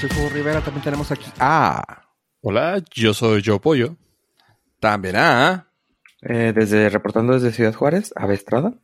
[0.00, 0.60] soy Fuego Rivera.
[0.60, 2.04] También tenemos aquí a.
[2.40, 3.96] Hola, yo soy Yo Pollo.
[4.80, 5.68] También a.
[6.22, 8.74] Eh, desde reportando desde Ciudad Juárez, a Estrada.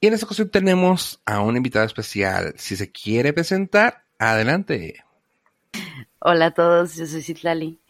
[0.00, 2.54] Y en esta ocasión tenemos a un invitado especial.
[2.56, 5.04] Si se quiere presentar, adelante.
[6.20, 7.80] Hola a todos, yo soy Citlali.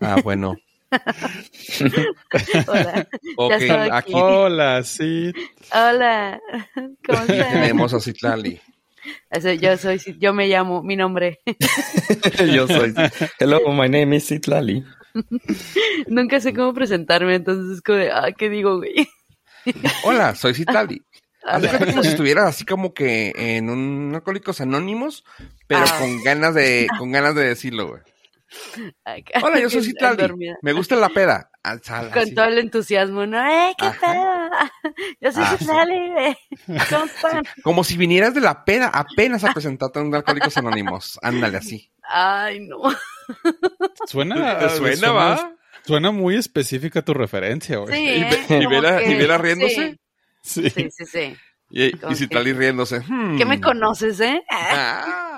[0.00, 0.56] Ah, bueno.
[2.66, 3.08] Hola.
[3.36, 5.32] Ok, Ya estoy aquí Hola, sí.
[5.72, 6.40] Hola.
[6.74, 7.52] ¿Cómo están?
[7.52, 8.60] tenemos a Citlali.
[9.60, 11.40] Yo soy, yo me llamo, mi nombre.
[12.54, 12.94] Yo soy.
[13.38, 14.84] Hello, my name is Citlali.
[16.08, 19.08] Nunca sé cómo presentarme, entonces es como de, ah, ¿qué digo, güey?
[20.04, 21.02] Hola, soy Citlali.
[21.46, 21.78] Haz de Hola.
[21.78, 25.24] cuenta como si estuvieras así como que en un Alcohólicos Anónimos,
[25.66, 25.96] pero Ah.
[25.98, 28.00] con ganas de, con ganas de decirlo, güey.
[29.42, 30.32] Hola, yo soy Citlali.
[30.62, 31.50] Me gusta la peda.
[31.66, 32.34] Ah, sal, Con así.
[32.34, 33.38] todo el entusiasmo, ¿no?
[33.44, 33.98] ¡Eh, qué Ajá.
[34.00, 34.94] pedo!
[35.20, 36.36] Yo soy Ah, Citlali, güey.
[36.90, 37.44] ¿Cómo están?
[37.62, 41.18] Como si vinieras de la peda apenas a presentarte en un Alcohólicos Anónimos.
[41.22, 41.90] Ándale así.
[42.02, 42.76] Ay, no.
[44.06, 45.52] Suena, ¿Te suena, va?
[45.86, 47.94] Suena muy específica tu referencia, güey.
[47.94, 48.28] Sí, Y, ¿eh?
[48.30, 49.98] ve- y Como Vera, que- y Vera riéndose.
[50.42, 50.68] Sí.
[50.70, 51.36] Sí, sí, sí.
[51.70, 53.00] Y, y Citlali que- riéndose.
[53.00, 53.38] Hmm.
[53.38, 54.42] ¿Qué me conoces, eh?
[54.50, 55.33] Ah.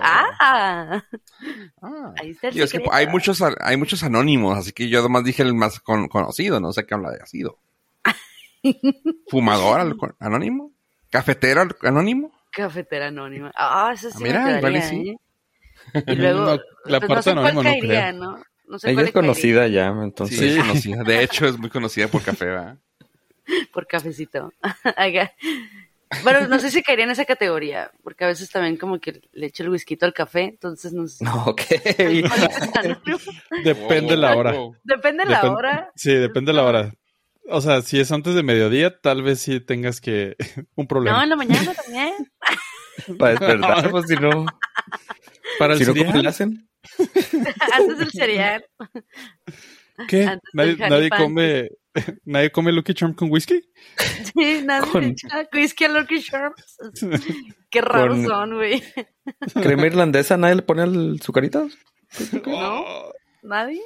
[0.00, 1.02] Ah,
[1.80, 2.12] Ah.
[2.20, 2.92] ahí está el Y es que secreto.
[2.92, 6.72] hay muchos, hay muchos anónimos, así que yo además dije el más con- conocido, no
[6.72, 7.58] sé qué habla de sido.
[9.28, 10.72] ¿Fumador anónimo?
[11.10, 12.32] ¿Cafetero anónimo?
[12.50, 13.52] Cafetera anónima.
[13.54, 15.08] Ah, eso sí Ah, me mira, igual y quedaría, sí.
[15.10, 15.16] ¿eh?
[16.06, 18.12] Y luego, No, la pues parte no sé anónima cuál no caería, creo.
[18.22, 18.42] ¿no?
[18.66, 20.40] No sé Ella cuál es conocida ya, Sí, entonces.
[20.40, 21.02] es conocida.
[21.04, 22.78] De hecho, es muy conocida por café, ¿verdad?
[23.74, 24.52] por cafecito.
[26.22, 29.46] Bueno, no sé si caería en esa categoría, porque a veces también como que le
[29.46, 31.24] echo el whisky al café, entonces no sé.
[31.24, 31.62] No, ok.
[33.64, 34.54] Depende la hora.
[34.84, 35.92] Depende de la Depen- hora.
[35.96, 36.94] Sí, depende la hora.
[37.48, 40.36] O sea, si es antes de mediodía, tal vez sí tengas que
[40.76, 41.22] un No, problema.
[41.24, 42.12] en la mañana también.
[43.18, 44.46] Para despertar, pues si no.
[45.58, 46.68] Para el Si no, cereal, ¿cómo le hacen?
[47.72, 48.64] Antes del cereal.
[50.08, 50.24] ¿qué?
[50.26, 51.68] antes ¿Nadie, come,
[52.24, 53.60] nadie come Lucky Charm con whisky?
[54.34, 56.76] Sí, nadie Con- echa whisky a Lucky Charms.
[57.70, 58.82] Qué raros Con- son, güey.
[59.62, 61.68] Crema irlandesa, nadie le pone el sucarito.
[62.46, 62.84] ¿No?
[63.42, 63.80] ¿Nadie?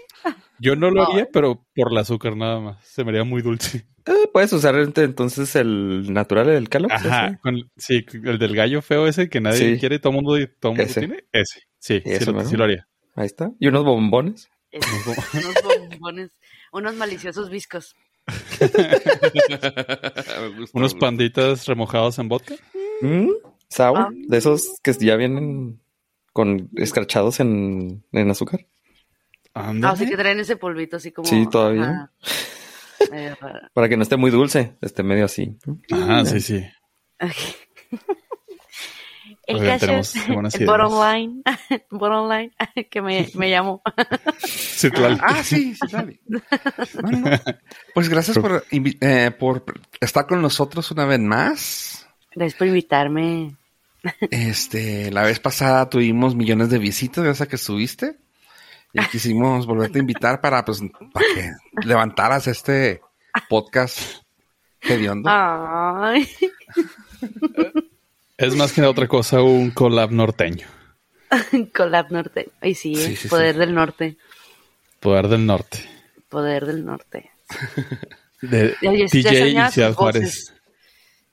[0.60, 1.10] Yo no lo No.
[1.10, 2.84] haría, pero por el azúcar nada más.
[2.86, 3.86] Se me haría muy dulce.
[4.06, 6.88] Eh, puedes usar ent- entonces el natural, el calo.
[6.90, 7.38] Ajá.
[7.42, 9.80] con- sí, el del gallo feo ese que nadie Sí.
[9.80, 11.00] quiere y todo el mundo, todo mundo Ese.
[11.00, 11.25] tiene.
[11.32, 11.60] Ese.
[11.78, 12.48] Sí, sí, Eso, lo, ¿no?
[12.48, 12.86] sí lo haría.
[13.16, 13.50] Ahí está.
[13.58, 14.48] Y unos bombones.
[14.70, 14.84] Es-
[15.34, 15.54] unos
[15.88, 16.30] bombones,
[16.72, 17.94] unos maliciosos viscos.
[18.60, 22.54] Me gusta, Unos panditas remojados en vodka.
[23.00, 23.30] Mm,
[23.70, 23.98] sour.
[23.98, 24.08] Ah.
[24.12, 25.80] De esos que ya vienen
[26.32, 28.66] con escrachados en, en azúcar.
[29.54, 29.94] Ah, Ándale.
[29.94, 31.26] así que traen ese polvito así como.
[31.28, 32.10] Sí, todavía.
[33.40, 33.68] raro.
[33.72, 35.56] Para que no esté muy dulce, esté medio así.
[35.90, 36.64] Ajá, sí, sí.
[39.48, 41.42] El Oigan, caso tenemos el bottom line,
[41.91, 42.53] bottom line,
[42.91, 43.56] que me, me.
[44.44, 45.16] Sí, claro.
[45.22, 45.75] Ah, sí,
[46.28, 47.31] no.
[47.94, 49.64] Pues gracias por, eh, por
[50.00, 52.06] estar con nosotros una vez más.
[52.34, 53.56] Gracias por invitarme.
[54.31, 58.19] Este, la vez pasada tuvimos millones de visitas gracias a que subiste.
[58.92, 60.82] Y quisimos volverte a invitar para, pues,
[61.12, 63.00] para que levantaras este
[63.48, 64.22] podcast
[64.82, 65.31] hediondo.
[65.32, 66.28] Ay,
[68.38, 70.66] Es más que otra cosa un collab norteño.
[71.76, 72.50] collab norte.
[72.60, 73.59] Ay, sí, Sí, eh, sí, poder sí.
[73.60, 74.16] del norte.
[75.00, 75.78] Poder del norte.
[76.28, 77.31] Poder del norte.
[78.41, 80.54] De DJ y Ciudad Juárez.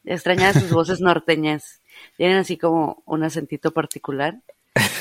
[0.03, 1.81] Extrañaba sus voces norteñas.
[2.17, 4.39] Tienen así como un acentito particular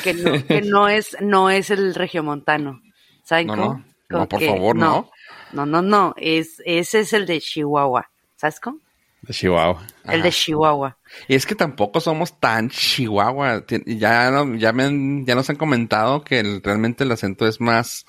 [0.02, 2.82] que no, que no es, no es el regiomontano.
[3.24, 3.64] ¿Saben No, cómo?
[3.74, 3.84] no.
[4.10, 5.10] No, por que favor, no.
[5.52, 6.14] No, no, no.
[6.18, 8.10] Es, ese es el de Chihuahua.
[8.36, 8.78] ¿Sabes cómo?
[9.26, 9.86] De Chihuahua.
[10.04, 10.98] El de Chihuahua.
[11.28, 13.64] Y es que tampoco somos tan chihuahua.
[13.86, 17.60] Ya, no- ya, me han- ya nos han comentado que el- realmente el acento es
[17.60, 18.04] más...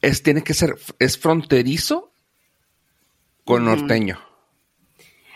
[0.00, 0.76] Es, tiene que ser...
[0.98, 2.12] Es fronterizo
[3.44, 4.18] con norteño.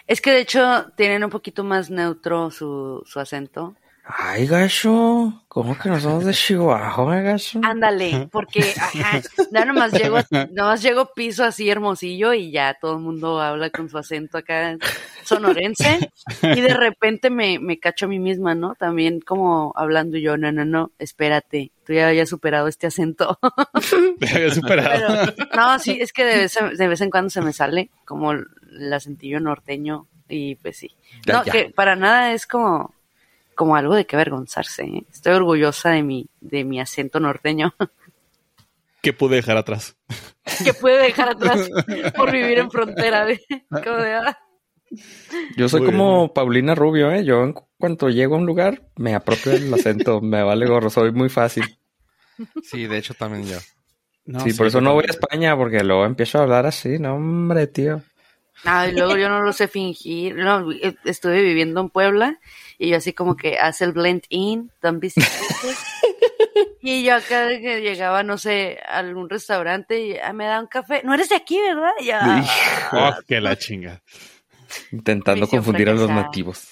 [0.06, 3.75] Es que de hecho tienen un poquito más neutro su, su acento.
[4.08, 5.43] Ay, gacho.
[5.49, 7.61] ¿Cómo que no somos de Chihuahua, gacho?
[7.64, 9.20] Ándale, porque ajá,
[9.50, 10.19] ya nomás llego,
[10.53, 14.76] nomás llego piso así hermosillo y ya todo el mundo habla con su acento acá
[15.25, 16.11] sonorense
[16.43, 18.75] y de repente me, me cacho a mí misma, ¿no?
[18.76, 23.38] También como hablando yo, no, no, no, espérate, tú ya habías superado este acento.
[24.20, 25.25] Me había superado.
[25.35, 27.91] Pero, no, sí, es que de vez, en- de vez en cuando se me sale
[28.05, 28.47] como el
[28.93, 30.94] acentillo norteño y pues sí.
[31.25, 31.53] Ya, No, ya.
[31.53, 32.94] que para nada es como,
[33.56, 34.85] como algo de que avergonzarse.
[34.85, 35.03] ¿eh?
[35.11, 37.75] Estoy orgullosa de mi, de mi acento norteño
[39.03, 39.97] que pude dejar atrás.
[40.64, 41.69] que puede dejar atrás
[42.17, 43.25] por vivir en frontera.
[43.26, 44.38] De, como de, ah,
[45.56, 47.25] Yo soy Muy como Paulina Rubio, ¿eh?
[47.25, 50.91] Yo en cu- cuanto llego a un lugar me apropio del acento, me vale gorro,
[50.91, 51.64] soy muy fácil.
[52.62, 53.58] Sí, de hecho también yo.
[54.26, 57.14] No, sí, por eso no voy a España, porque luego empiezo a hablar así, no,
[57.14, 58.03] hombre, tío.
[58.64, 60.35] Ay, luego yo no lo sé fingir.
[60.35, 60.67] No,
[61.05, 62.41] estuve viviendo en Puebla
[62.78, 65.26] y yo así como que hace el blend in, suspicious.
[66.81, 70.69] Y yo acá que llegaba, no sé, a algún restaurante y ah, me da un
[70.69, 71.02] café.
[71.05, 71.90] No eres de aquí, ¿verdad?
[72.00, 72.44] Y yo, ah,
[73.19, 74.00] Oh, que la chinga.
[74.93, 76.69] Intentando confundir a los nativos.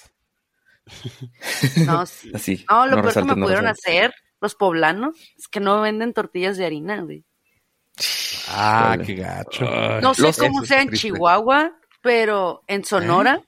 [1.85, 2.31] no, sí.
[2.33, 2.65] Así.
[2.69, 6.55] No, lo peor que me no pudieron hacer los poblanos es que no venden tortillas
[6.57, 7.25] de harina, güey.
[8.49, 9.65] Ah, qué gacho.
[10.01, 11.07] No sé Los- cómo sea en triste.
[11.09, 13.41] Chihuahua, pero en Sonora,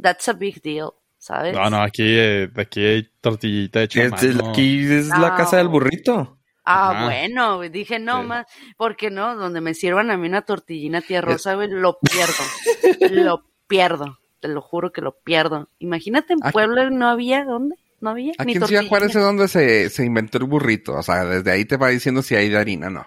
[0.00, 1.54] that's a big deal, ¿sabes?
[1.54, 4.50] No, no, aquí, eh, aquí hay tortillita hecha a Es- es- mano.
[4.50, 6.36] aquí es la Ah, casa del burrito.
[6.64, 7.04] Ah, Ajá.
[7.04, 8.26] bueno, dije no Sí.
[8.26, 8.46] más,
[8.76, 12.42] porque no, donde me sirvan a mí una tortillina tía rosa, güey, lo pierdo,
[13.30, 15.68] lo pierdo, te lo juro que lo pierdo.
[15.78, 17.76] Imagínate en Aquí- Puebla no había, ¿dónde?
[18.00, 18.84] No había Aquí ni en Ciudad.
[18.88, 20.94] Juárez es donde se, se inventó el burrito.
[20.94, 23.06] O sea, desde ahí te va diciendo si hay de harina no.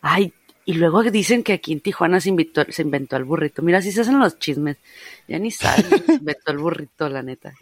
[0.00, 0.32] Ay,
[0.64, 3.62] y luego dicen que aquí en Tijuana se inventó, se inventó el burrito.
[3.62, 4.76] Mira, así se hacen los chismes.
[5.28, 7.54] Ya ni sabes, se inventó el burrito, la neta.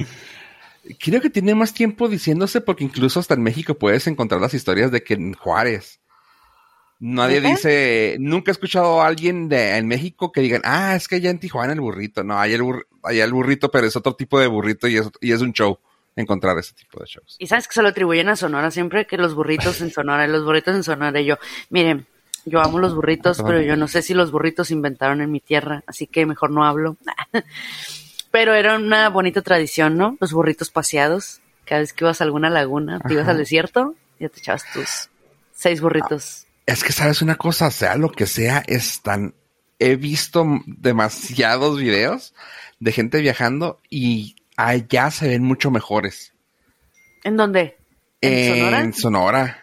[0.99, 4.91] Creo que tiene más tiempo diciéndose porque incluso hasta en México puedes encontrar las historias
[4.91, 6.01] de que en Juárez.
[7.05, 11.17] Nadie dice, nunca he escuchado a alguien de, en México que digan, ah, es que
[11.17, 12.23] allá en Tijuana el burrito.
[12.23, 15.11] No, hay el, bur- allá el burrito, pero es otro tipo de burrito y es,
[15.21, 15.79] y es un show
[16.15, 17.37] encontrar ese tipo de shows.
[17.41, 20.45] Y sabes que se lo atribuyen a Sonora siempre que los burritos en Sonora, los
[20.45, 21.21] burritos en Sonora.
[21.21, 21.39] Y yo,
[21.71, 22.07] miren,
[22.45, 25.31] yo amo los burritos, Ah, pero yo no sé si los burritos se inventaron en
[25.31, 26.97] mi tierra, así que mejor no hablo.
[28.31, 30.17] pero era una bonita tradición, ¿no?
[30.21, 31.41] Los burritos paseados.
[31.65, 35.11] Cada vez que ibas a alguna laguna, te ibas al desierto, ya te echabas tus
[35.53, 36.47] seis burritos.
[36.67, 39.35] Es que sabes una cosa, sea lo que sea, es tan...
[39.79, 42.35] He visto demasiados videos
[42.79, 46.33] de gente viajando y allá se ven mucho mejores.
[47.25, 47.77] ¿En dónde?
[48.21, 48.81] ¿En, Sonora?
[48.81, 49.62] En Sonora.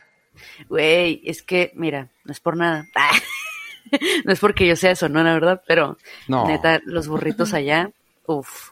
[0.68, 2.88] Güey, es que, mira, no es por nada.
[4.26, 5.62] no es porque yo sea de Sonora, ¿verdad?
[5.68, 5.98] Pero
[6.28, 6.48] No.
[6.48, 7.92] neta, los burritos allá,
[8.26, 8.70] uff.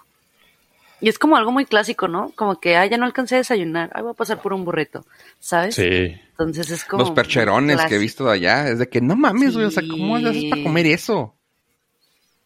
[1.00, 2.32] Y es como algo muy clásico, ¿no?
[2.36, 5.06] Como que, ah, ya no alcancé a desayunar, ay, voy a pasar por un burrito,
[5.40, 5.76] ¿sabes?
[5.76, 6.20] Sí.
[6.32, 7.04] Entonces es como...
[7.04, 9.84] Los percherones que he visto de allá, es de que no mames, güey, o sea,
[9.88, 11.36] ¿cómo haces para comer eso?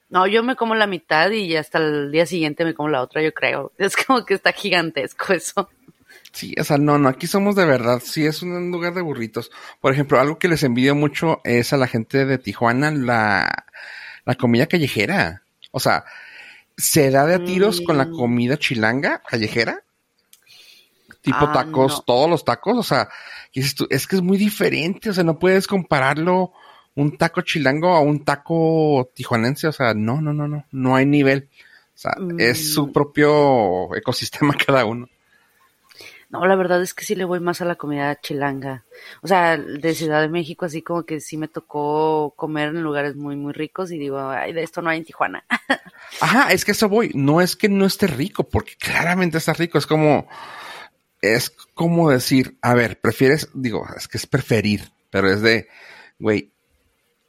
[0.09, 3.21] No, yo me como la mitad y hasta el día siguiente me como la otra,
[3.21, 3.71] yo creo.
[3.77, 5.69] Es como que está gigantesco eso.
[6.33, 9.51] Sí, o sea, no, no, aquí somos de verdad, sí es un lugar de burritos.
[9.81, 13.66] Por ejemplo, algo que les envidio mucho es a la gente de Tijuana la,
[14.25, 15.44] la comida callejera.
[15.72, 16.06] O sea,
[16.78, 18.16] se da de a tiros con la Mm.
[18.16, 19.83] comida chilanga callejera.
[21.22, 22.01] Tipo Ah, tacos, no.
[22.01, 23.10] todos los tacos, o sea,
[23.54, 26.51] es que es muy diferente, o sea, no puedes compararlo
[26.95, 31.06] un taco chilango a un taco tijuanense, o sea, no, no, no, no, no hay
[31.06, 31.50] nivel.
[31.94, 32.94] O sea, es su Mm.
[32.94, 35.10] propio ecosistema cada uno.
[36.31, 38.86] No, la verdad es que sí le voy más a la comida chilanga.
[39.22, 43.18] O sea, de Ciudad de México, así como que sí me tocó comer en lugares
[43.18, 45.44] muy, muy ricos y digo, ay, de esto no hay en Tijuana.
[46.22, 47.12] Ajá, es que eso voy.
[47.16, 49.78] No es que no esté rico, porque claramente está rico.
[49.78, 50.30] Es como,
[51.22, 55.68] es como decir, a ver, prefieres, digo, es que es preferir, pero es de,
[56.18, 56.54] güey,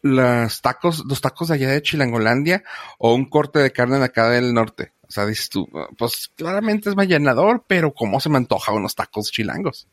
[0.03, 2.63] los tacos, los tacos de allá de Chilangolandia
[2.99, 4.93] o un corte de carne de acá del norte.
[5.13, 8.95] O sea, dices tú, pues claramente es más llenador, pero ¿cómo se me antoja unos
[8.95, 9.87] tacos chilangos?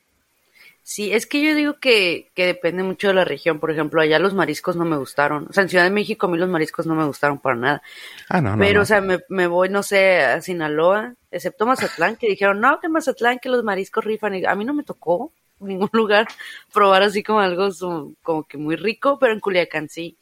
[0.81, 3.59] Sí, es que yo digo que, que depende mucho de la región.
[3.59, 5.45] Por ejemplo, allá los mariscos no me gustaron.
[5.49, 7.81] O sea, en Ciudad de México a mí los mariscos no me gustaron para nada.
[8.29, 8.63] Ah, no, no.
[8.63, 8.83] Pero, no.
[8.83, 12.87] o sea, me, me voy, no sé, a Sinaloa, excepto Mazatlán, que dijeron, no, que
[12.87, 14.35] Mazatlán, que los mariscos rifan.
[14.35, 16.29] Y a mí no me tocó en ningún lugar
[16.73, 17.67] probar así como algo
[18.23, 20.17] como que muy rico, pero en Culiacán sí.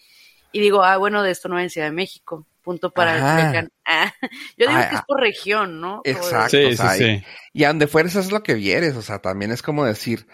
[0.51, 2.48] Y digo, ah, bueno, de esto no en Ciudad de México.
[2.67, 3.36] Punto para Ajá.
[3.38, 3.69] Culiacán.
[3.86, 4.12] Ah,
[4.57, 5.05] yo digo Ah, que es ah.
[5.07, 6.01] por región, ¿no?
[6.03, 6.50] Exacto.
[6.50, 7.24] Sí, o sí, sea, sí.
[7.53, 10.27] Y a donde fueres es lo que vieres, o sea, también es como decir,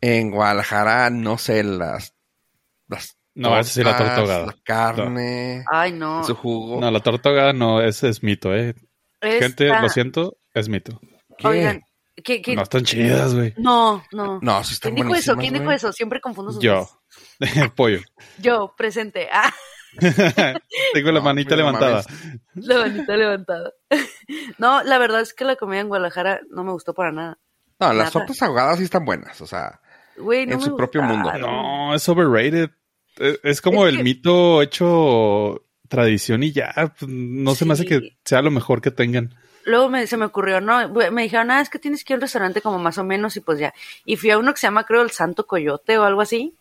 [0.00, 2.12] en Guadalajara, no sé, las...
[2.88, 4.46] las No, sí la tortas, torta ahogada.
[4.46, 6.24] La carne, Ay, no.
[6.24, 6.80] su jugo.
[6.80, 8.74] No, la tortuga no, ese es mito, eh.
[9.22, 11.00] Gente, Esta- lo siento, es mito.
[11.38, 11.46] ¿Qué?
[11.46, 11.82] Oigan,
[12.24, 13.54] ¿qué, qué- No están chidas, güey.
[13.58, 14.40] No, no.
[14.42, 15.36] No, sí están ¿Quién dijo eso?
[15.36, 15.92] ¿Quién dijo eso?
[15.92, 16.88] Siempre confundo sus Yo.
[17.76, 18.00] Pollo.
[18.38, 19.28] Yo, presente.
[19.32, 19.54] Ah,
[20.92, 22.04] Tengo la No, manita levantada.
[22.54, 23.72] la manita levantada.
[24.58, 27.38] No, la verdad es que la comida en Guadalajara no me gustó para nada.
[27.78, 28.10] No, las Nada.
[28.10, 29.80] tortas ahogadas sí están buenas, o sea,
[30.16, 31.24] no En su propio mundo.
[31.30, 31.50] gustaron.
[31.52, 32.70] No, es overrated.
[33.18, 36.72] Es, es como Es el que- mito hecho tradición y ya.
[36.98, 39.34] pues, No se me hace que sea lo mejor que tengan.
[39.64, 42.18] Luego me, se me ocurrió, no, me dijeron, ah, es que tienes que ir a
[42.18, 43.74] un restaurante como más o menos y pues ya.
[44.04, 46.54] Y fui a uno que se llama, creo, el Santo Coyote o algo así.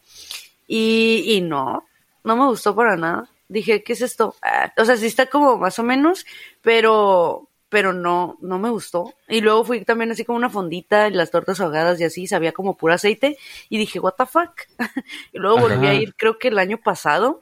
[0.67, 1.85] Y, y no,
[2.25, 3.29] no me gustó para nada.
[3.47, 4.35] Dije, ¿qué es esto?
[4.41, 6.25] Ah, o sea, sí está como más o menos,
[6.61, 9.13] pero pero no, no me gustó.
[9.27, 12.53] Y luego fui también así como una fondita, y las tortas ahogadas y así, sabía
[12.53, 14.51] como puro aceite, y dije, what the fuck.
[15.33, 17.41] y luego volví a ir, creo que el año pasado,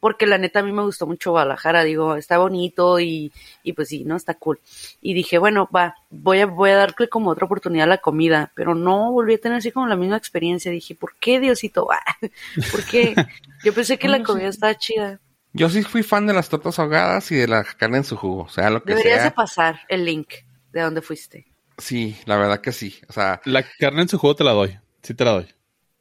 [0.00, 3.88] porque la neta a mí me gustó mucho Guadalajara, digo, está bonito y, y pues
[3.88, 4.16] sí, ¿no?
[4.16, 4.58] Está cool.
[5.00, 8.50] Y dije, bueno, va, voy a, voy a darle como otra oportunidad a la comida,
[8.54, 10.70] pero no volví a tener así como la misma experiencia.
[10.72, 11.86] Dije, ¿por qué, Diosito?
[12.72, 13.14] ¿Por qué?
[13.64, 15.20] Yo pensé que la comida estaba chida.
[15.52, 18.42] Yo sí fui fan de las tortas ahogadas y de la carne en su jugo.
[18.44, 19.34] O sea, lo que Deberías de sea.
[19.34, 20.28] pasar el link
[20.72, 21.46] de dónde fuiste.
[21.76, 23.00] Sí, la verdad que sí.
[23.08, 24.78] O sea, La carne en su jugo te la doy.
[25.02, 25.46] Sí te la doy.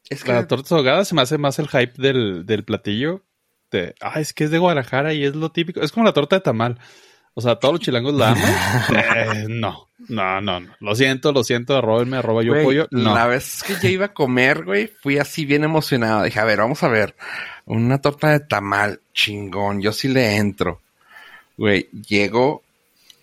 [0.10, 3.24] es que La torta ahogada se me hace más el hype del, del platillo.
[3.72, 5.82] De, ah, es que es de Guadalajara y es lo típico.
[5.82, 6.80] Es como la torta de tamal.
[7.36, 8.54] O sea, todos los chilangos la aman.
[8.96, 10.76] Eh, no, no, no, no.
[10.80, 11.78] Lo siento, lo siento.
[11.78, 12.88] Arrobenme, arroba yo Güey, pollo.
[12.92, 13.14] No.
[13.14, 16.24] La vez que yo iba a comer, güey, fui así bien emocionado.
[16.24, 17.16] Dije, a ver, vamos a ver.
[17.66, 19.82] Una torta de tamal, chingón.
[19.82, 20.82] Yo sí le entro.
[21.56, 22.64] Güey, llego,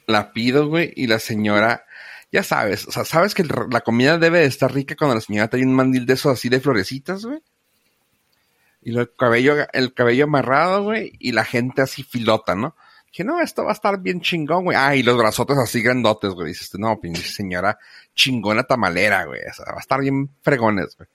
[0.06, 1.84] la pido, güey, y la señora,
[2.30, 5.48] ya sabes, o sea, sabes que la comida debe de estar rica cuando la señora
[5.48, 7.40] trae un mandil de esos así de florecitas, güey.
[8.86, 12.76] Y el cabello, el cabello amarrado, güey, y la gente así filota, ¿no?
[13.10, 14.76] Dije, no, esto va a estar bien chingón, güey.
[14.78, 16.48] Ah, y los brazotes así grandotes, güey.
[16.48, 17.78] Dices, no, pinche señora
[18.14, 19.40] chingona tamalera, güey.
[19.40, 21.08] O sea, va a estar bien fregones, güey.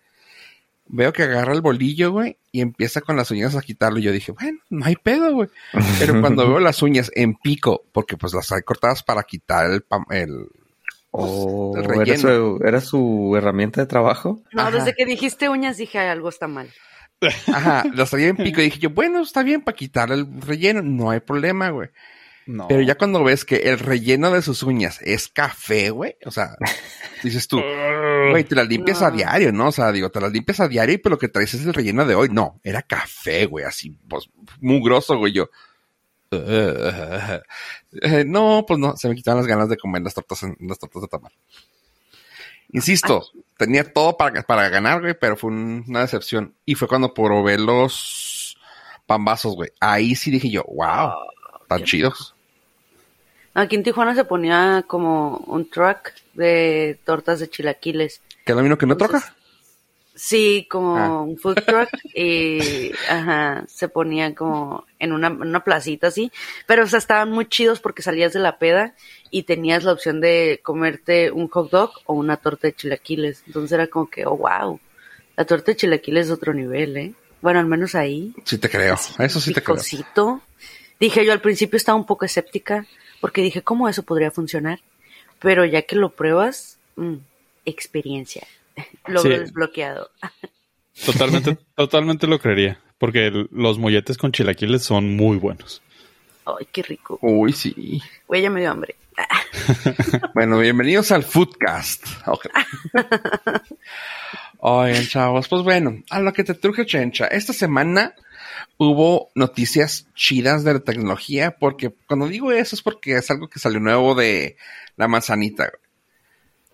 [0.88, 4.00] Veo que agarra el bolillo, güey, y empieza con las uñas a quitarlo.
[4.00, 5.48] Y yo dije, bueno, no hay pedo, güey.
[6.00, 9.88] Pero cuando veo las uñas en pico, porque pues las hay cortadas para quitar el,
[9.88, 10.48] pam- el
[11.12, 14.42] ¿O El era su, era su herramienta de trabajo?
[14.52, 14.72] No, Ajá.
[14.72, 16.70] desde que dijiste uñas dije algo está mal.
[17.48, 20.82] Ajá, las traía en pico y dije yo, bueno, está bien para quitar el relleno,
[20.82, 21.90] no hay problema, güey.
[22.48, 22.68] No.
[22.68, 26.56] Pero ya cuando ves que el relleno de sus uñas es café, güey, o sea,
[27.24, 27.62] dices tú,
[28.32, 29.68] güey, te las limpias a diario, ¿no?
[29.68, 31.74] O sea, digo, te las limpias a diario y pues lo que traes es el
[31.74, 32.30] relleno de hoy.
[32.32, 35.50] No, era café, güey, así, pues, mugroso, güey, yo.
[38.02, 40.80] Eh, no, pues no, se me quitaron las ganas de comer las tortas, en- las
[40.80, 41.32] tortas de tamal.
[42.74, 43.26] Insisto,
[43.58, 46.54] tenía todo para, para ganar, güey, pero fue un- una decepción.
[46.66, 48.58] Y fue cuando probé los
[49.06, 49.72] pambazos, güey.
[49.80, 51.12] Ahí sí dije yo, wow,
[51.68, 52.34] tan qué chidos.
[53.54, 58.22] Aquí en Tijuana se ponía como un truck de tortas de chilaquiles.
[58.46, 59.36] ¿Que lo mismo que no Entonces, troca?
[60.24, 61.22] Sí, como Ah.
[61.24, 66.32] un food truck y ajá, se ponía como en una, una placita así,
[66.68, 68.94] pero o sea, estaban muy chidos porque salías de la peda
[69.32, 73.42] y tenías la opción de comerte un hot dog o una torta de chilaquiles.
[73.48, 74.80] Entonces era como que, oh, wow,
[75.36, 77.14] la torta de chilaquiles es otro nivel, ¿eh?
[77.42, 78.32] Bueno, al menos ahí.
[78.46, 79.78] Sí te creo, eso sí te creo.
[81.00, 82.86] Dije yo al principio estaba un poco escéptica
[83.22, 84.82] porque dije, ¿cómo eso podría funcionar?
[85.40, 87.16] Pero ya que lo pruebas, mm,
[87.66, 88.46] experiencia.
[89.08, 89.40] Logro Sí.
[89.40, 90.10] desbloqueado.
[91.06, 92.80] Totalmente, totalmente lo creería.
[92.98, 95.82] Porque el- los molletes con chilaquiles son muy buenos.
[96.46, 97.18] Ay, qué rico.
[97.22, 98.02] Uy, sí.
[98.28, 98.96] Güey, ya me dio hambre.
[100.34, 102.06] Bueno, bienvenidos al Foodcast.
[102.28, 102.48] Ok.
[104.60, 107.26] Oigan, chavos, pues bueno, a lo que te truje, Chencha.
[107.28, 108.14] Esta semana
[108.78, 113.60] hubo noticias chidas de la tecnología, porque cuando digo eso es porque es algo que
[113.60, 114.58] salió nuevo de
[114.98, 115.64] la manzanita.
[115.66, 115.82] güey.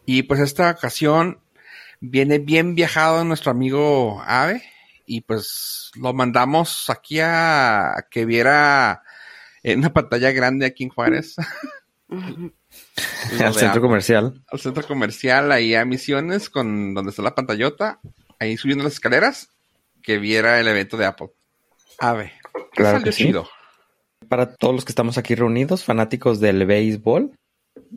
[0.06, 1.40] Y pues esta ocasión
[2.00, 4.64] viene bien viajado nuestro amigo Ave,
[5.06, 9.04] y pues lo mandamos aquí a, a que viera
[9.64, 11.36] en una pantalla grande aquí en Juárez.
[13.40, 14.42] Al centro comercial.
[14.50, 18.00] al centro comercial, ahí a Misiones, con donde está la pantallota,
[18.40, 19.50] ahí subiendo las escaleras,
[20.02, 21.32] que viera el evento de Apple.
[22.00, 23.34] A ver, ¿qué Claro salió que sí.
[24.30, 27.32] Para todos los que estamos aquí reunidos, fanáticos del béisbol,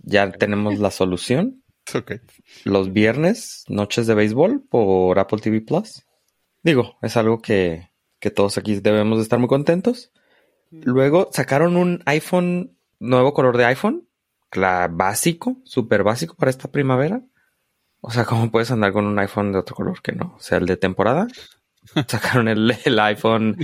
[0.02, 1.60] ya tenemos la solución.
[1.99, 2.13] Ok.
[2.65, 6.05] Los viernes, noches de béisbol por Apple TV Plus.
[6.63, 10.13] Digo, es algo que, que todos aquí debemos de estar muy contentos.
[10.71, 14.09] Luego sacaron un iPhone, nuevo color de iPhone,
[14.53, 17.23] la básico, súper básico para esta primavera.
[18.01, 20.35] O sea, ¿cómo puedes andar con un iPhone de otro color que no?
[20.37, 21.27] O sea, el de temporada.
[22.09, 23.57] Sacaron el, el iPhone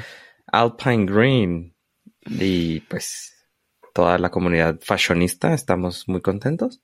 [0.47, 1.77] Alpine Green.
[2.27, 3.35] Y pues
[3.95, 6.83] toda la comunidad fashionista estamos muy contentos.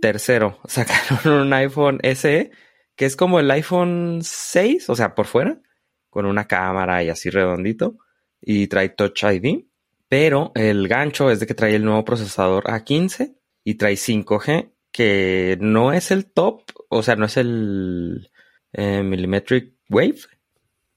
[0.00, 2.50] Tercero, sacaron un iPhone SE,
[2.96, 5.60] que es como el iPhone 6, o sea, por fuera,
[6.08, 7.98] con una cámara y así redondito,
[8.40, 9.64] y trae Touch ID,
[10.08, 15.56] pero el gancho es de que trae el nuevo procesador A15 y trae 5G, que
[15.60, 18.30] no es el top, o sea, no es el
[18.72, 20.18] eh, Millimetric Wave,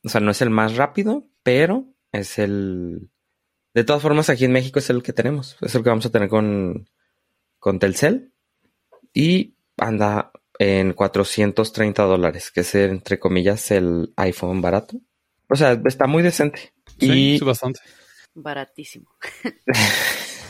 [0.04, 3.10] o sea, no es el más rápido, pero es el...
[3.74, 6.12] De todas formas, aquí en México es el que tenemos, es el que vamos a
[6.12, 6.90] tener con,
[7.60, 8.33] con Telcel
[9.14, 14.98] y anda en 430 dólares, que es entre comillas el iPhone barato.
[15.50, 16.74] O sea, está muy decente.
[17.00, 17.80] Sí, y sí, bastante.
[18.36, 19.10] Baratísimo.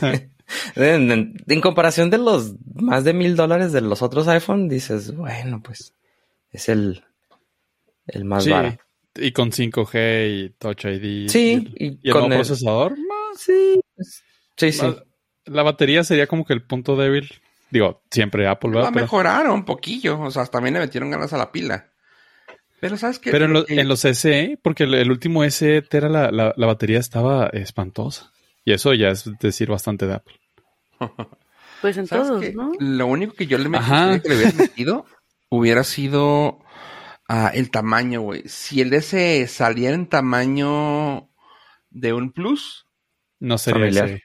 [0.76, 5.14] en, en- en comparación de los más de mil dólares de los otros iPhone, dices,
[5.14, 5.94] bueno, pues
[6.50, 7.04] es el,
[8.06, 8.84] el más Sí, barato.
[9.16, 11.28] y con 5G y Touch ID.
[11.28, 12.94] Sí, y, y y el con nuevo el- procesador.
[13.36, 13.80] Sí,
[14.56, 14.82] sí, sí.
[14.82, 15.04] La,
[15.46, 17.28] la batería sería como que el punto débil.
[17.74, 18.90] Digo, siempre Apple, La ¿verdad?
[18.94, 20.20] Pero, mejoraron un poquillo.
[20.20, 21.90] O sea, también le metieron ganas a la pila.
[22.80, 23.32] Pero ¿sabes qué?
[23.32, 26.54] pero en, lo- Que- en los SE, porque el, el último SE Tera, la, la,
[26.56, 28.30] la batería estaba espantosa.
[28.64, 30.36] Y eso ya es decir bastante de Apple.
[31.80, 32.52] Pues en ¿Sabes todos, qué?
[32.54, 32.72] ¿no?
[32.78, 33.84] Lo único que yo le metí
[34.22, 35.04] que le hubiera metido
[35.50, 36.60] hubiera sido
[37.28, 38.44] ah, el tamaño, güey.
[38.48, 41.28] Si el S saliera en tamaño
[41.90, 42.86] de un plus,
[43.40, 44.08] No sería Familiar.
[44.08, 44.22] ese.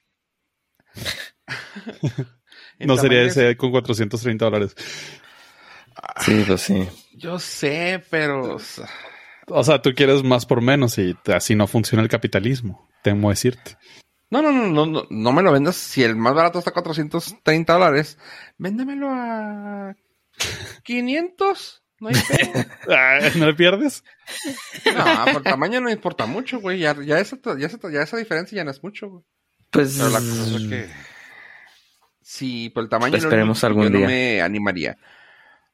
[2.79, 4.75] No sería ese con 430 dólares.
[6.21, 6.87] Sí, pues sí.
[7.13, 8.57] Yo sé, pero
[9.51, 12.89] o sea, tú quieres más por menos y así no funciona el capitalismo.
[13.03, 13.77] Temo decirte.
[14.29, 15.75] no, no, no, no, no, no me lo vendas.
[15.75, 18.17] Si el más barato está a 430 dólares,
[18.57, 19.95] véndemelo a
[20.83, 21.83] 500.
[21.99, 22.15] No hay.
[22.89, 24.03] Ah, ¿No le pierdes?
[24.85, 26.79] No, por tamaño no importa mucho, güey.
[26.79, 29.23] Ya, ya, esa, ya, esa, ya esa diferencia ya no es mucho, güey.
[29.69, 30.89] Pues Pero la cosa es que.
[32.29, 33.13] Sí, por el tamaño.
[33.13, 33.99] Pues esperemos algún yo día.
[34.01, 34.99] No me animaría.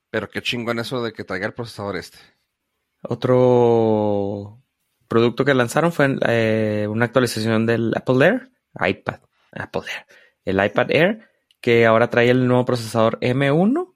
[0.10, 2.18] Pero qué chingón eso de que traiga el procesador este.
[3.02, 4.64] otro
[5.10, 9.20] producto que lanzaron fue eh, una actualización del Apple Air, iPad,
[9.52, 10.06] Apple Air,
[10.46, 13.94] el iPad Air, que ahora trae el nuevo procesador M1,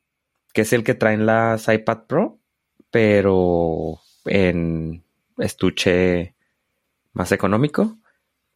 [0.51, 2.39] que es el que traen las iPad Pro,
[2.91, 5.05] pero en
[5.37, 6.35] estuche
[7.13, 7.99] más económico.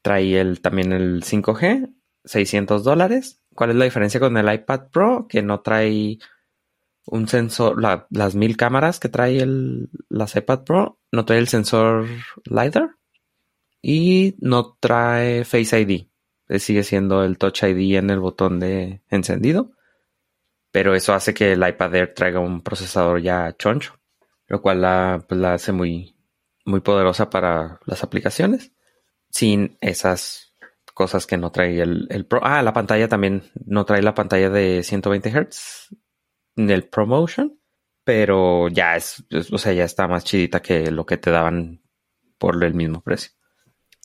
[0.01, 1.89] Trae el, también el 5G,
[2.25, 3.39] 600 dólares.
[3.55, 5.27] ¿Cuál es la diferencia con el iPad Pro?
[5.27, 6.17] Que no trae
[7.05, 11.47] un sensor, la- las mil cámaras que trae el, las iPad Pro, no trae el
[11.47, 12.07] sensor
[12.45, 12.95] LiDAR
[13.81, 16.07] y no trae Face ID.
[16.49, 19.71] Eh, Sigue siendo el Touch ID en el botón de encendido,
[20.71, 23.99] pero eso hace que el iPad Air traiga un procesador ya choncho,
[24.47, 26.15] lo cual la, pues, la hace muy,
[26.65, 28.71] muy poderosa para las aplicaciones,
[29.29, 30.42] sin esas
[30.93, 32.41] cosas que no trae el, el Pro.
[32.43, 35.89] Ah, la pantalla también no trae la pantalla de 120 Hz
[36.55, 37.59] del promotion,
[38.03, 41.81] pero ya es, es- o sea, ya está más chidita que lo que te daban
[42.37, 43.31] por el mismo precio.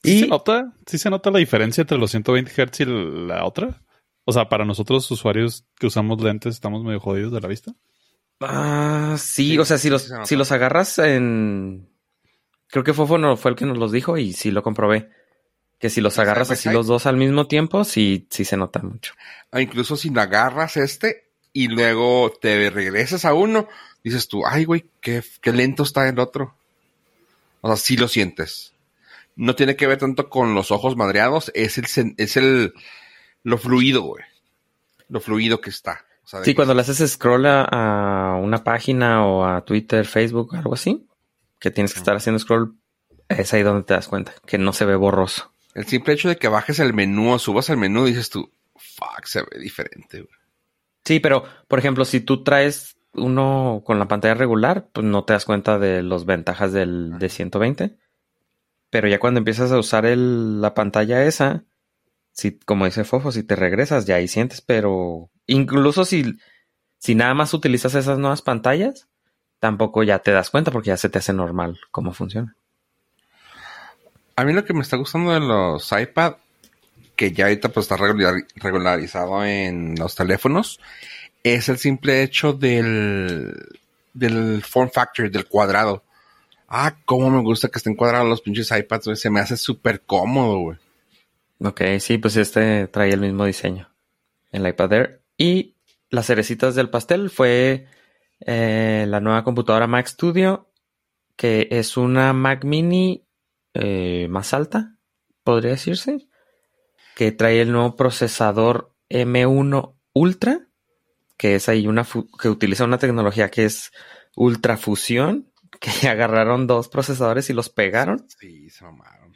[0.02, 0.74] ¿Sí Y se nota?
[0.86, 3.82] ¿Sí se nota la diferencia entre los 120 Hz y la otra?
[4.24, 7.74] O sea, para nosotros usuarios que usamos lentes estamos medio jodidos de la vista.
[8.40, 11.90] ah, sí, Sí, o sea, si sí los, se si los agarras en
[12.68, 15.10] creo que Fofo no fue el que nos los dijo y sí lo comprobé.
[15.78, 18.80] Que si los ¿El agarras así los dos al mismo tiempo, sí, sí se nota
[18.80, 19.14] mucho.
[19.56, 23.68] Incluso si agarras este y luego te regresas a uno,
[24.02, 26.54] dices tú, ay, güey, qué, qué lento está el otro.
[27.60, 28.72] O sea, sí lo sientes.
[29.36, 32.74] No tiene que ver tanto con los ojos madreados, es el, es el,
[33.44, 34.24] lo fluido, güey.
[35.08, 36.04] Lo fluido que está.
[36.24, 40.06] O sea, de Sí, cuando le haces scroll a, a una página o a Twitter,
[40.06, 41.06] Facebook, algo así,
[41.58, 42.74] que tienes que estar haciendo scroll,
[43.28, 45.52] es ahí donde te das cuenta, que no se ve borroso.
[45.74, 49.24] El simple hecho de que bajes el menú o subas el menú, dices tú, fuck,
[49.24, 50.34] se ve diferente, güey.
[51.04, 55.32] Sí, pero por ejemplo, si tú traes uno con la pantalla regular, pues no te
[55.32, 57.96] das cuenta de las ventajas del de 120.
[58.90, 61.64] Pero ya cuando empiezas a usar el- la pantalla esa,
[62.32, 66.36] si, como dice Fofo, si te regresas, ya ahí sientes, pero incluso si,
[66.98, 69.08] si nada más utilizas esas nuevas pantallas,
[69.60, 72.56] tampoco ya te das cuenta porque ya se te hace normal cómo funciona.
[74.38, 76.34] A mí lo que me está gustando de los iPad,
[77.16, 80.78] que ya ahorita pues está regular- regularizado en los teléfonos,
[81.42, 83.52] es el simple hecho del,
[84.14, 86.04] del form factor, del cuadrado.
[86.68, 89.16] Ah, cómo me gusta que estén cuadrados los pinches iPads, güey.
[89.16, 90.78] Se me hace súper cómodo, güey.
[91.58, 93.88] Ok, sí, pues este trae el mismo diseño.
[94.52, 95.20] El iPad Air.
[95.36, 95.74] Y
[96.10, 97.88] las cerecitas del pastel fue
[98.46, 100.68] eh, la nueva computadora Mac Studio,
[101.34, 103.24] que es una Mac Mini
[103.78, 104.98] eh, más alta,
[105.44, 106.28] podría decirse,
[107.16, 110.68] que trae el nuevo procesador M1 Ultra,
[111.36, 112.06] que es ahí una
[112.40, 113.92] que utiliza una tecnología que es
[114.36, 118.26] ultrafusión, que agarraron dos procesadores y los pegaron.
[118.38, 119.34] Sí, se mamaron.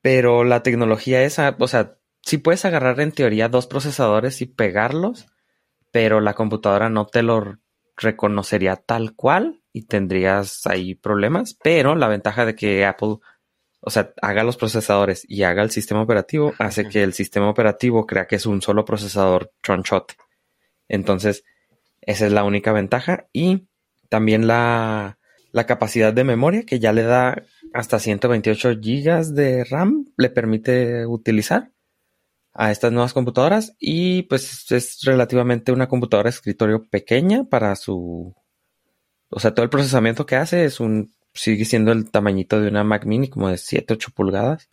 [0.00, 5.26] Pero la tecnología esa, o sea, sí puedes agarrar en teoría dos procesadores y pegarlos,
[5.90, 7.58] pero la computadora no te lo
[7.96, 11.56] reconocería tal cual y tendrías ahí problemas.
[11.62, 13.18] Pero la ventaja de que Apple,
[13.86, 18.06] o sea, haga los procesadores y haga el sistema operativo, hace que el sistema operativo
[18.06, 20.14] crea que es un solo procesador tronchote.
[20.88, 21.44] Entonces,
[22.00, 23.26] esa es la única ventaja.
[23.32, 23.68] Y
[24.08, 25.18] también la,
[25.52, 27.42] la capacidad de memoria que ya le da
[27.74, 31.70] hasta 128 gigas de RAM le permite utilizar
[32.54, 38.34] a estas nuevas computadoras y pues es relativamente una computadora de escritorio pequeña para su
[39.36, 42.84] o sea, todo el procesamiento que hace es un sigue siendo el tamañito de una
[42.84, 44.70] Mac mini como de 7 8 pulgadas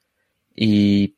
[0.56, 1.18] y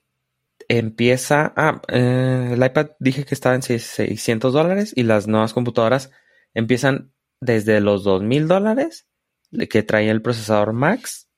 [0.70, 6.12] empieza ah, eh, el iPad dije que estaba en 600 dólares y las nuevas computadoras
[6.54, 9.08] empiezan desde los 2000 dólares
[9.70, 11.30] que trae el procesador Max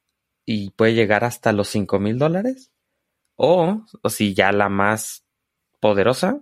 [0.45, 2.71] y puede llegar hasta los 5000 dólares
[3.35, 5.25] o, o si ya la más
[5.79, 6.41] poderosa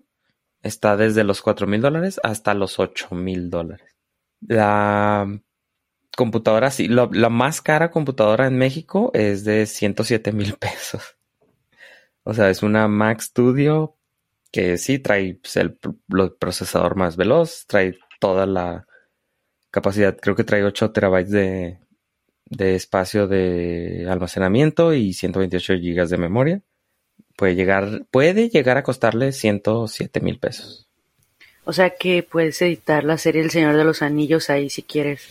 [0.62, 3.95] está desde los 4 mil dólares hasta los 8 mil dólares.
[4.41, 5.28] La
[6.15, 11.17] computadora, sí, la, más cara computadora en México es de 107 mil pesos.
[12.23, 13.95] O sea, es una Mac Studio
[14.52, 15.78] que sí trae pues, el,
[16.39, 18.86] procesador más veloz, trae toda la
[19.71, 21.80] capacidad, creo que trae 8 terabytes de,
[22.45, 26.62] de espacio de almacenamiento y 128 gigas de memoria
[27.36, 30.88] puede llegar, puede llegar a costarle 107 mil pesos.
[31.65, 35.30] O sea que puedes editar la serie El Señor de los Anillos ahí si quieres.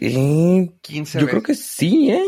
[0.00, 2.24] Y 15 yo creo que sí, ¿eh?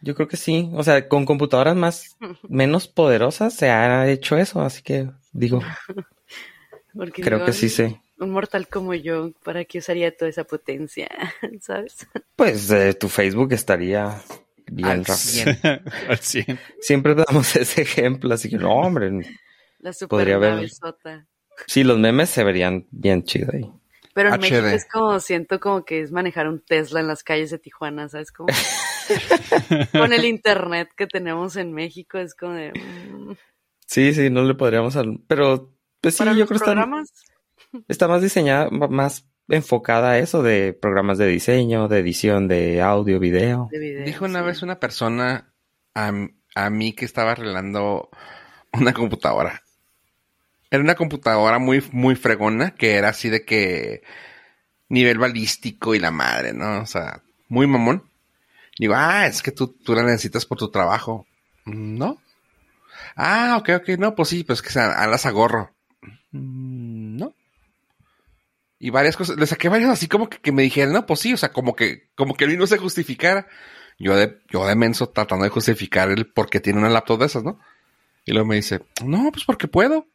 [0.00, 0.70] Yo creo que sí.
[0.74, 2.16] O sea, con computadoras más,
[2.48, 5.60] menos poderosas se ha hecho eso, así que digo.
[7.14, 8.00] creo que sí sé.
[8.18, 11.08] Un mortal como yo, ¿para qué usaría toda esa potencia?
[11.60, 12.06] ¿Sabes?
[12.36, 14.22] Pues eh, tu Facebook estaría
[14.66, 15.80] bien rápido.
[16.08, 16.58] Al 100.
[16.80, 19.10] Siempre damos ese ejemplo, así que no, hombre.
[19.78, 20.68] La podría ver.
[21.66, 23.70] Sí, los memes se verían bien chido ahí.
[24.18, 27.50] Pero en México es como, siento como que es manejar un Tesla en las calles
[27.50, 28.32] de Tijuana, ¿sabes?
[28.32, 28.48] Como
[29.92, 32.72] con el internet que tenemos en México es como de...
[32.72, 33.36] Mm.
[33.86, 34.98] Sí, sí, no le podríamos...
[35.28, 36.74] Pero, pues sí, yo creo que está,
[37.88, 43.20] está más diseñada, más enfocada a eso de programas de diseño, de edición de audio,
[43.20, 43.68] video.
[44.04, 45.54] Dijo una vez una persona
[45.94, 46.10] a,
[46.56, 48.10] a, mí que estaba arreglando
[48.72, 49.62] una computadora.
[50.70, 54.02] Era una computadora muy, muy fregona, que era así de que
[54.88, 56.80] nivel balístico y la madre, ¿no?
[56.80, 58.04] O sea, muy mamón.
[58.78, 61.26] Digo, ah, es que tú, tú la necesitas por tu trabajo.
[61.64, 62.20] ¿No?
[63.16, 65.74] Ah, ok, ok, no, pues sí, pues que se alas a gorro.
[66.32, 67.34] Mm, no
[68.78, 69.36] y varias cosas.
[69.36, 72.08] Le saqué varias así como que, me dijeron, no, pues sí, o sea, como que,
[72.14, 73.46] como que él no se justificara.
[73.98, 77.26] Yo de, yo de menso tratando de justificar el por qué tiene una laptop de
[77.26, 77.58] esas, ¿no?
[78.24, 80.06] Y luego me dice, no, pues porque puedo.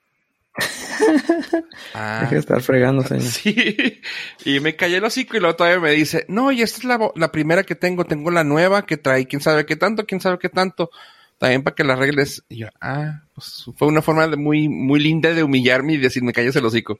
[1.93, 3.23] ah, Deja de estar fregando, señor.
[3.23, 4.01] Sí.
[4.45, 7.11] Y me callé el hocico y luego todavía me dice, no, y esta es la,
[7.15, 10.37] la primera que tengo, tengo la nueva que trae quién sabe qué tanto, quién sabe
[10.39, 10.91] qué tanto.
[11.37, 12.43] También para que la arregles.
[12.47, 16.33] Y yo, ah, pues fue una forma de muy, muy linda de humillarme y decirme
[16.33, 16.99] calles el hocico.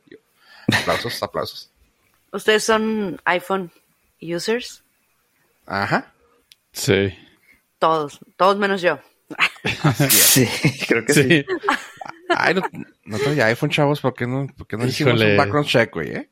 [0.68, 1.70] Aplausos, aplausos.
[2.32, 3.72] ¿Ustedes son iPhone
[4.20, 4.84] users?
[5.66, 6.12] Ajá.
[6.72, 7.16] Sí.
[7.80, 9.00] Todos, todos menos yo.
[10.10, 10.48] sí,
[10.88, 11.46] creo que sí.
[12.30, 12.62] Ay, no,
[13.06, 16.12] no tengo iPhone, chavos, ¿por qué no, por qué no hicimos un background check, güey,
[16.12, 16.30] eh?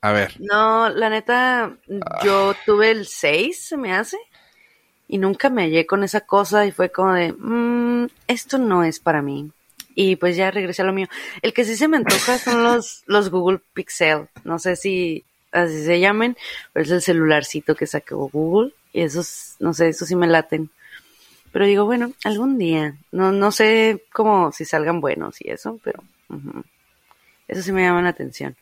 [0.00, 0.34] A ver.
[0.38, 1.76] No, la neta,
[2.22, 4.18] yo tuve el 6, se me hace,
[5.08, 9.00] y nunca me hallé con esa cosa y fue como de, mmm, esto no es
[9.00, 9.50] para mí
[10.00, 11.08] y pues ya regresé a lo mío.
[11.42, 14.28] El que sí se me antoja son los, los Google Pixel.
[14.44, 16.36] No sé si así se llamen,
[16.72, 20.70] pero es el celularcito que sacó Google y esos, no sé, esos sí me laten.
[21.52, 22.96] Pero digo, bueno, algún día.
[23.10, 26.02] No, no sé cómo si salgan buenos y eso, pero
[27.46, 28.56] eso sí me llama la atención.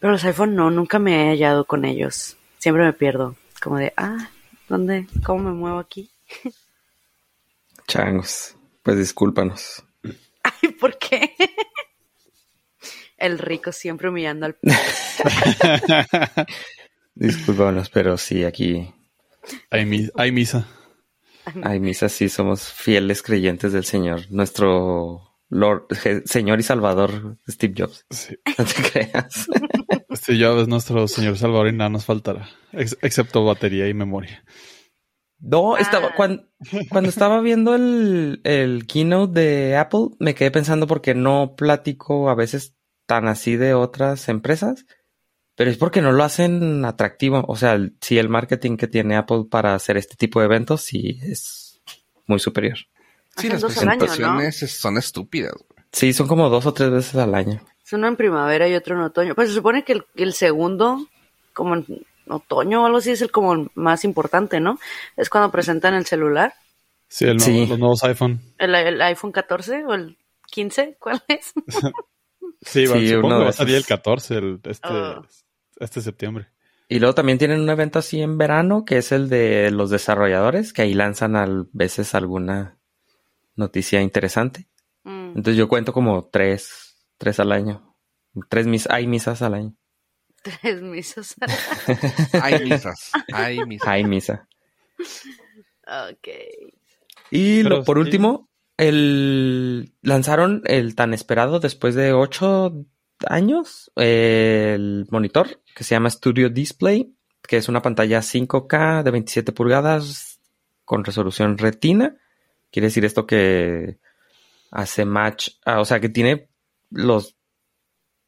[0.00, 2.36] Pero los iPhone no, nunca me he hallado con ellos.
[2.58, 3.36] Siempre me pierdo.
[3.62, 4.30] Como de, ah,
[4.68, 5.06] ¿dónde?
[5.24, 6.10] ¿Cómo me muevo aquí?
[7.86, 9.84] Changos, pues discúlpanos.
[10.42, 11.34] Ay, ¿por qué?
[13.16, 14.56] El rico siempre humillando al
[17.14, 18.92] Disculpanos, pero sí, aquí.
[19.70, 20.66] Hay, hay misa.
[21.62, 24.22] Hay misa, sí, somos fieles creyentes del Señor.
[24.30, 25.86] Nuestro Lord,
[26.24, 28.06] Señor y Salvador, Steve Jobs.
[28.10, 28.36] Sí.
[28.58, 29.48] No te creas.
[30.14, 34.44] Steve Jobs es nuestro Señor Salvador y nada nos faltará, excepto batería y memoria.
[35.38, 36.14] No, estaba, ah.
[36.16, 36.44] cuando,
[36.88, 42.36] cuando estaba viendo el, el keynote de Apple, me quedé pensando porque no platico a
[42.36, 42.76] veces
[43.06, 44.86] tan así de otras empresas,
[45.54, 47.44] pero es porque no lo hacen atractivo.
[47.46, 51.18] O sea, sí, el marketing que tiene Apple para hacer este tipo de eventos sí
[51.22, 51.80] es
[52.26, 52.78] muy superior.
[53.36, 55.54] Sí, las presentaciones son estúpidas.
[55.92, 57.60] Sí, son como dos o tres veces al año.
[57.84, 59.34] Es uno en primavera y otro en otoño.
[59.34, 61.06] Pues se supone que el, el segundo,
[61.52, 61.84] como
[62.28, 64.78] otoño o algo así es el como más importante, ¿no?
[65.16, 66.54] Es cuando presentan el celular.
[67.08, 68.40] Sí, el los nuevos iPhone.
[68.58, 70.16] ¿El, iPhone 14 o el
[70.50, 70.96] 15?
[70.98, 71.52] ¿Cuál es?
[72.62, 75.22] sí, va, supongo que va a salir el 14 este, oh.
[75.84, 76.48] Este septiembre.
[76.88, 80.72] Y luego también tienen un evento así en verano, que es el de los desarrolladores,
[80.72, 82.78] que ahí lanzan a veces alguna
[83.56, 84.68] noticia interesante.
[85.04, 85.28] Mm.
[85.36, 87.96] Entonces yo cuento como tres, tres al año.
[88.48, 89.76] Tres mis, hay misas al año.
[90.42, 91.36] Tres misas.
[92.42, 93.12] Hay misas.
[93.32, 93.88] Hay misas.
[93.88, 94.48] Hay misa.
[95.86, 96.28] ok.
[97.30, 98.00] Y Pero lo, por sí.
[98.00, 102.84] último, el lanzaron el tan esperado después de ocho
[103.28, 109.52] años el monitor que se llama Studio Display, que es una pantalla 5K de 27
[109.52, 110.40] pulgadas
[110.84, 112.16] con resolución retina.
[112.70, 113.98] Quiere decir esto que
[114.70, 116.48] hace match, ah, o sea, que tiene
[116.90, 117.36] los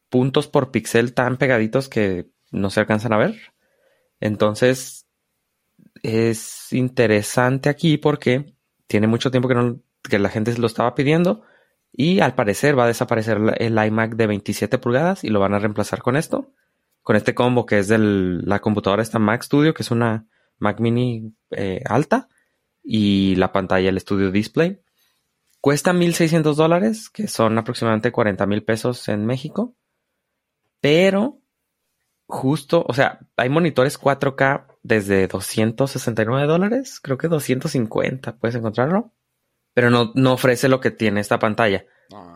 [0.09, 3.35] puntos por píxel tan pegaditos que no se alcanzan a ver.
[4.19, 5.07] Entonces,
[6.03, 8.55] es interesante aquí porque
[8.87, 11.43] tiene mucho tiempo que, no, que la gente lo estaba pidiendo
[11.97, 15.59] y al parecer va a desaparecer el iMac de 27 pulgadas y lo van a
[15.59, 16.51] reemplazar con esto,
[17.01, 20.25] con este combo que es de la computadora esta Mac Studio, que es una
[20.57, 22.27] Mac mini eh, alta
[22.83, 24.81] y la pantalla el Studio Display.
[25.61, 29.73] Cuesta 1.600 dólares, que son aproximadamente 40 mil pesos en México,
[30.81, 31.39] pero
[32.27, 39.13] justo, o sea, hay monitores 4K desde 269 dólares, creo que 250 puedes encontrarlo,
[39.75, 41.85] pero no, no ofrece lo que tiene esta pantalla.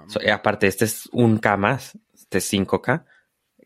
[0.08, 3.06] So, y aparte, este es un K más, este es 5K,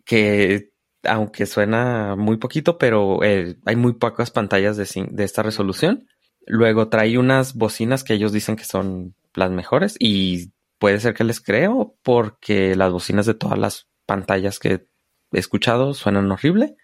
[0.06, 0.72] que
[1.04, 6.08] aunque suena muy poquito, pero eh, hay muy pocas pantallas de, de esta resolución.
[6.46, 11.24] Luego trae unas bocinas que ellos dicen que son las mejores y puede ser que
[11.24, 14.86] les creo porque las bocinas de todas las pantallas que
[15.32, 16.76] he escuchado suenan horrible.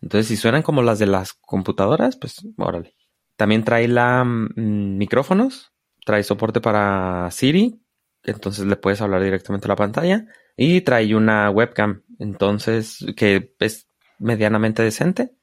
[0.00, 2.94] Entonces, si suenan como las de las computadoras, pues órale.
[3.36, 5.72] También trae la mm, micrófonos,
[6.06, 7.80] trae soporte para Siri,
[8.22, 13.88] entonces le puedes hablar directamente a la pantalla y trae una webcam, entonces que es
[14.20, 15.34] medianamente decente.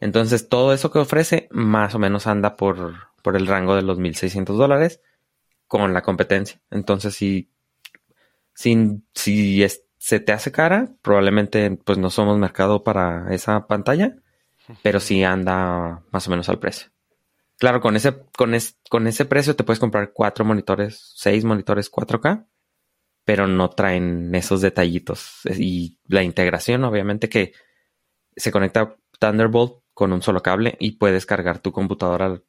[0.00, 4.00] Entonces todo eso que ofrece más o menos anda por, por el rango de los
[4.00, 5.00] 1.600 dólares
[5.68, 6.60] con la competencia.
[6.72, 7.48] Entonces si,
[8.54, 9.64] si, si
[9.96, 14.16] se te hace cara, probablemente pues no somos mercado para esa pantalla,
[14.82, 16.90] pero sí anda más o menos al precio.
[17.58, 21.90] Claro, con ese, con, es- con ese precio te puedes comprar cuatro monitores, seis monitores
[21.90, 22.46] 4K,
[23.24, 25.40] pero no traen esos detallitos.
[25.58, 27.52] Y la integración, obviamente, que
[28.36, 32.44] se conecta Thunderbolt con un solo cable y puedes cargar tu computadora al,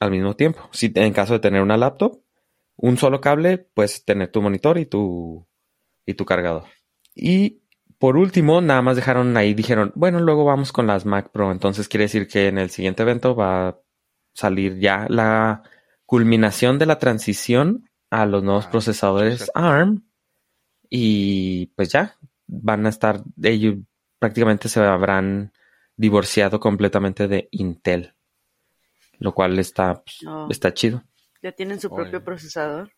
[0.00, 0.68] al mismo tiempo.
[0.72, 2.20] Si en caso de tener una laptop,
[2.76, 5.46] un solo cable, puedes tener tu monitor y tu,
[6.06, 6.64] y tu cargador.
[7.14, 7.62] Y
[7.98, 11.52] por último, nada más dejaron ahí, dijeron, bueno, luego vamos con las Mac Pro.
[11.52, 13.80] Entonces quiere decir que en el siguiente evento va
[14.40, 15.62] salir ya la
[16.06, 19.50] culminación de la transición a los nuevos Ah, procesadores.
[19.54, 20.02] ARM.
[20.88, 23.76] Y pues ya van a estar, ellos
[24.18, 25.52] prácticamente se habrán
[25.96, 28.14] divorciado completamente de Intel.
[29.18, 30.18] Lo cual está, pues,
[30.50, 31.04] está chido.
[31.42, 32.02] Ya tienen su Oye.
[32.02, 32.90] propio procesador.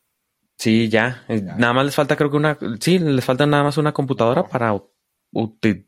[0.56, 1.24] Sí, ya.
[1.28, 1.56] Eh, Ya.
[1.56, 2.56] Nada más les falta, creo que una.
[2.80, 4.80] Sí, les falta nada más una computadora para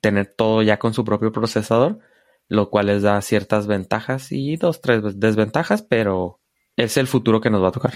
[0.01, 2.01] tener todo ya con su propio procesador,
[2.49, 6.39] lo cual les da ciertas ventajas y dos, tres desventajas, pero
[6.77, 7.95] es el futuro que nos va a tocar.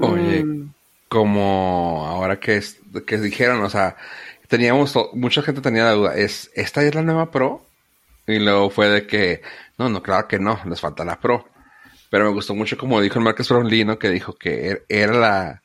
[0.00, 0.72] Oye, Mm,
[1.08, 3.96] como ahora que, es- que dijeron, o sea,
[4.48, 7.64] teníamos, mucha gente tenía la duda, ¿es, ¿esta es la nueva Pro?
[8.26, 9.40] Y luego fue de que,
[9.78, 11.46] no, no, claro que no, les falta la Pro.
[12.10, 13.98] Pero me gustó mucho como dijo el Marcus Brownlee, ¿no?
[13.98, 15.62] Que dijo que er- era la,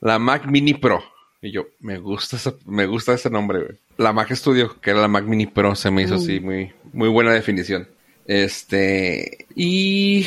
[0.00, 1.02] la Mac Mini Pro.
[1.40, 3.78] Y yo, me gusta ese, me gusta ese nombre, güey.
[3.98, 7.08] La Mac Studio, que era la Mac Mini Pro, se me hizo así muy, muy
[7.08, 7.88] buena definición.
[8.26, 10.26] Este, y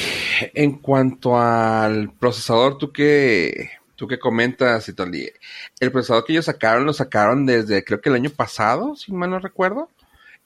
[0.53, 5.31] en cuanto al procesador, ¿tú qué, tú qué comentas, Itali?
[5.79, 9.29] El procesador que ellos sacaron, lo sacaron desde creo que el año pasado, si mal
[9.29, 9.89] no recuerdo.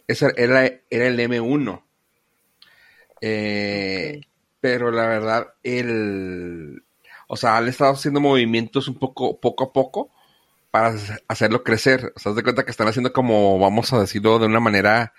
[0.07, 1.83] Ese era, era el M1.
[3.21, 4.21] Eh.
[4.61, 6.83] Pero la verdad, el...
[7.27, 10.09] O sea, han estado haciendo movimientos un poco, poco a poco
[10.71, 10.95] para
[11.27, 12.11] hacerlo crecer.
[12.15, 15.13] O sea, de cuenta que están haciendo como, vamos a decirlo de una manera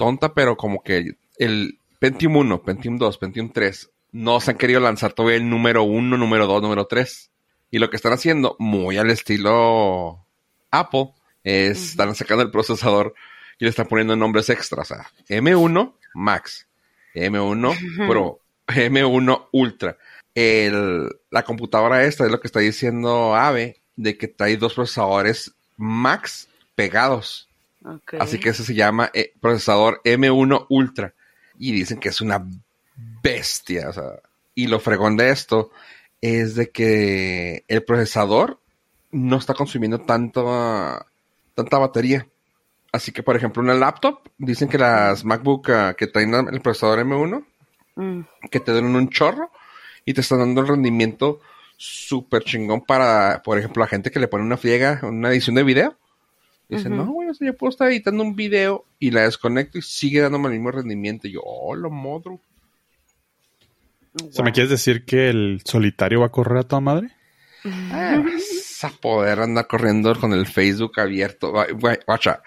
[0.00, 4.80] tonta, pero como que el Pentium 1, Pentium 2, Pentium 3 no se han querido
[4.80, 7.30] lanzar todavía el número 1, número 2, número 3.
[7.70, 10.24] Y lo que están haciendo, muy al estilo
[10.70, 11.10] Apple,
[11.44, 11.86] es Ujú.
[11.90, 13.14] están sacando el procesador
[13.58, 14.90] y le están poniendo nombres extras.
[14.90, 16.66] O sea, M1 Max,
[17.14, 19.98] M1 Pro, M1 Ultra.
[20.34, 25.52] El, la computadora esta es lo que está diciendo Ave, de que trae dos procesadores
[25.76, 27.49] Max pegados.
[28.18, 31.14] Así que ese se llama eh, procesador M1 Ultra.
[31.58, 32.44] Y dicen que es una
[33.22, 33.88] bestia.
[33.88, 34.20] O sea,
[34.54, 35.70] y lo fregón de esto
[36.20, 38.60] es de que el procesador
[39.10, 40.44] no está consumiendo tanto,
[41.54, 42.26] tanta batería.
[42.92, 46.98] Así que, por ejemplo, una laptop, dicen que las MacBook ah, que traen el procesador
[46.98, 47.44] M1,
[48.00, 49.50] Mm, que te dan un chorro
[50.06, 51.40] y te están dando el rendimiento
[51.76, 55.64] súper chingón para, por ejemplo, la gente que le pone una friega, una edición de
[55.64, 55.96] video.
[56.70, 57.04] Dicen, Ujú.
[57.04, 60.20] no, güey, o sea, yo puedo estar editando un video y la desconecto y sigue
[60.20, 61.26] dándome el mismo rendimiento.
[61.26, 62.40] Y yo, oh, lo modro.
[64.14, 67.10] O sea, ¿me quieres decir que el solitario va a correr a toda madre?
[67.64, 71.50] Ah, vas a poder andar corriendo con el Facebook abierto.
[71.50, 72.42] Güey, güey, guacha.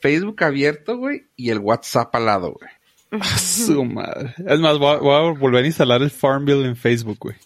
[0.00, 2.70] Facebook abierto, güey, y el WhatsApp al lado, güey.
[3.20, 4.34] A su madre.
[4.46, 7.36] Es más, voy a, voy a volver a instalar el Farmville en Facebook, güey.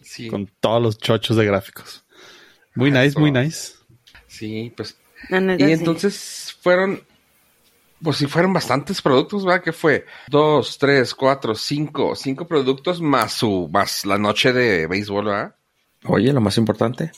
[0.00, 2.05] Sí, Con todos los chochos de gráficos.
[2.76, 3.20] Muy nice, Eso.
[3.20, 3.72] muy nice.
[4.28, 4.96] sí, pues.
[5.30, 5.72] Y sí.
[5.72, 7.00] entonces fueron,
[8.02, 9.62] pues sí, fueron bastantes productos, ¿verdad?
[9.64, 15.24] Que fue dos, tres, cuatro, cinco, cinco productos más su, más la noche de béisbol,
[15.24, 15.56] ¿verdad?
[16.04, 17.10] Oye, lo más importante.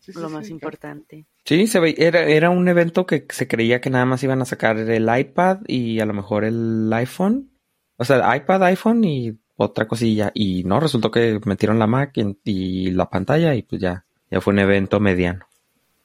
[0.00, 0.34] Sí, sí, Lo sí.
[0.34, 1.26] más importante.
[1.44, 4.44] Sí, se ve, era, era un evento que se creía que nada más iban a
[4.44, 7.50] sacar el iPad y a lo mejor el iPhone.
[7.96, 10.30] O sea, iPad, iPhone y otra cosilla.
[10.34, 14.40] Y no, resultó que metieron la Mac y, y la pantalla y pues ya, ya
[14.40, 15.46] fue un evento mediano.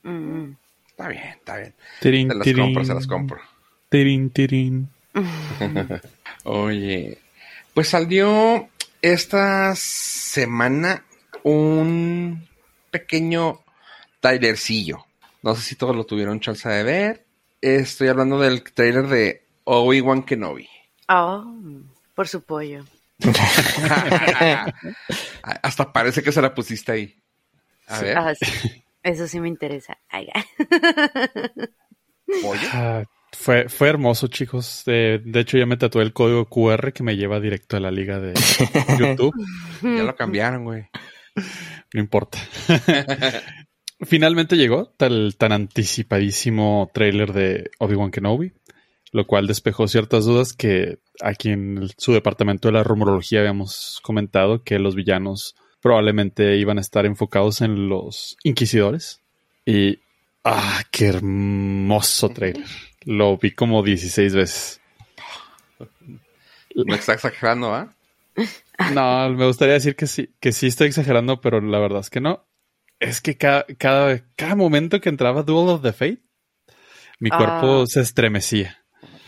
[0.03, 0.51] Mm,
[0.87, 1.73] Está bien, está bien.
[1.99, 2.63] Tirín, Se las tirín.
[2.65, 3.39] compro, se las compro.
[3.89, 4.89] Tirín, tirín.
[6.43, 7.17] Oye,
[7.73, 8.69] pues salió
[9.01, 11.03] esta semana
[11.43, 12.47] un
[12.91, 13.61] pequeño
[14.19, 15.05] trailercillo.
[15.41, 17.25] No sé si todos lo tuvieron chance de ver.
[17.61, 20.67] Estoy hablando del trailer de Obi-Wan Kenobi.
[21.09, 21.45] Oh,
[22.15, 22.85] por su pollo.
[25.63, 27.15] Hasta parece que se la pusiste ahí.
[27.91, 28.45] A ver, Ah, sí.
[29.03, 29.97] Eso sí me interesa.
[30.09, 30.43] Ay, ay.
[32.41, 32.59] pollo.
[32.71, 34.83] Ah, fue, fue hermoso, chicos.
[34.85, 37.89] De, de hecho, ya me tatué el código QR que me lleva directo a la
[37.91, 38.33] liga de
[38.99, 39.33] YouTube.
[39.81, 40.85] Ya lo cambiaron, güey.
[41.93, 42.37] No importa.
[44.01, 48.51] Finalmente llegó tal, tan anticipadísimo trailer de Obi-Wan Kenobi,
[49.11, 53.99] lo cual despejó ciertas dudas que aquí en el- su departamento de la rumorología habíamos
[54.03, 59.21] comentado que los villanos probablemente iban a estar enfocados en los inquisidores.
[59.65, 59.99] Y
[60.43, 62.65] ¡ah, qué hermoso trailer!
[63.03, 64.81] Lo vi como 16 veces.
[66.75, 67.93] No está exagerando, ¿ah?
[68.93, 72.21] No, me gustaría decir que sí, que sí estoy exagerando, pero la verdad es que
[72.21, 72.45] no.
[72.99, 76.21] Es que cada, cada, cada momento que entraba Duel of the Fate,
[77.19, 77.37] mi Ah.
[77.37, 78.77] cuerpo se estremecía.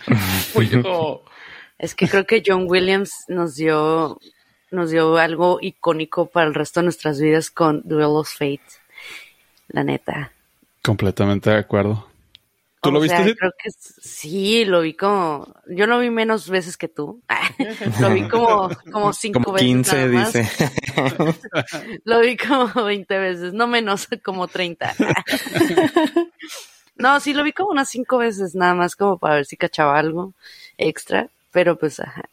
[1.80, 4.18] Es que creo que John Williams nos dio,
[4.74, 8.62] nos dio algo icónico para el resto de nuestras vidas con Duel of Fate.
[9.70, 10.32] La neta.
[10.82, 12.08] Completamente de acuerdo.
[12.82, 13.16] ¿Tú O lo viste?
[13.24, 15.54] sea, creo que sí, lo vi como.
[15.70, 17.22] Yo lo vi menos veces que tú.
[18.02, 19.68] lo vi como, como cinco Como veces.
[19.68, 20.34] 15, nada más.
[20.34, 20.50] dice.
[22.04, 24.94] Lo vi como 20 veces, no menos, como 30.
[26.98, 29.98] no, sí, lo vi como unas cinco veces, nada más como para ver si cachaba
[29.98, 30.34] algo
[30.78, 31.30] extra.
[31.52, 32.24] Pero pues, ajá.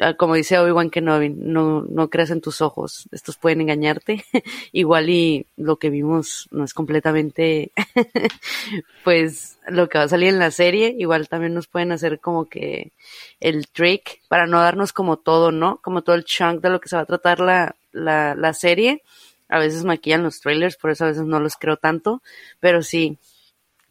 [0.00, 4.24] Ah, Como dice Obi-Wan Kenobi, no, no creas en tus ojos, estos pueden engañarte.
[4.72, 7.72] Igual y lo que vimos no es completamente,
[9.04, 10.94] pues, lo que va a salir en la serie.
[10.98, 12.92] Igual también nos pueden hacer como que
[13.40, 15.78] el trick para no darnos como todo, ¿no?
[15.82, 19.02] Como todo el chunk de lo que se va a tratar la, la, la serie.
[19.48, 22.22] A veces maquillan los trailers, por eso a veces no los creo tanto,
[22.60, 23.18] pero sí,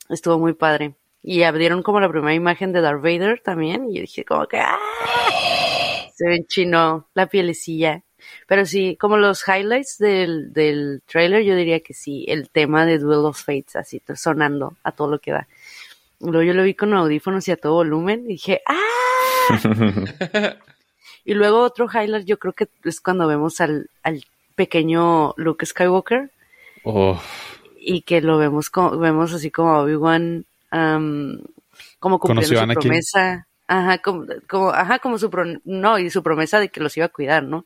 [0.10, 0.96] estuvo muy padre.
[1.22, 4.58] Y abrieron como la primera imagen de Darth Vader también, y yo dije como que
[4.58, 4.80] ¡ah!
[6.14, 8.04] Se ve chino la pielecilla.
[8.48, 13.00] Pero sí, como los highlights del, del trailer, yo diría que sí, el tema de
[13.00, 15.48] Duel of Fates, así sonando a todo lo que da.
[16.20, 18.78] Luego yo lo vi con audífonos y a todo volumen, y dije ¡ah!
[21.24, 24.24] Y luego otro highlight yo creo que es cuando vemos al, al
[24.56, 26.32] pequeño Luke Skywalker
[26.84, 27.20] Oh,
[27.80, 30.46] y que lo vemos como, vemos así como Obi-Wan
[32.00, 36.60] como cumpliendo su promesa, ajá, como, como, ajá, como su pro- no, y su promesa
[36.60, 37.66] de que los iba a cuidar, ¿no?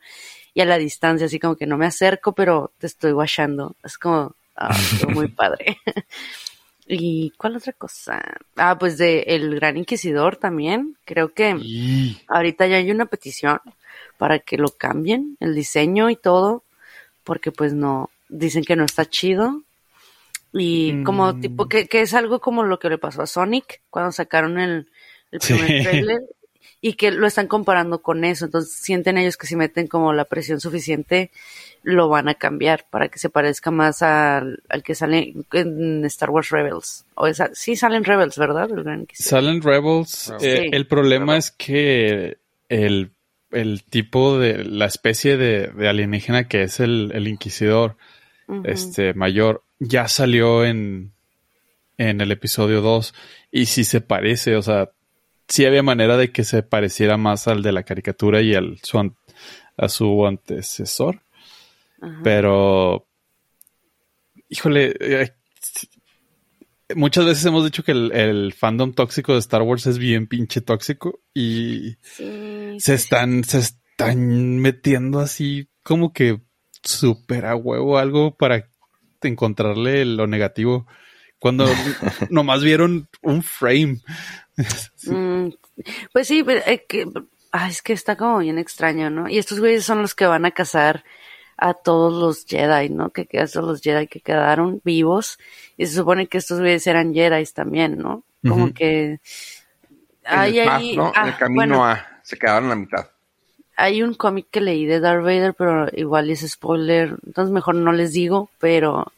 [0.54, 3.76] Y a la distancia, así como que no me acerco, pero te estoy guachando.
[3.84, 5.78] Es como, ah, estuvo muy padre.
[6.88, 8.22] ¿Y cuál otra cosa?
[8.56, 10.96] Ah, pues de El Gran Inquisidor también.
[11.06, 11.56] Creo que
[12.28, 13.60] ahorita ya hay una petición
[14.18, 16.64] para que lo cambien, el diseño y todo,
[17.24, 19.64] porque pues no, dicen que no está chido.
[20.54, 21.42] Y como Mm.
[21.42, 24.88] tipo, que, que es algo como lo que le pasó a Sonic cuando sacaron el,
[25.36, 25.84] el primer Sí.
[25.84, 26.22] trailer
[26.82, 28.46] y que lo están comparando con eso.
[28.46, 31.32] Entonces sienten ellos que si meten como la presión suficiente,
[31.84, 36.30] lo van a cambiar para que se parezca más al, al que sale en Star
[36.30, 37.06] Wars Rebels.
[37.16, 38.70] O esa, sí salen Rebels, ¿verdad?
[38.72, 39.08] El.
[39.14, 40.34] Salen Rebels.
[40.40, 40.48] Sí.
[40.48, 42.38] eh, el problema es que
[42.70, 43.12] el,
[43.52, 47.98] el tipo de la especie de, de alienígena que es el, el Inquisidor
[48.64, 51.14] este mayor, ya salió en,
[51.98, 53.14] en el episodio 2
[53.52, 54.92] y sí se parece, o sea,
[55.48, 59.14] sí había manera de que se pareciera más al de la caricatura y al su
[59.78, 61.22] a su antecesor,
[62.02, 62.22] Ajá.
[62.24, 63.06] pero
[64.50, 65.34] híjole, eh,
[66.96, 70.62] muchas veces hemos dicho que el, el fandom tóxico de Star Wars es bien pinche
[70.62, 76.42] tóxico y Sí, se están, se están metiendo así como que
[76.84, 78.70] súper a huevo algo para
[79.22, 80.88] encontrarle lo negativo.
[81.40, 81.66] Cuando
[82.30, 84.02] nomás vieron un frame.
[85.08, 85.50] Mm,
[86.12, 87.06] pues sí, pero, eh, que,
[87.68, 89.30] es que está como bien extraño, ¿no?
[89.30, 91.04] Y estos güeyes son los que van a cazar
[91.58, 93.12] a todos los Jedi, ¿no?
[93.12, 95.40] Que quedan todos los Jedi que quedaron vivos.
[95.78, 98.24] Y se supone que estos güeyes eran Jedi también, ¿no?
[98.48, 99.20] Como que...
[100.26, 100.98] Hay el, ahí...
[100.98, 101.08] ¿no?
[101.10, 102.06] En ah, el camino bueno, a.
[102.24, 103.10] Se quedaron a la mitad.
[103.76, 107.92] hay un cómic que leí de Darth Vader, pero igual es spoiler, entonces mejor no
[107.92, 109.12] les digo, pero...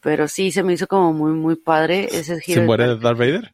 [0.00, 2.60] Pero sí, se me hizo como muy, muy padre ese ¿Se giro.
[2.60, 3.52] de muere Darth Vader?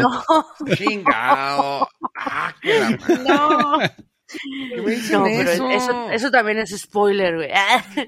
[0.00, 0.24] No,
[0.76, 1.88] Chingado.
[2.16, 3.78] ah, la no.
[4.28, 5.70] ¿Qué me dicen No, pero eso?
[5.70, 7.50] eso, eso también es spoiler, güey.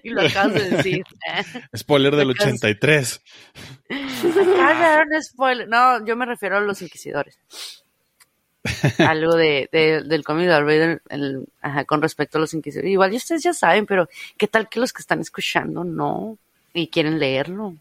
[0.02, 1.04] y lo acabas de decir.
[1.76, 3.22] Spoiler del Acá es- 83.
[3.88, 5.68] Acabas de dar un spoiler.
[5.68, 7.38] No, yo me refiero a los inquisidores.
[8.98, 12.90] Algo de, de- del cómic de Darth Vader con respecto a los inquisidores.
[12.90, 16.36] Igual y ustedes ya saben, pero ¿qué tal que los que están escuchando no?
[16.74, 17.76] Y quieren leerlo.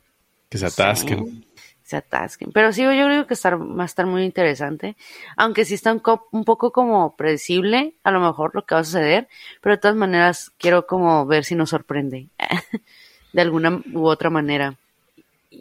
[0.49, 1.46] Que se Sí.
[1.87, 2.51] Se atasquen.
[2.51, 4.95] Pero sí, yo creo que estar, va a estar muy interesante.
[5.37, 8.81] Aunque sí está un, co- un poco como predecible, a lo mejor lo que va
[8.81, 9.27] a suceder,
[9.61, 12.27] pero de todas maneras quiero como ver si nos sorprende.
[13.33, 14.75] de alguna u otra manera.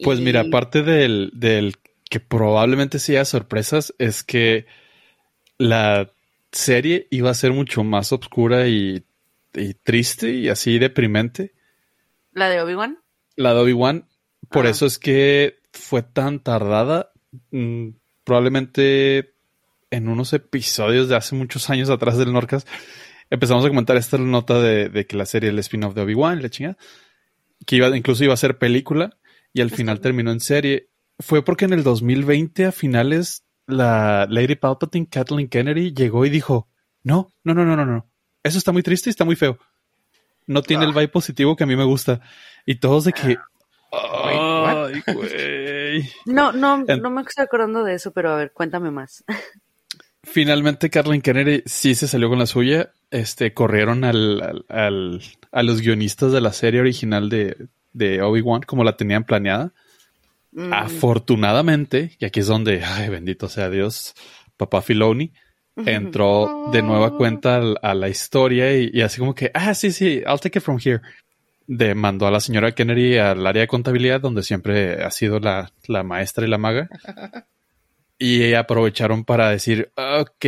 [0.03, 1.77] Pues Y- mira, aparte del, del
[2.11, 4.67] que probablemente sí haya sorpresas, es que
[5.59, 6.11] la
[6.53, 9.05] serie iba a ser mucho más oscura y,
[9.55, 11.53] y triste y así deprimente.
[12.33, 12.99] ¿La de Obi-Wan?
[13.37, 14.07] La de Obi-Wan,
[14.51, 14.71] por Ah.
[14.71, 17.13] eso es que fue tan tardada.
[17.51, 17.91] Mm,
[18.25, 19.35] probablemente
[19.91, 22.67] en unos episodios de hace muchos años atrás del Norcas
[23.31, 26.43] empezamos a comentar esta nota de, de que la serie el spin-off de Obi-Wan, y
[26.43, 26.77] la chingada,
[27.67, 29.17] que iba, incluso iba a ser película
[29.53, 30.91] y al final terminó en serie.
[31.19, 36.69] Fue porque en el 2020 a finales la Lady Palpatine, Kathleen Kennedy, llegó y dijo,
[37.03, 38.07] no, no, no, no, no, no.
[38.43, 39.59] Eso está muy triste y está muy feo.
[40.47, 42.21] No tiene el vibe positivo que a mí me gusta.
[42.65, 43.37] Y todos de que...
[44.87, 46.11] Ay, güey.
[46.27, 49.25] No, no, no me estoy acordando de eso, pero a ver, cuéntame más.
[50.23, 52.91] Finalmente Kathleen Kennedy sí se salió con la suya.
[53.11, 55.23] Este, corrieron al, al- al-
[55.53, 59.73] a los guionistas de la serie original de, de Obi-Wan como la tenían planeada.
[60.53, 64.15] Mm, Afortunadamente, y aquí es donde, ay, bendito sea Dios,
[64.57, 65.33] papá Filoni
[65.85, 70.23] entró de nueva cuenta a, la historia y, y así como que, ah, sí, sí,
[70.27, 71.03] I'll take it from here.
[71.69, 75.73] De, mandó a la señora Kennedy al área de contabilidad, donde siempre ha sido la,
[75.87, 76.89] la maestra y la maga.
[78.19, 80.47] Y aprovecharon para decir, ok,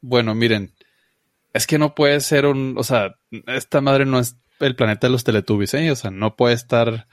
[0.00, 0.72] bueno, miren,
[1.52, 3.16] es que no puede ser un, o sea,
[3.46, 5.90] esta madre no es el planeta de los Teletubbies, ¿eh?
[5.90, 7.06] O sea, no puede estar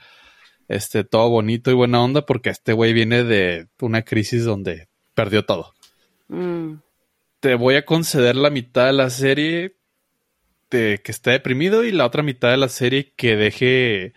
[0.68, 5.44] este, todo bonito y buena onda porque este güey viene de una crisis donde perdió
[5.44, 5.74] todo.
[6.28, 6.74] mm,
[7.40, 9.76] Te voy a conceder la mitad de la serie
[10.70, 14.12] de que esté deprimido y la otra mitad de la serie que deje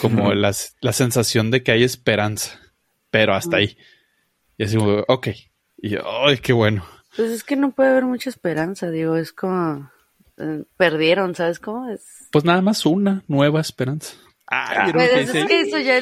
[0.00, 2.58] como las- la sensación de que hay esperanza,
[3.10, 3.76] pero hasta ahí.
[4.58, 5.28] Y así, como, ok.
[5.78, 6.84] Y yo, ay, qué bueno.
[7.16, 9.90] Pues es que no puede haber mucha esperanza, digo, es como...
[10.36, 11.88] eh, perdieron, ¿sabes cómo?
[11.90, 12.28] Es...
[12.30, 14.14] Pues nada más una nueva esperanza.
[14.46, 16.00] Ay, ¿vieron lo Pues que es que eso ya...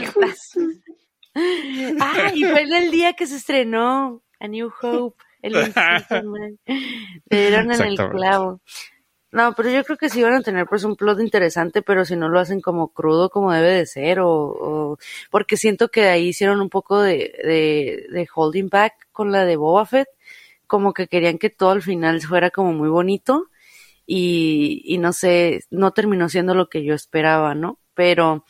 [2.00, 5.52] Ah, y fue en el día que se estrenó A New Hope, el.
[6.66, 8.60] Le dieron en el clavo.
[9.32, 12.16] No, pero yo creo que sí van a tener pues un plot interesante, pero si
[12.16, 14.98] no lo hacen como crudo como debe de ser, o, o-
[15.30, 19.56] porque siento que ahí hicieron un poco de, de, de holding back con la de
[19.56, 20.08] Boba Fett,
[20.66, 23.48] como que querían que todo al final fuera como muy bonito,
[24.06, 27.80] y, y no sé, no terminó siendo lo que yo esperaba, ¿no?
[27.94, 28.44] Pero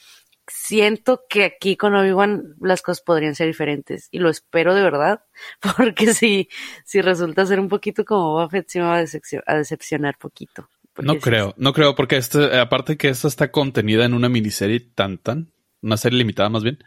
[0.47, 5.25] siento que aquí con Obi-Wan las cosas podrían ser diferentes y lo espero de verdad,
[5.77, 6.49] porque si,
[6.85, 10.17] si resulta ser un poquito como Boba Fett, sí me va a, decepcio- a decepcionar
[10.19, 10.69] poquito.
[10.99, 14.81] No sí- creo, no creo, porque este, aparte que esta está contenida en una miniserie
[14.81, 16.79] tan tan, una serie limitada más bien.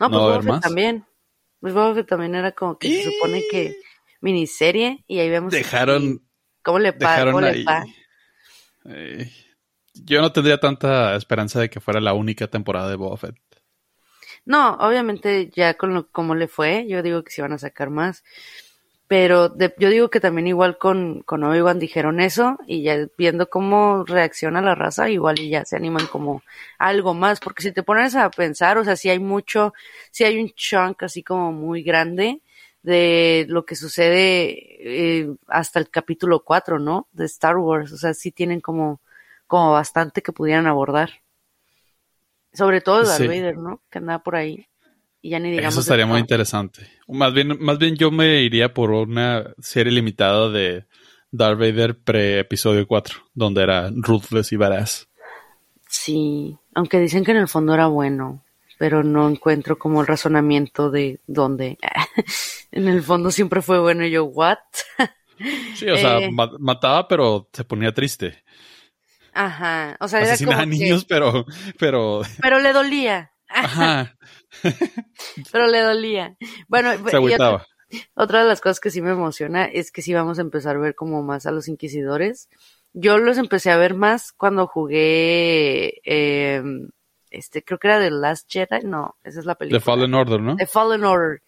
[0.00, 0.60] No, ¿No pues va a Boba más?
[0.62, 1.04] también.
[1.60, 3.76] Pues Boba también era como que se supone que
[4.20, 6.22] miniserie y ahí vemos Dejaron,
[6.62, 7.64] cómo le pa, dejaron cómo le ahí.
[7.64, 7.84] pa.
[10.04, 13.36] Yo no tendría tanta esperanza de que fuera la única temporada de Boba Fett.
[14.44, 17.90] No, obviamente ya con lo como le fue, yo digo que sí van a sacar
[17.90, 18.24] más.
[19.08, 23.50] Pero de- yo digo que también igual con, con Obi-Wan dijeron eso y ya viendo
[23.50, 26.42] cómo reacciona la raza, igual ya se animan como
[26.78, 27.40] algo más.
[27.40, 29.74] Porque si te pones a pensar, o sea, si hay mucho,
[30.12, 32.42] si hay un chunk así como muy grande
[32.82, 37.08] de lo que sucede eh, hasta el capítulo 4, ¿no?
[37.12, 37.92] De Star Wars.
[37.92, 39.00] O sea, sí tienen como,
[39.48, 41.10] como bastante que pudieran abordar.
[42.52, 43.26] Sobre todo Darth Sí.
[43.26, 43.82] Vader, ¿no?
[43.90, 44.66] Que andaba por ahí.
[45.20, 45.74] Y ya ni digamos.
[45.74, 46.88] Eso estaría muy interesante.
[47.08, 50.86] Más bien, más bien yo me iría por una serie limitada de
[51.32, 55.08] Darth Vader pre-episodio 4, donde era ruthless y badass.
[55.88, 58.44] Sí, aunque dicen que en el fondo era bueno,
[58.78, 61.78] pero no encuentro como el razonamiento de dónde.
[62.70, 64.58] en el fondo siempre fue bueno y yo, ¿what?
[65.74, 66.30] Sí, o sea, Eh.
[66.30, 68.44] ma- mataba, pero se ponía triste.
[69.40, 71.46] Ajá, o sea, era como a niños, pero,
[71.78, 74.16] pero, pero le dolía, ajá,
[75.52, 76.36] pero le dolía.
[76.66, 77.54] Bueno, se y agüitaba.
[77.58, 77.68] otra,
[78.14, 80.80] otra de las cosas que sí me emociona es que sí vamos a empezar a
[80.80, 82.48] ver como más a los inquisidores.
[82.92, 86.60] Yo los empecé a ver más cuando jugué, eh,
[87.30, 89.78] este, creo que era The Last Jedi, no, esa es la película.
[89.78, 90.56] The Fallen Order, ¿no?
[90.56, 91.42] The Fallen Order.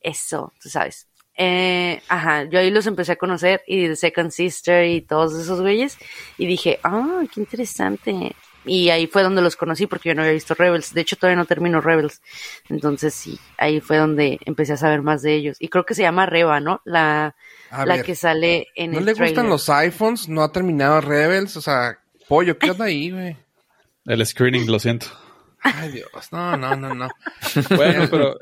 [0.00, 1.08] Eso, tú sabes.
[1.42, 5.62] Eh, ajá, yo ahí los empecé a conocer y The Second Sister y todos esos
[5.62, 5.96] güeyes
[6.36, 8.36] y dije, ah, qué interesante.
[8.66, 10.92] Y ahí fue donde los conocí porque yo no había visto Rebels.
[10.92, 12.20] De hecho, todavía no termino Rebels.
[12.68, 15.56] Entonces sí, ahí fue donde empecé a saber más de ellos.
[15.60, 16.82] Y creo que se llama Reba, ¿no?
[16.84, 17.34] La,
[17.70, 20.28] A la ver, que sale en ¿no el le gustan los iPhones?
[20.28, 21.56] ¿No ha terminado Rebels?
[21.56, 23.34] O sea, pollo, ¿qué onda ahí, güey?
[24.04, 25.06] El screening, lo siento.
[25.62, 27.08] Ay, Dios, no, no, no, no.
[27.76, 28.36] Bueno, pero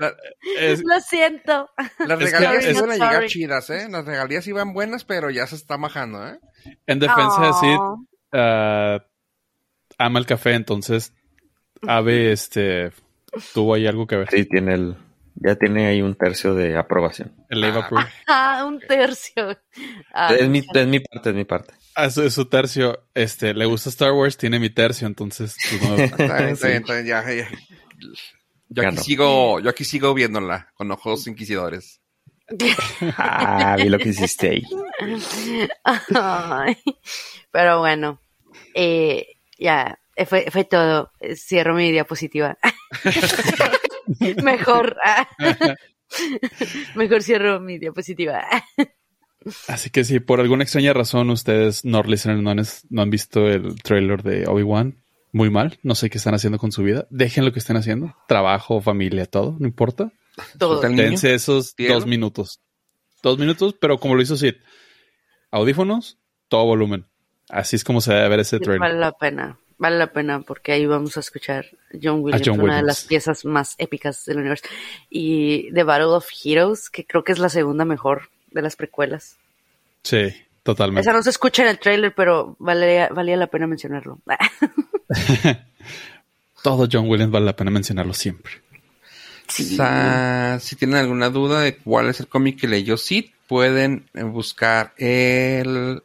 [0.59, 1.71] es- Lo siento.
[1.99, 3.29] las Es que- regalías es- iban a llegar Sorry.
[3.29, 3.89] chidas, ¿eh?
[3.91, 6.39] Las regalías iban buenas, pero ya se está majando, ¿eh?
[6.87, 7.79] en defensa de Sid,
[8.33, 8.99] ah,
[9.99, 11.12] ama el café, entonces
[11.87, 12.93] Ave, este,
[13.55, 14.29] tuvo ahí algo que ver.
[14.31, 14.97] Sí, tiene el,
[15.37, 17.33] ya tiene ahí un tercio de aprobación.
[17.49, 18.05] El Proof.
[18.27, 19.57] Ah, un tercio.
[20.12, 21.75] Ah, es, mi, es mi parte, es mi parte.
[21.99, 25.96] A su, su tercio, este, le gusta Star Wars, tiene mi tercio, entonces, pues, no-
[26.05, 26.68] Está bien, está Sí.
[26.68, 27.49] bien, está bien, ya, ya.
[28.68, 29.01] Yo aquí Ganó.
[29.03, 32.01] sigo, yo aquí sigo viéndola con ojos inquisidores.
[33.16, 34.62] Ah, vi lo que hiciste ahí.
[36.14, 36.76] Ay,
[37.51, 38.20] pero bueno,
[38.74, 39.26] eh,
[39.59, 41.11] ya, eh, fue, fue todo.
[41.34, 42.57] Cierro mi diapositiva.
[44.42, 44.96] Mejor.
[45.05, 45.28] ah.
[46.94, 48.46] Mejor cierro mi diapositiva.
[49.68, 53.47] Así que si por alguna extraña razón ustedes, no listeners, no han, no han visto
[53.49, 54.97] el trailer de Obi-Wan,
[55.32, 58.16] muy mal, no sé qué están haciendo con su vida, dejen lo que estén haciendo,
[58.26, 60.12] trabajo, familia, todo, no importa.
[60.59, 60.80] Todo.
[60.80, 61.97] Dense esos Tierno.
[61.97, 62.61] dos minutos.
[63.22, 64.55] Dos minutos, pero como lo hizo Sid,
[65.51, 66.18] audífonos,
[66.49, 67.07] todo volumen.
[67.49, 68.80] Así es como se debe ver ese trailer.
[68.80, 69.59] Vale la pena.
[69.78, 71.66] Vale la pena porque ahí vamos a escuchar
[72.03, 74.64] John Williams, John una de las piezas más épicas del universo.
[75.09, 79.36] Y The Battle of Heroes, que creo que es la segunda mejor de las precuelas.
[80.03, 81.03] Sí, totalmente.
[81.03, 84.18] Esa no se escucha en el trailer, pero valía, valía la pena mencionarlo.
[86.62, 88.53] Todo John Williams vale la pena mencionarlo siempre.
[89.49, 89.74] Sí.
[89.74, 94.07] O sea, si tienen alguna duda de cuál es el cómic que leyó Sid, pueden
[94.14, 96.03] buscar el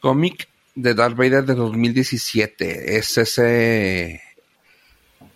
[0.00, 2.96] cómic de Darth Vader de 2017.
[2.96, 4.20] Es ese.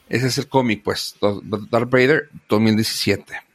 [0.09, 1.17] Ese es el cómic, pues.
[1.21, 3.46] Darth Vader 2017.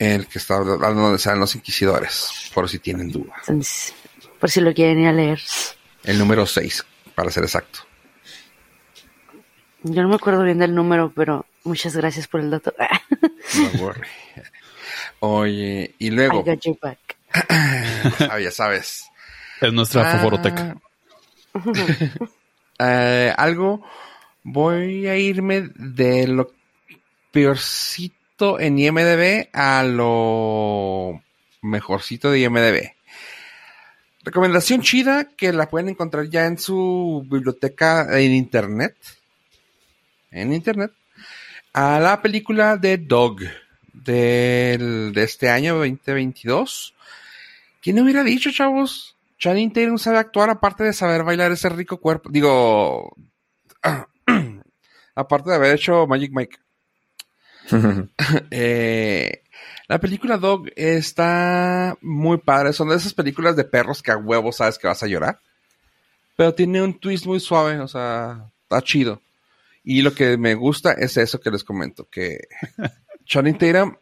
[0.00, 3.34] El que está hablando donde salen los inquisidores, por si tienen duda.
[3.40, 3.94] Entonces,
[4.40, 5.40] por si lo quieren ir a leer.
[6.04, 7.80] El número 6, para ser exacto.
[9.82, 12.72] Yo no me acuerdo bien del número, pero muchas gracias por el dato.
[13.78, 13.92] No.
[15.20, 16.98] Oye, y I luego, got your back.
[18.30, 19.04] ah, ya sabes.
[19.60, 20.76] Es nuestra Ah, favoroteca.
[22.78, 23.84] eh, algo,
[24.44, 26.52] voy a irme de lo
[27.30, 31.22] peorcito en IMDB a lo
[31.62, 32.92] mejorcito de IMDB.
[34.22, 38.96] Recomendación chida que la pueden encontrar ya en su biblioteca en internet.
[40.30, 40.92] En internet.
[41.72, 43.40] A la película de Dog
[43.92, 46.94] del, de este año 2022.
[47.82, 49.16] ¿Quién hubiera dicho, chavos?
[49.38, 52.28] Channing Tatum sabe actuar aparte de saber bailar ese rico cuerpo.
[52.30, 53.16] Digo,
[55.14, 56.58] aparte de haber hecho Magic Mike.
[58.50, 59.42] Eh,
[59.88, 62.72] la película Dog está muy padre.
[62.72, 65.38] Son de esas películas de perros que a huevo sabes que vas a llorar.
[66.36, 69.20] Pero tiene un twist muy suave, o sea, está chido.
[69.84, 72.48] Y lo que me gusta es eso que les comento, que
[73.26, 73.96] Channing Tatum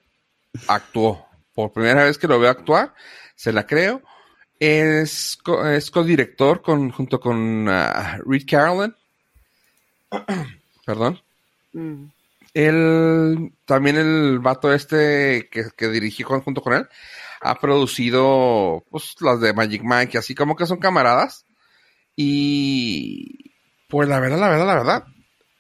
[0.67, 1.27] actuó.
[1.55, 2.95] Por primera vez que lo veo actuar,
[3.35, 4.03] se la creo.
[4.61, 8.95] Es, co- es co-director con, junto con ah, Reed Carolyn.
[10.87, 11.21] Perdón.
[11.73, 12.05] Mm.
[12.55, 16.89] Él, también el vato este que, que dirigí junto con él,
[17.41, 21.45] ha producido pues, las de Magic Mike, así como que son camaradas.
[22.17, 23.53] Y
[23.89, 25.05] pues la verdad, la verdad, la verdad,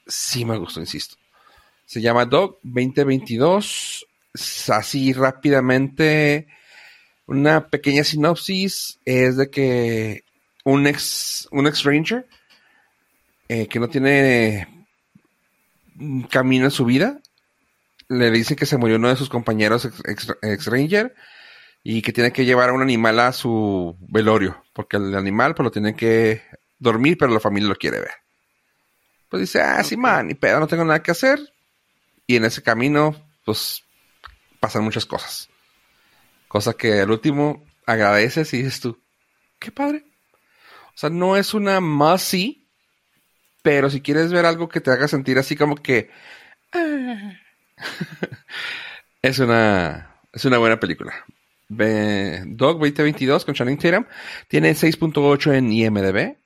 [0.07, 1.17] sí me gustó, insisto.
[1.87, 4.07] Se llama Dog 2022.
[4.35, 6.49] S- Así rápidamente,
[7.27, 10.25] una pequeña sinopsis es de que
[10.65, 12.27] un ex, un ex ranger
[13.49, 14.78] eh, que no tiene
[16.31, 17.21] camino en su vida,
[18.09, 21.15] le dicen que se murió uno de sus compañeros ex, ex- ex ranger
[21.85, 25.65] y que tiene que llevar a un animal a su velorio, porque el animal pues
[25.65, 26.43] lo tiene que
[26.79, 28.13] dormir, pero la familia lo quiere ver.
[29.29, 31.39] Pues dice, ah, sí, man, ni pedo, no tengo nada que hacer.
[32.27, 33.85] Y en ese camino, pues,
[34.61, 35.49] pasan muchas cosas.
[36.47, 38.99] Cosa que al último agradeces y dices tú,
[39.59, 40.05] qué padre.
[40.89, 42.58] O sea, no es una must see,
[43.63, 46.11] pero si quieres ver algo que te haga sentir así como que...
[49.23, 51.13] es una es una buena película.
[51.69, 54.07] Dog 2022 con Channing Tatum
[54.49, 56.37] tiene 6.8 en IMDb.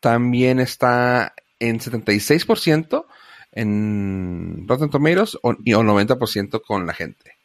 [0.00, 3.06] También está en 76%
[3.52, 7.36] en Rotten Tomatoes o, y o 90% con la gente.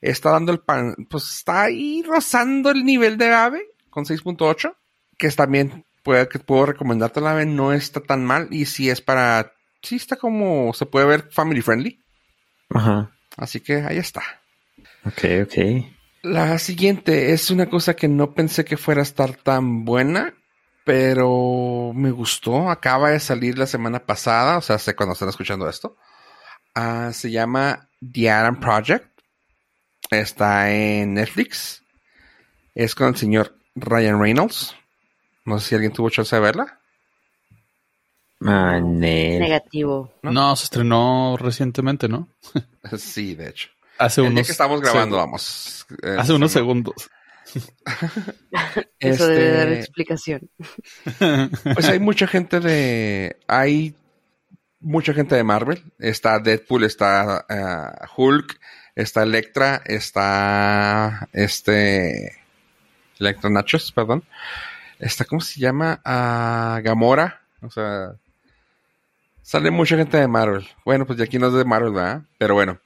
[0.00, 4.74] Está dando el pan, pues está ahí rozando el nivel de Ave con 6.8,
[5.16, 8.88] que es también puede, que puedo recomendarte la Ave, no está tan mal y si
[8.88, 12.00] es para, sí está como, se puede ver family friendly.
[12.70, 13.10] Ajá.
[13.36, 14.22] Así que ahí está.
[15.04, 15.84] Ok, ok.
[16.22, 20.32] La siguiente es una cosa que no pensé que fuera a estar tan buena,
[20.84, 22.70] pero me gustó.
[22.70, 25.96] Acaba de salir la semana pasada, o sea, sé cuando están escuchando esto.
[26.72, 29.10] Ah, se llama The Adam Project.
[30.08, 31.82] Está en Netflix.
[32.76, 34.76] Es con el señor Ryan Reynolds.
[35.46, 36.78] No sé si alguien tuvo chance de verla.
[38.42, 39.40] Ah, Nel.
[39.40, 40.12] Negativo.
[40.22, 40.30] ¿no?
[40.30, 40.56] ¿No?
[40.56, 42.28] se estrenó recientemente, ¿no?
[42.98, 43.68] Sí, de hecho.
[43.98, 45.86] Hace El día unos que estamos grabando, vamos.
[46.02, 47.08] Eh, Hace unos se- segundos.
[49.00, 50.50] Eso debe dar Este- explicación.
[51.74, 53.36] Pues hay mucha gente de.
[53.48, 53.94] Hay
[54.80, 55.82] mucha gente de Marvel.
[55.98, 58.58] Está Deadpool, está eh, Hulk,
[58.94, 62.36] está Electra, está este.
[63.18, 64.24] Electra Nachos, perdón.
[64.98, 66.00] Está, ¿cómo se llama?
[66.04, 67.42] Ah, Gamora.
[67.60, 68.14] O sea.
[69.42, 70.66] Sale mucha gente de Marvel.
[70.84, 72.22] Bueno, pues ya aquí no es de Marvel, ¿verdad?
[72.38, 72.78] Pero bueno.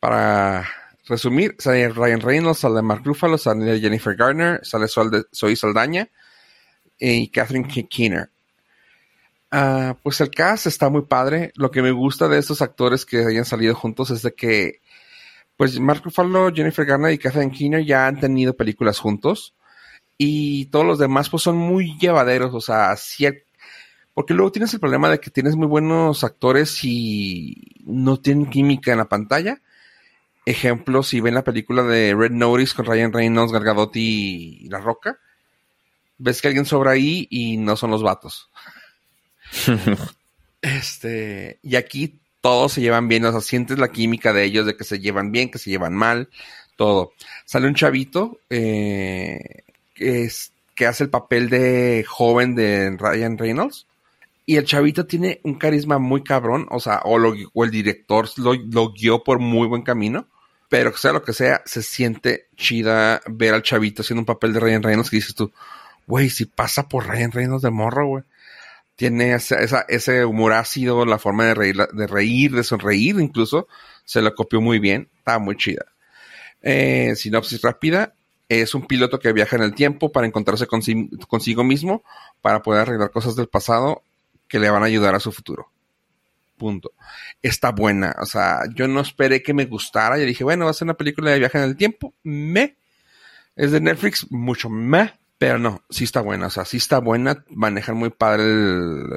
[0.00, 0.66] Para
[1.06, 6.08] resumir, sale Ryan Reynolds, sale Mark Ruffalo, sale Jennifer Garner, sale Zoe Saldaña
[6.98, 8.30] y Catherine Ke- Keener.
[9.50, 11.52] Ah, pues el cast está muy padre.
[11.56, 14.80] Lo que me gusta de estos actores que hayan salido juntos es de que,
[15.56, 19.54] pues Mark Ruffalo, Jennifer Garner y Catherine Keener ya han tenido películas juntos
[20.22, 23.42] y todos los demás pues son muy llevaderos, o sea, hay-
[24.14, 27.56] porque luego tienes el problema de que tienes muy buenos actores y
[27.86, 29.60] no tienen química en la pantalla.
[30.46, 34.78] Ejemplo, si ven la película de Red Notice con Ryan Reynolds, Gal Gadot y La
[34.80, 35.18] Roca,
[36.18, 38.50] ves que alguien sobra ahí y no son los vatos.
[40.62, 44.76] Este, y aquí todos se llevan bien, o sea, sientes la química de ellos, de
[44.76, 46.28] que se llevan bien, que se llevan mal,
[46.76, 47.12] todo.
[47.44, 49.64] Sale un chavito eh,
[50.02, 53.86] es, que hace el papel de joven de Ryan Reynolds.
[54.44, 58.28] Y el chavito tiene un carisma muy cabrón, o sea, o, lo- o el director
[58.38, 60.26] lo, lo guió por muy buen camino.
[60.68, 64.60] Pero sea lo que sea, se siente chida ver al chavito haciendo un papel de
[64.60, 65.52] Ryan Reynolds que dices tú,
[66.06, 68.24] güey, si pasa por Ryan Reynolds de morro, güey
[68.94, 73.66] tiene esa- ese humor ácido, la forma de reír, de reír, de sonreír incluso,
[74.04, 75.86] se lo copió muy bien, estaba muy chida.
[76.62, 78.14] Eh, sinopsis rápida,
[78.60, 82.02] es un piloto que viaja en el tiempo para encontrarse consi- consigo mismo,
[82.40, 84.02] para poder arreglar cosas del pasado
[84.48, 85.70] que le van a ayudar a su futuro.
[86.58, 86.92] Punto.
[87.40, 90.74] Está buena, o sea, yo no esperé que me gustara, yo dije, bueno, va a
[90.74, 92.76] ser una película de viaje en el tiempo, me.
[93.56, 95.14] Es de Netflix, mucho me.
[95.38, 98.44] Pero no, sí está buena, o sea, sí está buena, manejan muy padre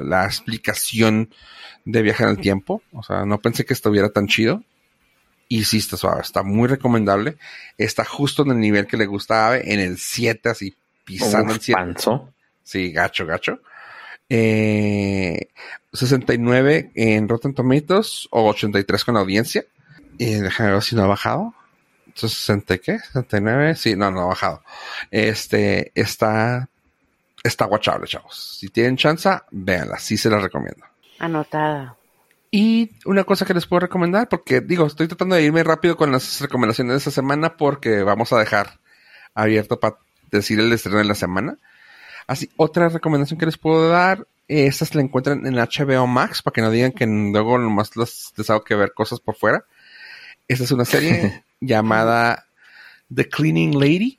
[0.02, 1.30] la explicación
[1.84, 4.64] de viaje en el tiempo, o sea, no pensé que estuviera tan chido.
[5.48, 7.36] Y sí está suave, está muy recomendable,
[7.78, 10.74] está justo en el nivel que le gusta a Ave, en el 7, así
[11.04, 11.76] pisando el Uf, 7.
[11.80, 12.32] panzo.
[12.64, 13.60] Sí, gacho, gacho.
[14.28, 15.48] Eh,
[15.92, 19.64] 69 en Rotten Tomatoes o 83 con la audiencia.
[20.18, 21.54] Y déjame ver si no ha bajado.
[22.06, 22.98] Entonces, 60 y qué?
[22.98, 23.76] 69.
[23.76, 24.62] Sí, no, no ha bajado.
[25.10, 26.68] Este está
[27.44, 28.58] está guachable, chavos.
[28.58, 29.98] Si tienen chance, véanla.
[29.98, 30.84] Sí se la recomiendo.
[31.20, 31.94] Anotada.
[32.58, 36.10] Y una cosa que les puedo recomendar, porque digo, estoy tratando de irme rápido con
[36.10, 38.80] las recomendaciones de esta semana porque vamos a dejar
[39.34, 39.98] abierto para
[40.30, 41.58] decir el estreno de la semana.
[42.26, 46.62] Así, otra recomendación que les puedo dar Estas la encuentran en HBO Max, para que
[46.62, 49.66] no digan que luego nomás les, les hago que ver cosas por fuera.
[50.48, 52.46] Esta es una serie llamada
[53.14, 54.18] The Cleaning Lady.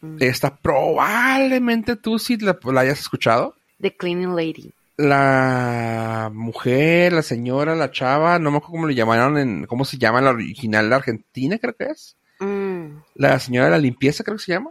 [0.00, 0.16] Mm.
[0.18, 3.54] Esta probablemente tú sí la, la hayas escuchado.
[3.80, 4.72] The Cleaning Lady.
[4.96, 9.98] La mujer, la señora, la chava, no me acuerdo cómo le llamaron en, cómo se
[9.98, 12.16] llama la original de Argentina, creo que es.
[12.40, 12.98] Mm.
[13.14, 14.70] La señora de la limpieza, creo que se llama.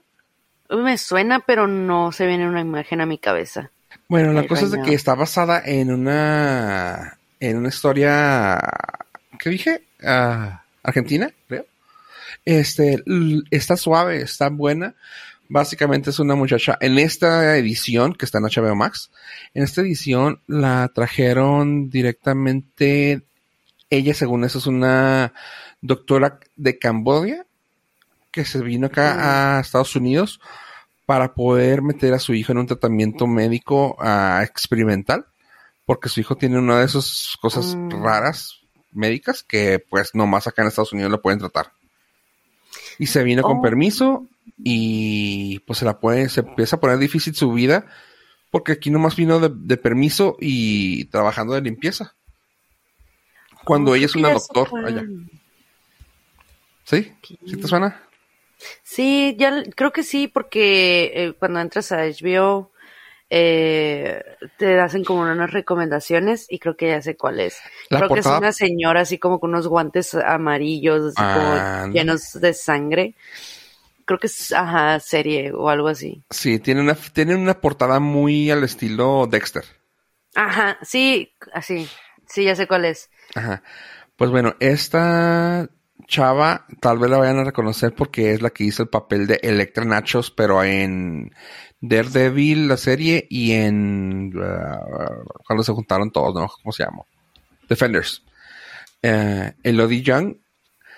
[0.70, 3.72] Me suena, pero no se viene una imagen a mi cabeza.
[4.08, 8.60] Bueno, la cosa es de que está basada en una en una historia
[9.40, 9.84] ¿qué dije?
[10.04, 11.66] Ah, Argentina, creo.
[12.46, 13.04] Este
[13.52, 14.96] está suave, está buena.
[15.48, 19.12] Básicamente es una muchacha en esta edición que está en HBO Max.
[19.54, 23.22] En esta edición la trajeron directamente
[23.90, 25.34] ella según eso es una
[25.82, 27.46] doctora de Camboya
[28.32, 30.42] que se vino acá a Estados Unidos
[31.06, 35.26] para poder meter a su hijo en un tratamiento médico ah, experimental,
[35.86, 38.04] porque su hijo tiene una de esas cosas Mm.
[38.04, 41.72] raras médicas que pues nomás acá en Estados Unidos lo pueden tratar.
[43.00, 43.62] Y se vino con Oh.
[43.62, 44.28] permiso
[44.64, 47.86] y pues se la puede, se empieza a poner difícil su vida
[48.52, 52.14] porque aquí nomás vino de, de permiso y trabajando de limpieza.
[53.66, 55.04] Cuando Oh, ella es una doctor allá.
[56.86, 57.12] ¿Sí?
[57.48, 58.02] ¿Sí te suena?
[58.84, 62.72] Sí, ya creo que sí, porque eh, cuando entras a HBO
[63.30, 64.24] eh,
[64.58, 67.58] te hacen como unas recomendaciones y creo que ya sé cuál es.
[67.90, 71.88] La creo que es una señora así como con unos guantes amarillos, así como Anda.
[71.88, 73.16] llenos de sangre.
[74.06, 76.24] Creo que es, ajá, serie o algo así.
[76.30, 79.64] Sí, tiene una, tiene una portada muy al estilo Dexter.
[80.36, 81.88] Ajá, sí, así.
[82.28, 83.10] Sí, ya sé cuál es.
[83.34, 83.64] Ajá.
[84.16, 85.68] Pues bueno, esta
[86.08, 89.40] chava tal vez la vayan a reconocer porque es la que hizo el papel de
[89.42, 91.34] Electra Nachos, pero en
[91.88, 94.34] Daredevil, la serie, y en...
[94.36, 96.48] uh, cuando se juntaron todos, ¿no?
[96.48, 97.04] ¿Cómo se llama?
[97.68, 98.24] Defenders.
[99.02, 100.36] Eh, Elodie Young.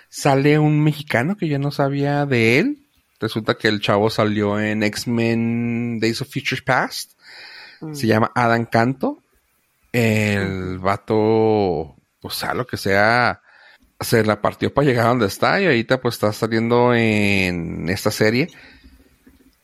[0.10, 2.88] Sale un mexicano que yo no sabía de él.
[3.20, 7.14] Resulta que el chavo salió en X-Men Days of Futures Past.
[7.82, 7.94] Mm.
[7.94, 9.24] Se llama Adam Canto.
[9.92, 13.42] El vato, pues sea lo que sea,
[14.00, 18.12] se la partió para llegar a donde está y ahorita pues está saliendo en esta
[18.12, 18.50] serie.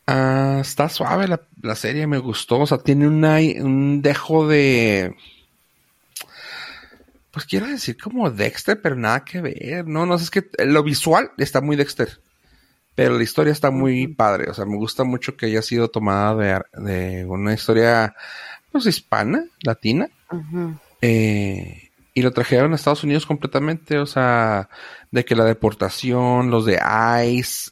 [0.05, 2.59] Ah, está suave la, la serie, me gustó.
[2.59, 5.15] O sea, tiene una, un dejo de...
[7.31, 9.87] Pues quiero decir como Dexter, pero nada que ver.
[9.87, 12.21] No, no, es que lo visual está muy Dexter.
[12.95, 14.51] Pero la historia está muy padre.
[14.51, 18.15] O sea, me gusta mucho que haya sido tomada de, de una historia,
[18.71, 20.09] pues, hispana, latina.
[21.01, 24.69] Eh, y lo trajeron a Estados Unidos completamente, o sea,
[25.09, 26.79] de que la deportación, los de
[27.25, 27.71] ICE,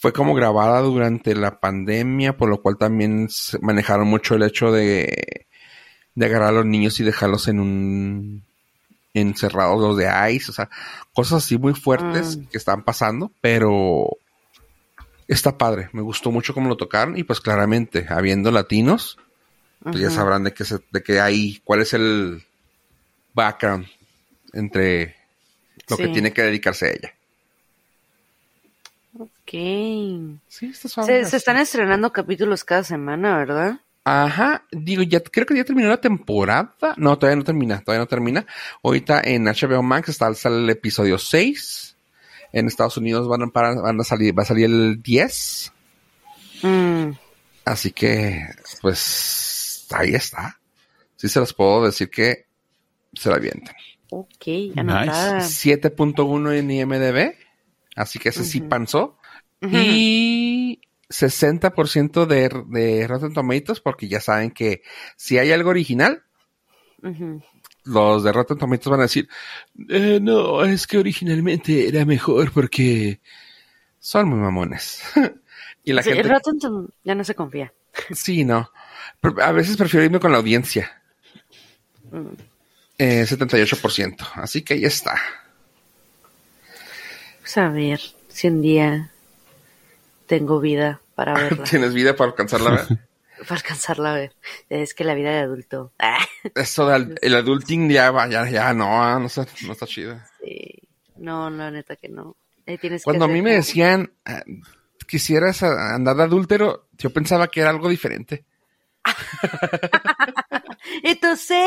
[0.00, 4.70] fue como grabada durante la pandemia, por lo cual también se manejaron mucho el hecho
[4.70, 5.46] de,
[6.14, 8.44] de agarrar a los niños y dejarlos en un
[9.12, 10.70] encerrados los de ICE, o sea,
[11.12, 12.46] cosas así muy fuertes Mm.
[12.46, 14.08] que están pasando, pero
[15.26, 19.18] está padre, me gustó mucho cómo lo tocaron y pues claramente, habiendo latinos,
[19.82, 22.44] pues ya sabrán de qué se, de qué hay, cuál es el
[23.34, 23.86] background
[24.52, 25.16] entre
[25.88, 27.14] lo que tiene que dedicarse a ella.
[29.48, 30.40] Ok.
[30.48, 31.24] Sí, está suave.
[31.24, 33.80] Se, se están estrenando capítulos cada semana, ¿verdad?
[34.04, 36.74] Ajá, digo, ya creo que ya terminó la temporada.
[36.96, 38.46] No, todavía no termina, todavía no termina.
[38.82, 41.96] Ahorita en HBO Max está sale el episodio 6.
[42.52, 45.72] En Estados Unidos van a, parar- van a salir, va a salir el 10.
[46.62, 47.10] Mm,
[47.66, 48.46] Así que,
[48.80, 50.58] pues, ahí está.
[51.16, 52.46] Sí se los puedo decir que
[53.12, 53.74] se la avientan.
[54.10, 54.46] ok,
[54.76, 55.40] anotada.
[55.40, 57.34] 7.1 en IMDB.
[57.94, 58.68] Así que ese sí Ujú.
[59.62, 59.76] Ujú.
[59.76, 64.82] Y 60% de, de Rotten Tomatoes, porque ya saben que
[65.16, 66.22] si hay algo original,
[67.84, 69.28] los de Rotten Tomatoes van a decir,
[69.88, 73.20] "Eh, no, es que originalmente era mejor porque
[73.98, 75.02] son muy mamones.
[75.84, 77.72] y la Sí, gente, Rotten Tom- ya no se confía.
[78.12, 78.70] sí, no.
[79.20, 81.02] Pero a veces prefiero irme con la audiencia.
[82.10, 82.28] Mm.
[82.98, 84.16] Eh, 78%.
[84.34, 85.18] Así que ahí está.
[87.40, 89.10] Pues a ver si un día
[90.28, 92.70] tengo vida para verla, Tienes vida para alcanzarla.
[92.70, 92.88] ¿verdad?
[93.48, 94.36] para alcanzarla a ver.
[94.68, 95.92] Es que la vida de adulto.
[96.54, 100.20] Eso del el adulting ya va, ya, ya no, ah, no está, no está chido.
[100.44, 100.74] sí.
[101.16, 102.36] No, la neta que no.
[102.64, 104.44] Ahí tienes que Cuando a mí me decían, ah,
[105.08, 108.44] quisieras andar de adúltero, yo pensaba que era algo diferente.
[111.02, 111.58] Entonces.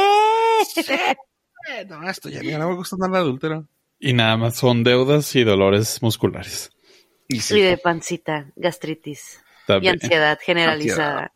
[1.90, 3.68] No, esto ya, ya no me gusta andar de adúltero.
[4.00, 6.72] Y nada más son deudas y dolores musculares.
[7.32, 9.42] Y de pancita, gastritis
[9.82, 11.34] y ansiedad generalizada.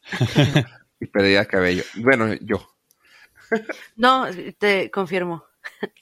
[0.99, 1.83] y pérdida de cabello.
[1.95, 2.67] Bueno, yo.
[3.95, 4.25] No,
[4.57, 5.45] te confirmo.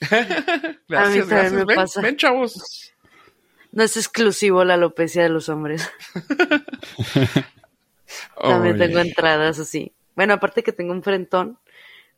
[0.00, 1.52] Gracias, también gracias.
[1.52, 2.00] me Ven, pasa.
[2.00, 2.92] ven, chavos.
[3.70, 5.90] No es exclusivo la alopecia de los hombres.
[8.40, 9.92] También tengo entradas así.
[10.14, 11.58] Bueno, aparte que tengo un frentón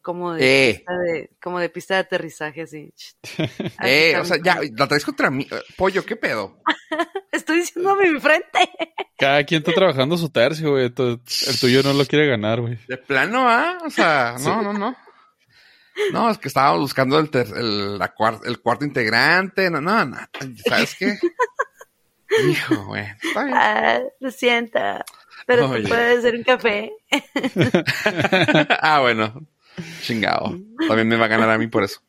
[0.07, 0.75] como de, Eh.
[0.77, 2.93] pista de como de pista de aterrizaje así.
[3.83, 5.45] Eh, o sea, ya, la traes contra mí.
[5.51, 6.61] Eh, Pollo, ¿qué pedo?
[7.33, 8.71] Estoy diciendo a mi frente.
[9.19, 10.85] Cada quien está trabajando su tercio, güey.
[10.85, 12.79] El tuyo no lo quiere ganar, güey.
[12.87, 13.79] De plano, ¿ah?
[13.85, 14.97] O sea, no, no, no.
[16.13, 19.71] No, es que estábamos buscando el, ter- el, la cuar- el cuarto integrante.
[19.71, 20.17] No, no, no.
[20.69, 21.19] ¿Sabes qué?
[22.49, 23.07] Hijo, güey.
[23.23, 23.57] Está bien.
[23.57, 24.79] Ah, lo siento.
[25.47, 25.83] Pero Oye.
[25.83, 26.93] tú puedes hacer un café.
[28.83, 29.47] ah, bueno.
[30.03, 30.59] Chingado.
[30.89, 32.01] También me va a ganar a mí por eso.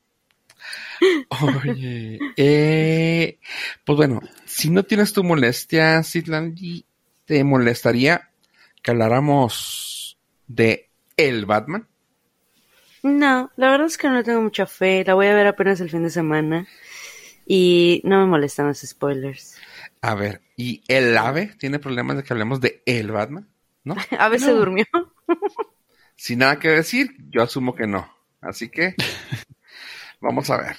[1.63, 2.19] Oye.
[2.35, 3.39] Eh,
[3.85, 6.85] pues bueno, si no tienes tu molestia, Citlandi,
[7.25, 8.29] ¿te molestaría
[8.81, 11.87] que habláramos de el Batman?
[13.03, 15.03] No, la verdad es que no le tengo mucha fe.
[15.05, 16.67] La voy a ver apenas el fin de semana.
[17.45, 19.55] Y no me molestan los spoilers.
[20.01, 23.47] A ver, ¿y el ave tiene problemas de que hablemos de el Batman?
[23.83, 23.95] ¿No?
[24.19, 24.55] A veces No.
[24.55, 24.85] durmió.
[26.17, 28.11] Sin nada que decir, yo asumo que no.
[28.41, 28.95] Así que
[30.19, 30.75] vamos a ver.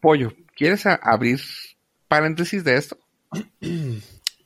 [0.00, 1.40] Pollo, ¿quieres abrir
[2.08, 2.98] paréntesis de esto?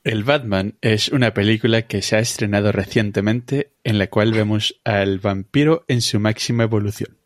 [0.05, 5.17] El Batman es una película que se ha estrenado recientemente en la cual vemos al
[5.17, 7.17] vampiro en su máxima evolución.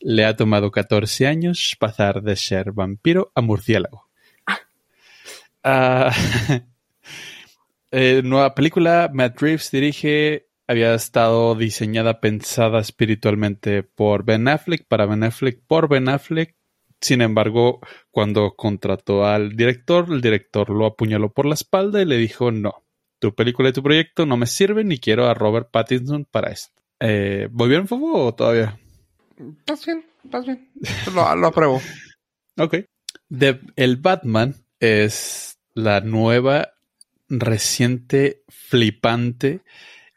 [0.00, 4.10] Le ha tomado 14 años pasar de ser vampiro a murciélago.
[5.64, 6.12] Ah,
[7.90, 15.06] eh, nueva película, Matt Reeves dirige, había estado diseñada, pensada espiritualmente por Ben Affleck, para
[15.06, 16.56] Ben Affleck, por Ben Affleck.
[16.98, 22.16] Sin embargo, cuando contrató al director, el director lo apuñaló por la espalda y le
[22.16, 22.84] dijo, no,
[23.18, 26.72] tu película y tu proyecto no me sirven y quiero a Robert Pattinson para esto.
[27.00, 28.78] Eh, ¿Voy bien, Fuego, o todavía?
[29.58, 30.70] Estás bien, estás bien.
[31.14, 31.80] Lo, lo apruebo.
[32.58, 32.84] Ok.
[33.76, 36.74] El Batman es la nueva,
[37.30, 39.62] reciente, flipante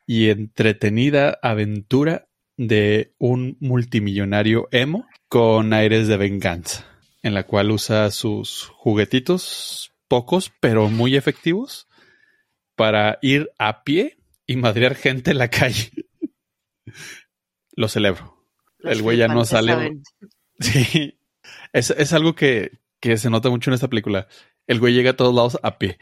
[0.06, 2.28] y entretenida aventura
[2.58, 6.86] de un multimillonario emo con aires de venganza,
[7.24, 11.88] en la cual usa sus juguetitos, pocos pero muy efectivos,
[12.76, 15.92] para ir a pie y madrear gente en la calle.
[17.76, 18.46] Lo celebro.
[18.78, 19.74] Los El güey ya no sale.
[19.74, 20.04] saben.
[20.60, 21.20] Sí.
[21.74, 24.28] Es, es algo que, que se nota mucho en esta película.
[24.68, 25.98] El güey llega a todos lados a pie.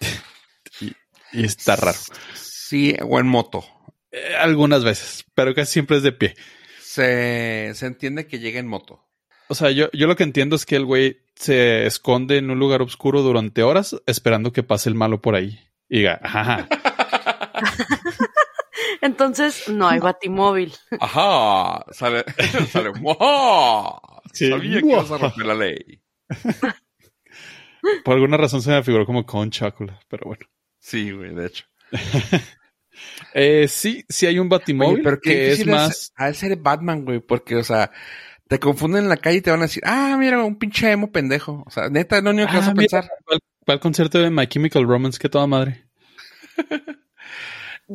[0.82, 0.92] y,
[1.32, 1.96] y está raro.
[2.70, 3.64] Sí, o en moto.
[4.12, 6.36] Eh, algunas veces, pero casi siempre es de pie.
[6.80, 9.08] Se, se entiende que llega en moto.
[9.48, 12.60] O sea, yo, yo lo que entiendo es que el güey se esconde en un
[12.60, 15.58] lugar oscuro durante horas esperando que pase el malo por ahí.
[15.88, 16.68] Y diga, ajá,
[19.00, 20.72] Entonces, no hay batimóvil.
[21.00, 21.84] Ajá.
[21.90, 22.24] Sale,
[22.70, 22.90] sale.
[23.00, 24.00] ¡Wow!
[24.32, 24.48] Sí.
[24.48, 26.00] Sabía que ibas a romper la ley.
[28.04, 30.46] por alguna razón se me figuró como con Chocula, pero bueno.
[30.78, 31.64] Sí, güey, de hecho.
[33.34, 36.12] Eh, sí, sí hay un batimóvil Oye, pero que es más...
[36.18, 37.90] de ser Batman, güey, porque, o sea,
[38.48, 41.12] te confunden en la calle y te van a decir, ah, mira, un pinche emo
[41.12, 41.62] pendejo.
[41.66, 43.10] O sea, neta, lo único que vas Ah, a mira, pensar.
[43.64, 45.84] ¿cuál, concierto de My Chemical Romance que toda madre?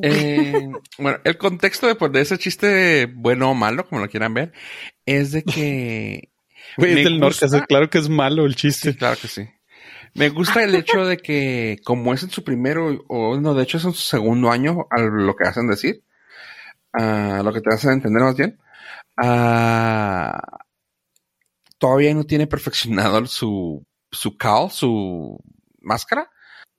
[0.02, 4.34] Eh, bueno, el contexto de, pues, de ese chiste, bueno o malo, como lo quieran
[4.34, 4.52] ver,
[5.06, 6.32] es de que.
[6.78, 8.92] Güey, es del norte, claro que es malo el chiste.
[8.92, 9.48] Sí, claro que sí.
[10.16, 13.78] Me gusta el hecho de que, como es en su primero, o no, de hecho
[13.78, 16.04] es en su segundo año, a lo que hacen decir,
[16.94, 18.58] a lo que te hacen entender más bien,
[19.18, 20.40] ah,
[21.78, 25.38] todavía no tiene perfeccionado su, su cal, su
[25.82, 26.32] máscara,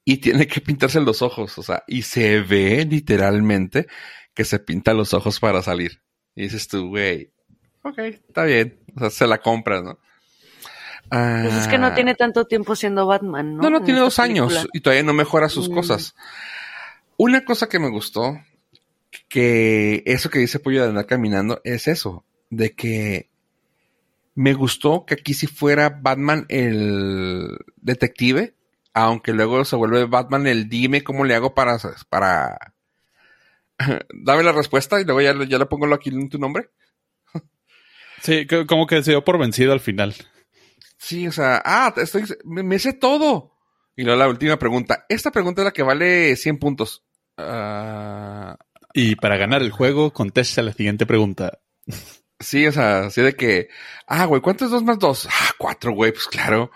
[0.03, 3.87] y tiene que pintarse los ojos, o sea, y se ve literalmente
[4.33, 6.01] que se pinta los ojos para salir.
[6.35, 7.35] Y dices tú, güey,
[7.83, 9.99] ok, está bien, o sea, se la compras, ¿no?
[11.11, 13.63] Pues es que no Ah, tiene tanto tiempo siendo Batman, ¿no?
[13.63, 14.71] no, no, En tiene dos años película.
[14.73, 15.75] y todavía no mejora sus Mm.
[15.75, 16.15] cosas.
[17.17, 18.39] Una cosa que me gustó,
[19.29, 23.31] que eso que dice Pollo de andar caminando, es eso, de que
[24.35, 28.55] me gustó que aquí sí fuera Batman el detective,
[28.93, 31.79] aunque luego se vuelve Batman el dime cómo le hago para,
[32.11, 32.75] para,
[34.13, 36.71] dame la respuesta y luego ya, le- ya le pongo aquí en tu nombre.
[38.23, 40.15] Sí, co- como que se dio por vencido al final.
[40.99, 43.53] Sí, o sea, ah, estoy, me, me sé todo.
[43.97, 45.07] Y luego la última pregunta.
[45.09, 47.05] Esta pregunta es la que vale 100 puntos.
[47.39, 48.59] Ah,
[48.95, 51.61] Y para ganar el juego, contesta la siguiente pregunta.
[52.41, 53.69] sí, o sea, así de que,
[54.07, 55.29] ah, güey, ¿cuánto es 2 más 2?
[55.31, 56.71] Ah, 4, güey, pues claro.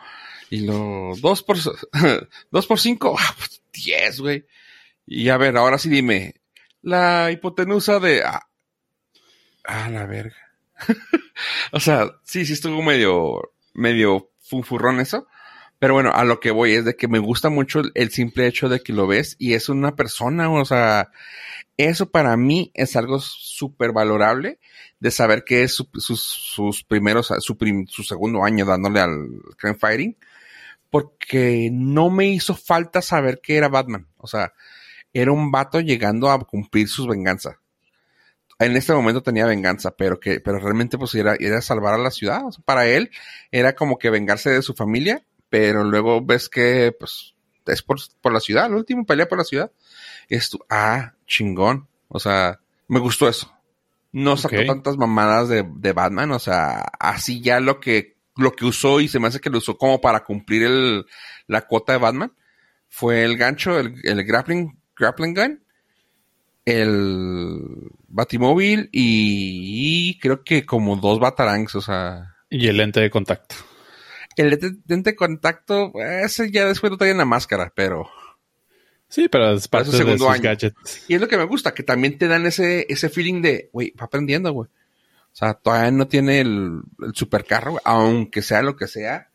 [0.51, 1.57] Y lo, 2 por,
[2.51, 4.47] 2 por 5, ah, pues 10, güey.
[5.07, 6.35] Y a ver, ahora sí dime,
[6.83, 8.49] la hipotenusa de, ah,
[9.65, 10.37] ah la verga.
[11.73, 15.27] o sea, sí, sí estuvo medio, medio funfurrón eso.
[15.79, 18.69] Pero bueno, a lo que voy es de que me gusta mucho el simple hecho
[18.69, 21.11] de que lo ves y es una persona, o sea,
[21.77, 24.59] eso para mí es algo súper valorable
[25.01, 27.57] de saber que es su- sus, sus primeros, su,
[27.89, 30.17] su segundo año dándole al crime fighting,
[30.91, 34.09] porque no me hizo falta saber que era Batman.
[34.17, 34.53] O sea,
[35.13, 37.57] era un vato llegando a cumplir sus venganzas.
[38.61, 42.11] En este momento tenía venganza, pero que, pero realmente pues era, era salvar a la
[42.11, 42.47] ciudad.
[42.47, 43.11] O sea, para él
[43.51, 47.35] era como que vengarse de su familia, pero luego ves que pues
[47.67, 49.73] es por, por la ciudad, el último pelea por la ciudad.
[50.29, 51.89] Y es tu, ah, chingón.
[52.09, 53.53] O sea, me gustó eso.
[54.13, 58.65] No sacó tantas mamadas de, de Batman, o sea, así ya lo que, lo que
[58.65, 61.07] usó y se me hace que lo usó como para cumplir el,
[61.47, 62.33] la cuota de Batman
[62.89, 65.65] fue el gancho, el, el grappling, grappling gun,
[66.71, 67.61] el
[68.09, 73.55] batimóvil y, creo que como dos batarangs, o sea, Y el lente de contacto.
[74.37, 75.93] el lente lente de contacto,
[76.23, 78.09] ese ya después lo trae la máscara, pero
[79.09, 80.43] Sí, pero es parte su de segundo sus año.
[80.45, 81.05] gadgets.
[81.09, 83.93] Y es lo que me gusta, que también te dan ese, ese feeling de, güey,
[84.01, 84.69] va aprendiendo, güey.
[85.33, 89.31] O sea, todavía no tiene el, el supercarro, aunque sea lo que sea.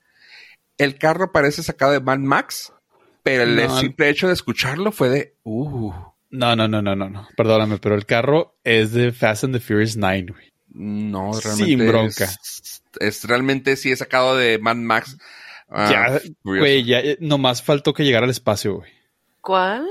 [0.78, 2.72] El carro parece sacado de Mad Max,
[3.24, 3.78] pero el No.
[3.80, 5.92] simple hecho de escucharlo fue de, uh,
[6.30, 7.28] No, no, no, no, no, no.
[7.38, 10.54] Perdóname, pero el carro es de Fast and the Furious 9, güey.
[10.70, 11.66] no, realmente.
[11.66, 12.26] Sin bronca.
[12.26, 15.18] Es, es realmente sí es sacado de Mad Max.
[15.70, 18.92] ah, ya, güey, ya eh, nomás faltó que llegara al espacio, güey.
[19.42, 19.88] ¿Cuál?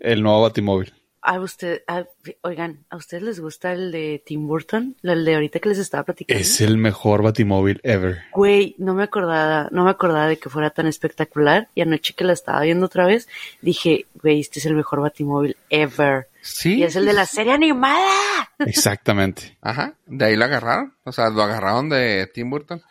[0.00, 0.94] El nuevo Batimóvil.
[1.26, 2.04] A usted, a-
[2.42, 4.94] oigan, ¿a ustedes les gusta el de Tim Burton?
[5.02, 6.38] El de ahorita que les estaba platicando.
[6.38, 8.18] Es el mejor Batimóvil ever.
[8.32, 11.68] Güey, no me acordaba, no me acordaba de que fuera tan espectacular.
[11.74, 13.26] Y anoche que la estaba viendo otra vez,
[13.62, 16.28] dije, güey, este es el mejor batimóvil ever.
[16.42, 16.74] Sí.
[16.80, 18.50] Y es el de la serie animada.
[18.58, 19.56] Exactamente.
[19.62, 20.94] Ajá, de ahí lo agarraron.
[21.04, 22.82] O sea, lo agarraron de Tim Burton.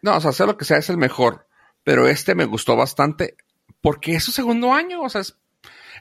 [0.00, 1.46] No, o sea, sea lo que sea, es el mejor.
[1.82, 3.36] Pero este me gustó bastante
[3.80, 5.02] porque es su segundo año.
[5.02, 5.36] O sea, es,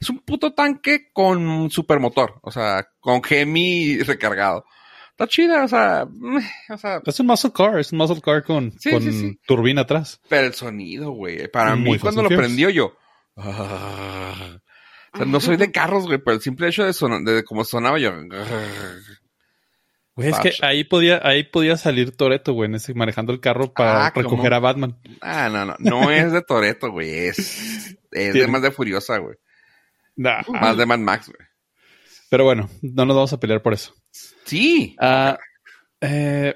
[0.03, 2.39] es un puto tanque con supermotor.
[2.43, 4.65] O sea, con Gemi recargado.
[5.11, 8.43] Está chida, o sea, meh, o sea, Es un muscle car, es un muscle car
[8.43, 9.39] con, Sí, con sí, sí.
[9.45, 10.19] turbina atrás.
[10.27, 11.47] pero el sonido, güey.
[11.49, 12.95] Para Muy mí, cuando lo prendió yo.
[13.37, 14.57] ah.
[15.13, 17.63] o sea, no soy de carros, güey, pero el simple hecho de, son- de cómo
[17.63, 18.11] sonaba yo.
[20.15, 23.73] Güey, es que ahí podía, ahí podía salir Toreto, güey, en ese- manejando el carro
[23.73, 24.29] para Ah, ¿cómo?
[24.29, 24.99] recoger a Batman.
[25.21, 27.09] Ah, no, no, no es de Toreto, güey.
[27.27, 29.35] Es, es de más de Furiosa, güey.
[30.15, 30.43] Nah.
[30.47, 31.47] Más de Mad Max, güey.
[32.29, 33.93] Pero bueno, no nos vamos a pelear por eso.
[34.45, 34.95] Sí.
[34.99, 35.37] Ah,
[36.01, 36.55] eh,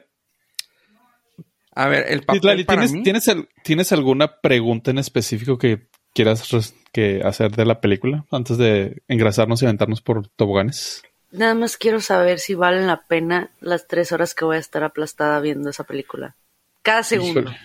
[1.76, 3.03] A ver, el papel Citlali, para ¿tienes, mí...
[3.03, 6.49] ¿tienes, al- ¿tienes alguna pregunta en específico que quieras
[6.91, 11.03] que hacer de la película antes de engrasarnos y aventarnos por toboganes?
[11.32, 14.84] Nada más quiero saber si valen la pena las tres horas que voy a estar
[14.84, 16.36] aplastada viendo esa película.
[16.82, 17.41] Cada segundo.
[17.41, 17.58] Híjole.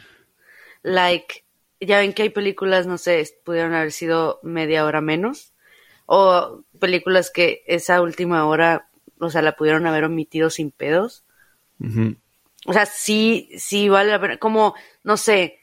[0.83, 1.45] Like,
[1.81, 5.52] ya ven que hay películas, no sé, pudieron haber sido media hora menos.
[6.07, 8.89] O películas que esa última hora,
[9.19, 11.25] o sea, la pudieron haber omitido sin pedos.
[12.67, 14.37] O sea, sí, sí vale la pena.
[14.39, 15.59] Como, no sé,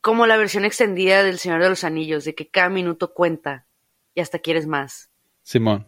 [0.00, 3.66] como la versión extendida del Señor de los Anillos, de que cada minuto cuenta
[4.14, 5.10] y hasta quieres más.
[5.42, 5.86] Simón.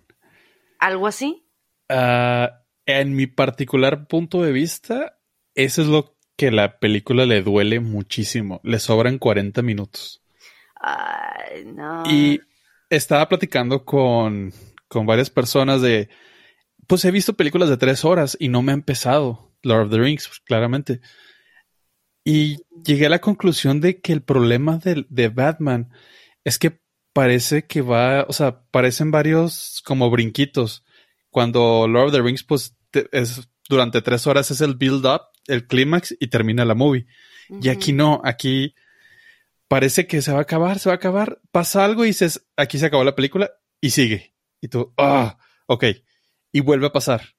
[0.79, 1.45] ¿Algo así?
[1.89, 5.19] Ah, en mi particular punto de vista,
[5.55, 8.61] eso es lo que la película le duele muchísimo.
[8.63, 10.23] Le sobran 40 minutos.
[10.75, 12.03] Ay, no.
[12.07, 12.41] Y
[12.91, 14.53] estaba platicando con,
[14.89, 16.09] con varias personas de,
[16.87, 19.55] pues he visto películas de tres horas y no me ha empezado.
[19.63, 21.01] Lord of the Rings, pues, claramente.
[22.25, 25.91] Y llegué a la conclusión de que el problema de, de Batman
[26.45, 26.81] es que
[27.13, 30.85] parece que va, o sea, parecen varios como brinquitos.
[31.31, 35.23] Cuando Lord of the Rings, pues te- es durante tres horas es el build up,
[35.47, 37.07] el clímax y termina la movie.
[37.63, 38.75] Y aquí no, aquí
[39.71, 42.79] parece que se va a acabar, se va a acabar, pasa algo y dices, aquí
[42.79, 44.35] se acabó la película y sigue.
[44.61, 45.85] Y tú, ah, ok.
[46.53, 47.37] Y vuelve a pasar.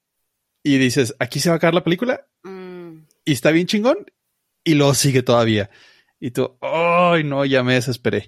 [0.63, 4.05] Y dices, aquí se va a acabar la película Mm, y está bien chingón
[4.63, 5.69] y luego sigue todavía.
[6.19, 8.27] Y tú, ay, no, ya me desesperé.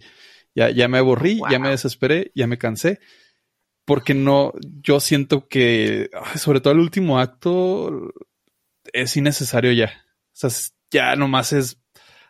[0.55, 2.99] Ya, ya me aburrí, ya me desesperé, ya me cansé.
[3.85, 8.13] Porque no, yo siento que, sobre todo el último acto,
[8.91, 10.05] es innecesario ya.
[10.33, 10.49] O sea,
[10.91, 11.82] ya nomás es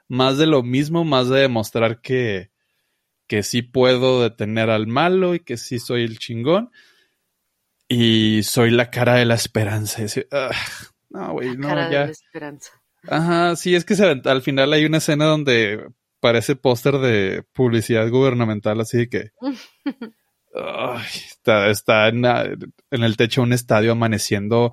[0.08, 2.52] más de lo mismo, más de demostrar que,
[3.28, 6.72] que sí puedo detener al malo y que sí soy el chingón.
[7.88, 10.02] Y soy la cara de la esperanza.
[11.10, 12.06] No, güey, no, cara de ya.
[12.06, 12.72] la esperanza.
[13.08, 15.86] Ajá, sí, es que se al final hay una escena donde
[16.20, 19.32] parece póster de publicidad gubernamental, así de que
[21.14, 24.72] está, está en, en el techo de un estadio amaneciendo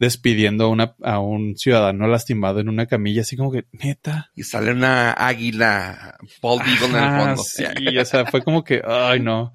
[0.00, 4.32] despidiendo a, una, a un ciudadano lastimado en una camilla, así como que, neta.
[4.34, 7.42] Y sale una águila Paul Eagle en el fondo.
[7.44, 7.64] Sí,
[7.96, 9.52] o sea, fue como que, ay, no.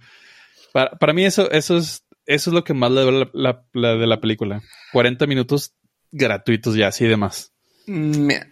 [0.72, 3.66] Para, para mí eso, eso es, eso es lo que más le duele la, la-
[3.74, 4.62] la de la película.
[4.94, 5.74] 40 minutos
[6.12, 7.52] gratuitos ya, así de más.
[7.88, 8.48] Mm, Mira,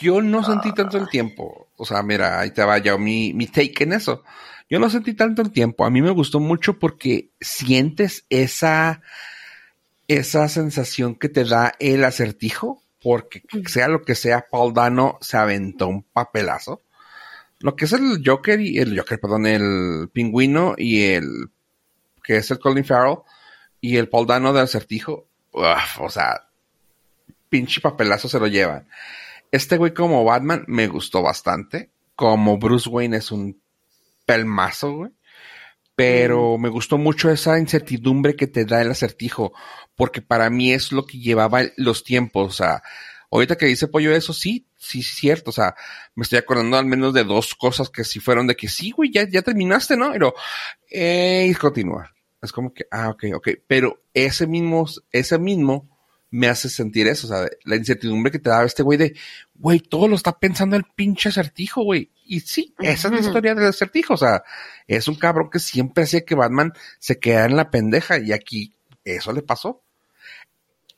[0.00, 1.70] Yo no sentí tanto el tiempo.
[1.76, 4.22] O sea, mira, ahí te va ya mi, mi take en eso.
[4.70, 5.84] Yo no sentí tanto el tiempo.
[5.84, 9.00] A mí me gustó mucho porque sientes esa,
[10.08, 12.82] esa sensación que te da el acertijo.
[13.02, 16.82] Porque sea lo que sea, Paul Dano se aventó un papelazo.
[17.60, 21.50] Lo que es el Joker y el Joker, perdón, el pingüino y el
[22.24, 23.18] que es el Colin Farrell
[23.80, 25.28] y el Paul Dano de acertijo.
[25.52, 26.48] uf, o sea,
[27.48, 28.88] pinche papelazo se lo llevan.
[29.52, 31.90] Este güey como Batman me gustó bastante.
[32.16, 33.60] Como Bruce Wayne es un
[34.24, 35.12] pelmazo, güey.
[35.96, 39.54] Pero me gustó mucho esa incertidumbre que te da el acertijo,
[39.96, 42.48] porque para mí es lo que llevaba los tiempos.
[42.48, 42.82] O sea,
[43.30, 45.50] ahorita que dice Pollo eso, sí, sí, es cierto.
[45.50, 45.74] O sea,
[46.14, 49.10] me estoy acordando al menos de dos cosas que sí fueron de que sí, güey,
[49.10, 50.12] ya, ya terminaste, ¿no?
[50.12, 50.34] Pero,
[50.90, 52.14] eh, y continúa.
[52.42, 53.48] Es como que, ah, ok, ok.
[53.66, 55.88] Pero ese mismo, ese mismo
[56.30, 59.16] me hace sentir eso, o sea, la incertidumbre que te daba este güey de,
[59.54, 62.10] güey, todo lo está pensando el pinche acertijo, güey.
[62.26, 64.42] Y sí, esa es la historia del acertijo, o sea,
[64.86, 68.74] es un cabrón que siempre hacía que Batman se quedara en la pendeja y aquí
[69.04, 69.82] eso le pasó.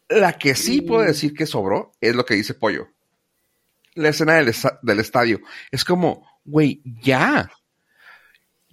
[0.09, 2.89] La que sí puedo decir que sobró es lo que dice Pollo.
[3.95, 5.41] La escena del, esta- del estadio.
[5.71, 7.51] Es como, güey, ya.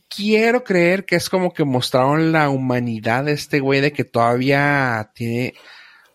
[0.07, 5.11] Quiero creer que es como que mostraron la humanidad de este güey de que todavía
[5.13, 5.55] tiene,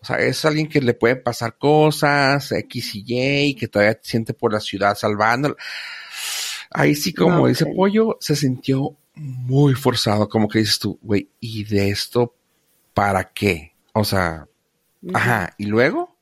[0.01, 4.33] o sea, es alguien que le pueden pasar cosas, X y Y, que todavía siente
[4.33, 5.55] por la ciudad salvando.
[6.71, 11.65] Ahí sí, como dice Pollo, se sintió muy forzado, como que dices tú, güey, ¿y
[11.65, 12.33] de esto
[12.93, 13.73] para qué?
[13.93, 14.47] O sea,
[15.13, 16.15] Ajá, y luego,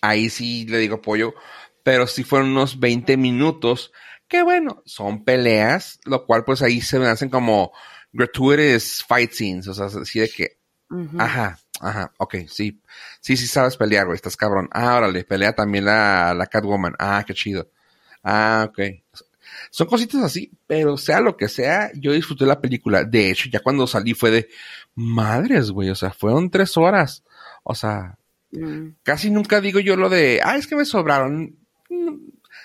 [0.00, 1.34] ahí sí le digo pollo,
[1.82, 3.92] pero sí fueron unos 20 minutos,
[4.28, 7.72] que bueno, son peleas, lo cual pues ahí se me hacen como
[8.12, 10.58] gratuitous fight scenes, o sea, así de que,
[11.18, 12.80] ajá, ajá, ok, sí,
[13.20, 14.68] sí, sí sabes pelear, güey, estás cabrón.
[14.72, 17.70] Ah, órale, pelea también la, la Catwoman, ah, qué chido.
[18.24, 18.80] Ah, ok.
[19.76, 23.04] Son cositas así, pero sea lo que sea, yo disfruté la película.
[23.04, 24.48] De hecho, ya cuando salí fue de
[24.94, 27.22] madres, güey, o sea, fueron tres horas.
[27.62, 28.16] O sea,
[28.52, 28.92] Mm.
[29.02, 31.56] casi nunca digo yo lo de, ah, es que me sobraron.
[31.90, 32.14] Mm,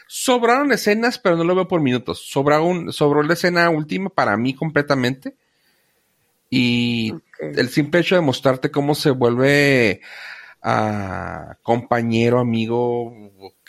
[0.08, 2.26] Sobraron escenas, pero no lo veo por minutos.
[2.30, 5.36] Sobra un, sobró la escena última para mí completamente.
[6.50, 10.00] Y el simple hecho de mostrarte cómo se vuelve
[10.62, 13.14] ah, compañero, amigo,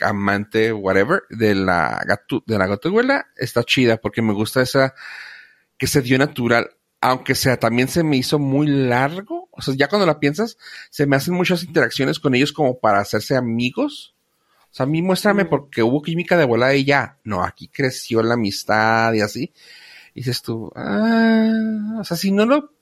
[0.01, 4.95] amante, whatever, de la gatu, de la gatuela, está chida porque me gusta esa
[5.78, 6.70] que se dio natural,
[7.01, 9.49] aunque sea también se me hizo muy largo.
[9.51, 10.57] O sea, ya cuando la piensas,
[10.90, 14.14] se me hacen muchas interacciones con ellos como para hacerse amigos.
[14.70, 15.49] O sea, a mí muéstrame Mm.
[15.49, 17.18] porque hubo química de volada y ya.
[17.24, 19.53] No, aquí creció la amistad y así.
[20.14, 22.72] Y dices tú, ah, o sea, si no lo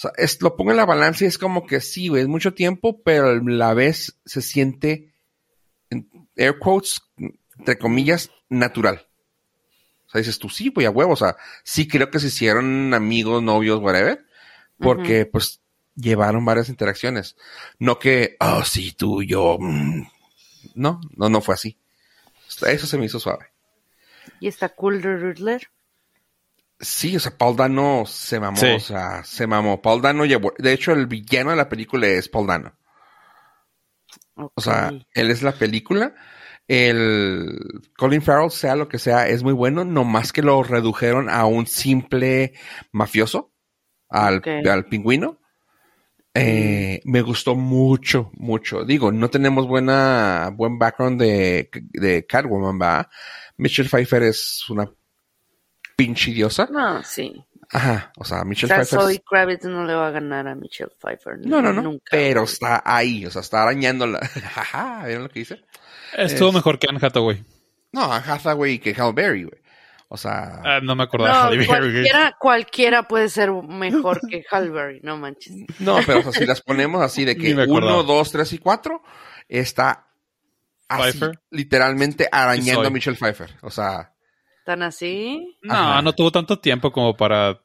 [0.00, 2.54] sea, es- lo pongo en la balanza y es como que sí, güey, es mucho
[2.54, 5.12] tiempo, pero a la vez se siente,
[5.90, 7.00] en air quotes,
[7.58, 9.06] entre comillas, natural.
[10.06, 11.12] O sea, dices tú, sí, güey, a huevo.
[11.12, 14.24] O sea, sí creo que se hicieron amigos, novios, whatever,
[14.78, 15.60] porque pues
[15.96, 17.36] llevaron varias interacciones.
[17.78, 19.58] No que, oh, sí, tú, yo.
[19.60, 20.02] mm.
[20.74, 21.76] No, no, no fue así.
[22.66, 23.46] Eso se me hizo suave.
[24.40, 25.68] ¿Y está cool de Riddler?
[26.80, 28.66] Sí, o sea, Paul Dano se mamó, Sí.
[28.66, 29.82] o sea, se mamó.
[29.82, 32.72] Paul Dano llevó, de hecho, el villano de la película es Paul Dano.
[34.34, 36.14] O sea, él es la película.
[36.68, 37.58] El
[37.96, 41.66] Colin Farrell, sea lo que sea, es muy bueno, nomás que lo redujeron a un
[41.66, 42.52] simple
[42.92, 43.52] mafioso,
[44.08, 45.40] al, al pingüino.
[46.34, 48.84] Eh, me gustó mucho, mucho.
[48.84, 53.08] Digo, no tenemos buena, buen background de, de Catwoman, ¿va?
[53.56, 54.88] Michelle Pfeiffer es una
[55.98, 56.68] pinche diosa.
[56.70, 57.44] No, sí.
[57.70, 59.00] Ajá, o sea, O Michelle sea, Pfeiffer.
[59.00, 61.38] Zoe Kravitz no le va a ganar a Michelle Pfeiffer.
[61.44, 61.82] No, no, no.
[61.82, 62.04] Nunca.
[62.10, 64.20] pero está ahí, o sea, está arañándola.
[64.54, 65.60] Jaja, ¿vieron lo que dice?
[66.16, 67.44] Estuvo Es- mejor que Anne Hathaway.
[67.92, 69.60] No, a Hathaway que Halle Berry, güey.
[70.10, 75.00] O sea, Ah, no me acordaba No, de cualquiera, cualquiera puede ser mejor que Halberry,
[75.02, 75.54] no manches.
[75.80, 79.02] no, pero o sea, si las ponemos así de que uno, dos, tres y cuatro,
[79.48, 80.06] está
[80.88, 81.40] así, Pfeiffer.
[81.50, 83.56] literalmente arañando a Michelle Pfeiffer.
[83.60, 84.14] O sea,
[84.68, 85.56] ¿Tan así?
[85.62, 86.02] No, Ajá.
[86.02, 87.58] no tuvo tanto tiempo como para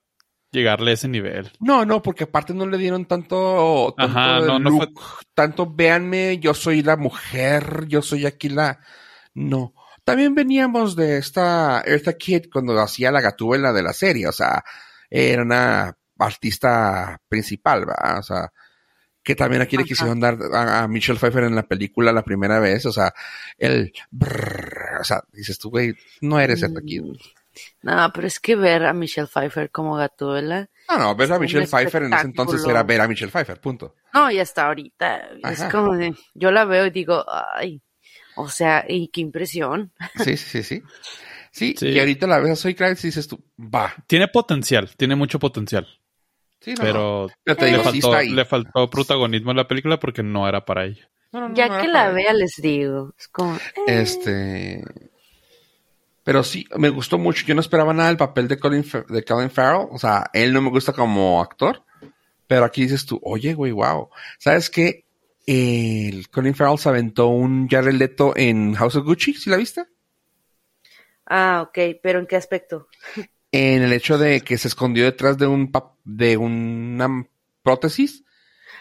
[0.51, 1.51] llegarle a ese nivel.
[1.59, 5.01] no, no, porque aparte no le dieron tanto, tanto Ajá, no, no look,
[5.33, 8.79] tanto véanme, yo soy la mujer, yo soy aquí la,
[9.33, 9.73] no.
[10.05, 14.63] También veníamos de esta Eartha Kitt cuando hacía la gatúbela de la serie, o sea,
[15.09, 18.19] era una artista principal, ¿verdad?
[18.19, 18.53] O sea,
[19.23, 22.59] que también aquí le quisieron dar a, a Michelle Pfeiffer en la película la primera
[22.59, 23.13] vez, o sea,
[23.57, 26.99] el brrr, o sea, dices tú, güey, no eres el aquí.
[26.99, 27.15] Mm.
[27.83, 30.69] No, pero es que ver a Michelle Pfeiffer como Gatuela.
[30.89, 33.95] No, no, ver a Michelle Pfeiffer en ese entonces era ver a Michelle Pfeiffer, punto.
[34.13, 35.29] No, y hasta ahorita.
[35.51, 36.15] Es como de.
[36.33, 37.81] Yo la veo y digo, ay.
[38.35, 39.93] O sea, y qué impresión.
[40.23, 40.83] Sí, sí, sí, sí.
[41.51, 41.89] Sí, Sí.
[41.89, 43.93] y ahorita la ves a Zoe Kravitz y dices tú, va.
[44.07, 45.87] Tiene potencial, tiene mucho potencial.
[46.63, 50.63] Sí, no, pero te le, digo, faltó, le protagonismo en la película porque no era
[50.63, 51.09] para ella.
[51.33, 53.13] No, no, no, Ya no que la vea, les digo.
[53.17, 53.55] Es como.
[53.55, 54.83] eh, Este.
[56.23, 57.45] Pero sí, me gustó mucho.
[57.45, 59.87] Yo no esperaba nada del papel de Colin, de Colin Farrell.
[59.91, 61.83] O sea, él no me gusta como actor.
[62.47, 64.09] Pero aquí dices tú, oye, güey, wow.
[64.37, 65.05] ¿Sabes qué?
[65.45, 69.83] El Colin Farrell se aventó un Jared Leto en House of Gucci, ¿sí la viste?
[71.25, 72.87] Ah, ok, pero ¿en qué aspecto?
[73.53, 77.25] En el hecho de que se escondió detrás de un pap- de una
[77.61, 78.23] prótesis.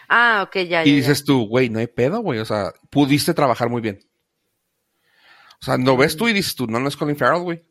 [0.09, 0.83] Ah, ok, ya, ya.
[0.85, 0.95] Y ya.
[0.97, 2.39] dices tú, güey, no hay pedo, güey.
[2.39, 3.99] O sea, pudiste trabajar muy bien.
[5.61, 7.63] O sea, no ves tú y dices tú, no, no es Colin Farrell, güey.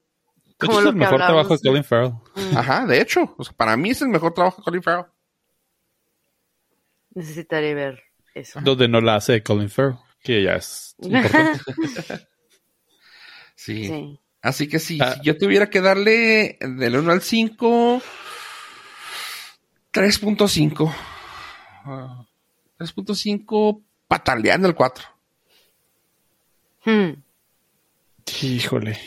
[0.59, 2.13] Como es lo el que mejor trabajo de de- Colin Farrell.
[2.57, 3.35] Ajá, de hecho.
[3.37, 5.07] O sea, para mí es el mejor trabajo de Colin Farrell.
[7.15, 8.03] Necesitaré ver
[8.35, 8.61] eso.
[8.63, 11.61] Donde no la hace Colin Farrell, que ya es importante.
[13.55, 13.87] Sí.
[13.87, 14.21] Sí.
[14.43, 15.15] Así que sí, Ah.
[15.15, 18.03] si yo tuviera que darle del 1 al 5,
[19.93, 20.93] 3.5.
[21.85, 22.25] Ah,
[22.77, 25.07] 3.5 pataleando el 4.
[26.85, 27.23] Hmm.
[28.43, 28.99] Híjole.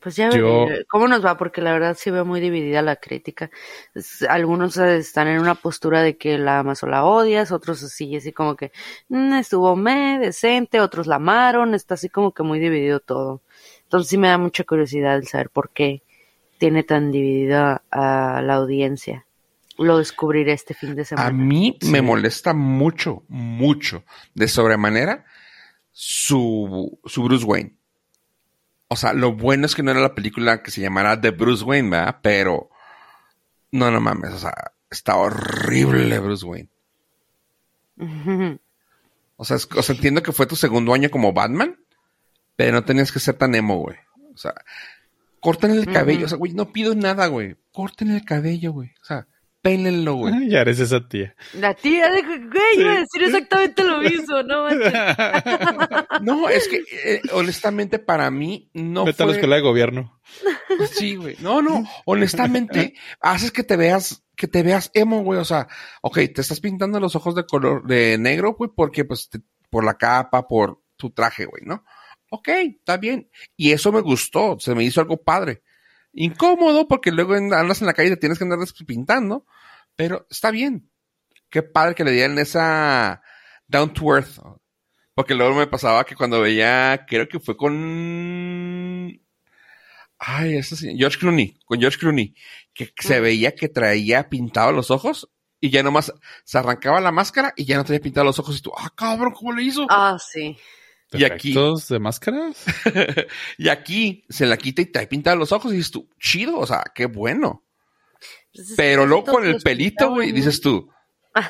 [0.00, 2.96] Pues ya Yo- veré cómo nos va, porque la verdad sí veo muy dividida la
[2.96, 3.50] crítica.
[4.28, 8.32] Algunos están en una postura de que la amas o la odias, otros así, así
[8.32, 8.70] como que
[9.08, 13.42] "Mm, estuvo me, decente, otros la amaron, está así como que muy dividido todo.
[13.88, 16.02] Entonces sí me da mucha curiosidad el saber por qué
[16.58, 19.24] tiene tan dividida a la audiencia.
[19.78, 21.28] Lo descubriré este fin de semana.
[21.28, 21.90] A mí Sí.
[21.90, 24.04] me molesta mucho, mucho,
[24.34, 25.24] de sobremanera,
[25.92, 27.76] su, su Bruce Wayne.
[28.88, 31.64] O sea, lo bueno es que no era la película que se llamara The Bruce
[31.64, 32.18] Wayne, ¿verdad?
[32.22, 32.68] Pero,
[33.70, 34.52] no, no mames, o sea,
[34.90, 36.68] está horrible Bruce Wayne.
[39.36, 41.78] O sea, es- o sea, entiendo que fue tu segundo año como Batman,
[42.58, 43.96] pero no tenías que ser tan emo, güey.
[44.34, 44.52] O sea,
[45.38, 46.26] corten el cabello.
[46.26, 47.54] O sea, güey, no pido nada, güey.
[47.70, 48.88] Corten el cabello, güey.
[49.00, 49.28] O sea,
[49.62, 50.34] pélenlo, güey.
[50.50, 51.36] Ya eres esa tía.
[51.54, 54.92] La tía de güey, iba a decir exactamente lo mismo, no manches.
[56.22, 59.36] No, es que, eh, honestamente, para mí, no Vete a la fue...
[59.38, 60.20] escuela de gobierno.
[60.90, 61.36] Sí, güey.
[61.38, 61.84] No, no.
[62.06, 65.38] Honestamente, haces que te veas, que te veas emo, güey.
[65.38, 65.68] O sea,
[66.02, 69.84] ok, te estás pintando los ojos de color, de negro, güey, porque, pues, te- por
[69.84, 71.84] la capa, por tu traje, güey, ¿no?
[72.30, 73.30] Ok, está bien.
[73.56, 75.62] Y eso me gustó, se me hizo algo padre.
[76.12, 79.46] Incómodo, porque luego andas en la calle y te tienes que andar pintando,
[79.96, 80.90] pero está bien.
[81.50, 83.22] Qué padre que le dieran esa
[83.66, 84.38] down to earth.
[85.14, 89.18] Porque luego me pasaba que cuando veía, creo que fue con
[90.18, 92.34] Ay, ese sí, George Clooney, con George Clooney,
[92.74, 95.30] que se veía que traía pintados los ojos
[95.60, 96.12] y ya nomás
[96.44, 99.32] se arrancaba la máscara y ya no tenía pintados los ojos y tú, ah, cabrón,
[99.32, 99.86] ¿cómo le hizo?
[99.90, 100.56] Ah, sí.
[101.12, 102.64] Y aquí- ¿Efectos de máscaras?
[103.58, 106.66] y aquí se la quita y trae pintados los ojos y dices tú, chido, o
[106.66, 107.64] sea, qué bueno.
[108.52, 110.90] Pues es Pero luego con el pelito, güey, dices tú,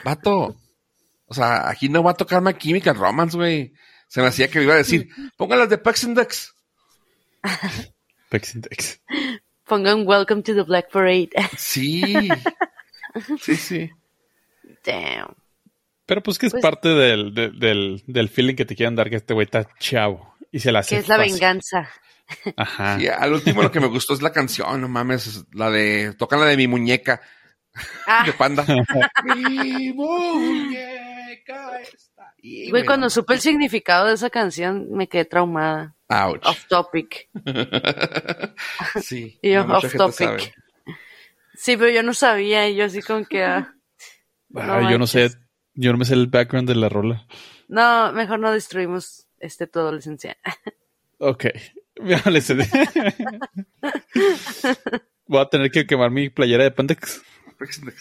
[0.04, 0.56] vato,
[1.26, 3.72] o sea, aquí no va a tocar My Chemical Romance, güey.
[4.06, 6.54] Se me hacía que me iba a decir, póngalas de Pex Index.
[8.30, 9.00] Pex Index.
[9.66, 11.30] Pongan Welcome to the Black Parade.
[11.56, 12.02] Sí,
[13.40, 13.90] sí, sí.
[14.84, 15.34] Damn.
[16.08, 19.10] Pero pues que es Pues- parte del, de- del, del feeling que te quieren dar
[19.10, 20.34] que este güey está chavo.
[20.50, 21.32] Y se la hace Que es la fácil.
[21.34, 21.88] venganza.
[22.56, 22.98] Ajá.
[22.98, 26.14] Sí, al último lo que me gustó es la canción, no mames, es la de,
[26.18, 27.20] tocan la de mi muñeca,
[28.06, 28.64] Ah, de panda.
[29.24, 32.32] mi muñeca está
[32.70, 35.94] güey, cuando supe el significado de esa canción me quedé traumada.
[36.08, 36.44] Ouch.
[36.46, 37.28] Off topic.
[39.02, 39.38] sí.
[39.42, 40.14] Y yo, off topic.
[40.16, 40.54] sabe.
[41.54, 43.42] Sí, pero yo no sabía y yo así como que...
[43.44, 43.74] ah,
[44.56, 45.30] Ah, yo no sé.
[45.80, 47.24] Yo no me sé el background de la rola.
[47.68, 50.36] No, mejor no destruimos este tu adolescencia.
[51.20, 51.46] Ok.
[52.04, 52.54] Ya le sé.
[55.26, 57.20] Voy a tener que quemar mi playera de Pandex.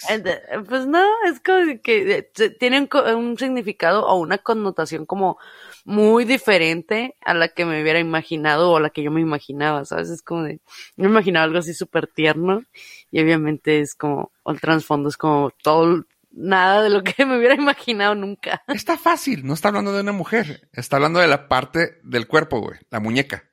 [0.10, 0.24] Eh,
[0.70, 5.40] Pues no, es como que eh, tiene un, significado o una connotación como
[5.84, 9.84] muy diferente a la que me hubiera imaginado o a la que yo me imaginaba,
[9.86, 10.10] ¿sabes?
[10.10, 10.60] Es como de,
[10.96, 12.62] yo me imaginaba algo así súper tierno
[13.10, 16.06] y obviamente es como, o el trasfondo es como todo,
[16.38, 18.64] nada de lo que me hubiera imaginado nunca.
[18.68, 22.62] Está fácil, no está hablando de una mujer, está hablando de la parte del cuerpo,
[22.62, 23.44] güey, la muñeca.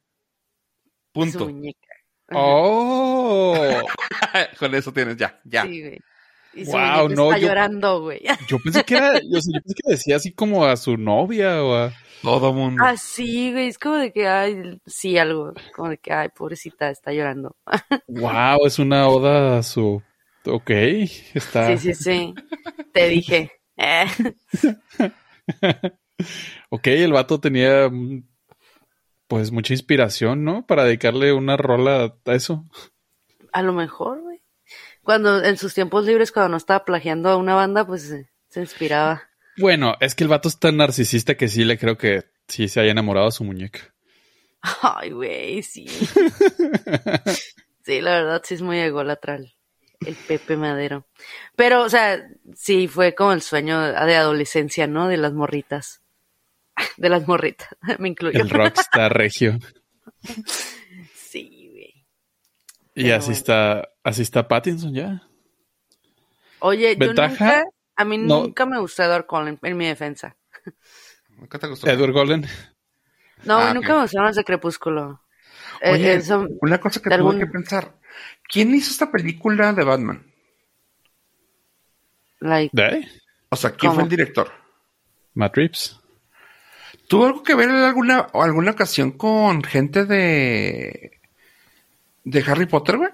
[1.14, 1.46] Su Punto.
[1.46, 1.78] muñeca.
[2.28, 2.40] Ajá.
[2.42, 3.54] Oh.
[4.58, 5.62] Con eso tienes, ya, ya.
[5.62, 5.98] Sí, güey.
[6.54, 8.22] Y su muñeca no, está yo- llorando, güey.
[8.48, 11.74] Yo pensé que era, yo, yo pensé que decía así como a su novia o
[11.74, 11.92] a...
[12.22, 12.82] Todo mundo.
[12.82, 17.12] Así, güey, es como de que, ay, sí, algo, como de que, ay, pobrecita, está
[17.12, 17.54] llorando.
[18.06, 20.02] Wow, es una oda a su...
[20.46, 20.70] Ok,
[21.34, 21.76] está...
[21.76, 22.34] Sí, sí, sí.
[22.92, 23.52] Te dije.
[23.76, 24.06] Eh,
[26.70, 27.90] Ok, el vato tenía
[29.26, 30.64] pues mucha inspiración, ¿no?
[30.66, 32.64] Para dedicarle una rola a eso.
[33.52, 34.42] a lo mejor, güey.
[35.02, 38.14] Cuando, en sus tiempos libres, cuando no estaba plagiando a una banda, pues
[38.48, 39.22] se inspiraba.
[39.56, 42.80] Bueno, es que el vato es tan narcisista que sí le creo que sí se
[42.80, 43.94] haya enamorado a su muñeca.
[44.82, 45.86] Ay, güey, sí.
[47.84, 49.34] Sí, la verdad, sí es muy ególatra
[50.06, 51.06] el, Pepe Madero.
[51.56, 52.22] Pero, o sea,
[52.54, 55.08] sí fue como el sueño de adolescencia, ¿no?
[55.08, 56.02] De las morritas.
[56.96, 57.68] De las morritas,
[57.98, 58.40] me incluyo.
[58.40, 59.58] El rockstar regio.
[61.14, 62.06] Sí, güey.
[62.94, 63.36] Y Pero así bueno.
[63.38, 65.22] está, así está Pattinson ya.
[66.60, 67.56] Oye, yo ¿Ventaja?
[67.58, 67.62] nunca,
[67.96, 68.42] a mí No.
[68.42, 70.36] nunca me gustó Edward Cullen en mi defensa.
[71.30, 71.88] ¿Nunca te gustó?
[71.88, 72.46] Edward Golden.
[73.44, 75.20] No, Ah, nunca me gustaron los de Crepúsculo.
[75.82, 77.98] Eh, eso- una cosa que tuve algún- que pensar.
[78.48, 80.24] ¿Quién hizo esta película de Batman?
[82.40, 83.08] like, ¿De?
[83.48, 83.94] O sea, ¿quién ¿Cómo?
[83.94, 84.50] fue el director?
[85.34, 85.98] Matt Reeves.
[87.08, 91.20] ¿Tuvo algo que ver en alguna, alguna ocasión con gente de...
[92.24, 93.10] de Harry Potter, güey?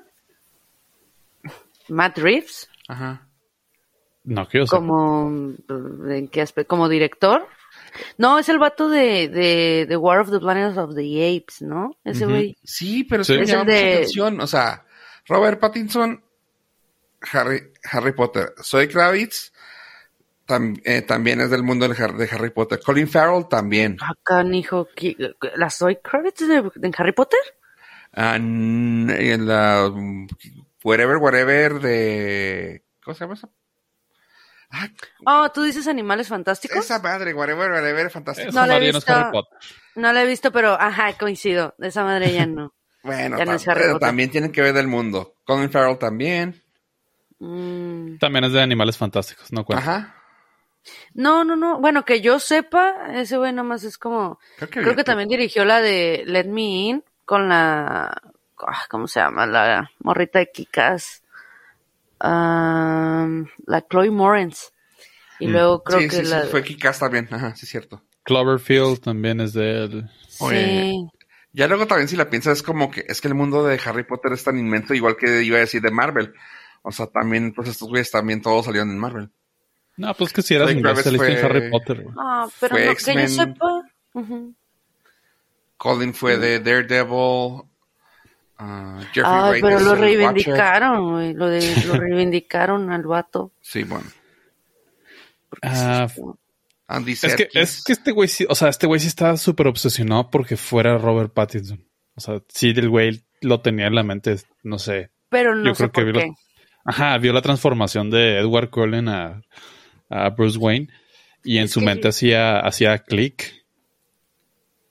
[1.89, 3.27] Matt Reeves, Ajá.
[4.23, 4.77] No, que yo sé.
[4.77, 5.55] como,
[6.09, 6.69] ¿en qué aspecto?
[6.69, 7.49] ¿Como director?
[8.19, 11.97] No, es el vato de, de, de War of the Planet of the Apes, ¿no?
[12.05, 12.55] Ese.
[12.63, 13.35] Sí, pero Sí.
[13.35, 14.41] Es el de- atención.
[14.41, 14.85] O sea,
[15.31, 16.23] Robert Pattinson,
[17.33, 18.53] Harry, Harry Potter.
[18.63, 19.53] Zoe Kravitz
[20.47, 22.81] tam- eh, también es del mundo del Har- de Harry Potter.
[22.85, 23.97] Colin Farrell también.
[24.03, 24.89] Acá, hijo,
[25.55, 27.39] ¿la Zoe Kravitz de, de Harry Potter?
[28.13, 29.89] Ah, n- en la
[30.83, 32.85] Whatever, Whatever de...
[33.05, 33.49] ¿Cómo se llama esa?
[34.73, 34.89] Ah,
[35.27, 36.79] Oh, ¿tú dices Animales Fantásticos?
[36.79, 38.51] esa madre, Whatever, Whatever, fantástico.
[38.53, 39.13] No la he visto.
[39.13, 39.39] Harry.
[39.95, 41.75] No la he visto, pero, ajá, coincido.
[41.79, 42.75] De esa madre ya no.
[43.03, 45.35] Bueno, Ya no tam- es Harry pero también tienen que ver del mundo.
[45.45, 46.63] Colin Farrell también.
[47.39, 48.19] Mm.
[48.19, 49.83] También es de Animales Fantásticos, no cuenta.
[49.83, 50.15] Ajá.
[51.15, 51.79] No, no, no.
[51.81, 54.39] Bueno, que yo sepa, ese güey nomás es como...
[54.57, 58.09] Creo que, Creo que también dirigió la de Let Me In con la...
[58.59, 59.47] ah, ¿Cómo se llama?
[59.47, 61.23] La morrita de Kikas.
[62.21, 64.73] la Chloe Moretz.
[65.39, 66.03] Y luego creo Mm.
[66.03, 66.43] sí, que sí, sí, la...
[66.45, 67.29] fue Kikas también.
[67.31, 68.03] Ajá, sí, es cierto.
[68.25, 70.11] Cloverfield también es de él.
[70.41, 71.09] Oye.
[71.53, 74.05] Ya luego también si la piensas es como que es que el mundo de Harry
[74.05, 76.33] Potter es tan inmenso, igual que iba a decir de Marvel.
[76.83, 79.31] O sea, también, pues estos güeyes también todos salieron en Marvel.
[79.97, 82.03] No, pues que si eras en fue- Harry Potter.
[82.03, 82.15] güey.
[82.19, 83.83] Ah, pero Fue no, que yo sepa...
[85.77, 87.63] Colin fue de Daredevil.
[88.59, 91.35] ah, Jeffrey Wright pero lo reivindicaron, güey.
[91.35, 93.53] Lo, de- lo reivindicaron al vato.
[93.61, 94.07] Sí, bueno.
[95.63, 96.07] Ah,
[96.91, 99.69] Andy Es que, es que este güey sí, o sea, este güey sí estaba súper
[99.69, 101.87] obsesionado porque fuera Robert Pattinson.
[102.17, 105.11] O sea, sí, el güey lo tenía en la mente, no sé.
[105.29, 106.35] Pero no Yo sé creo que por vi qué.
[106.85, 109.43] Ajá, vio la transformación de Edward Cullen a,
[110.09, 110.89] a Bruce Wayne
[111.45, 113.65] y en Es su que mente hacía, hacía clic.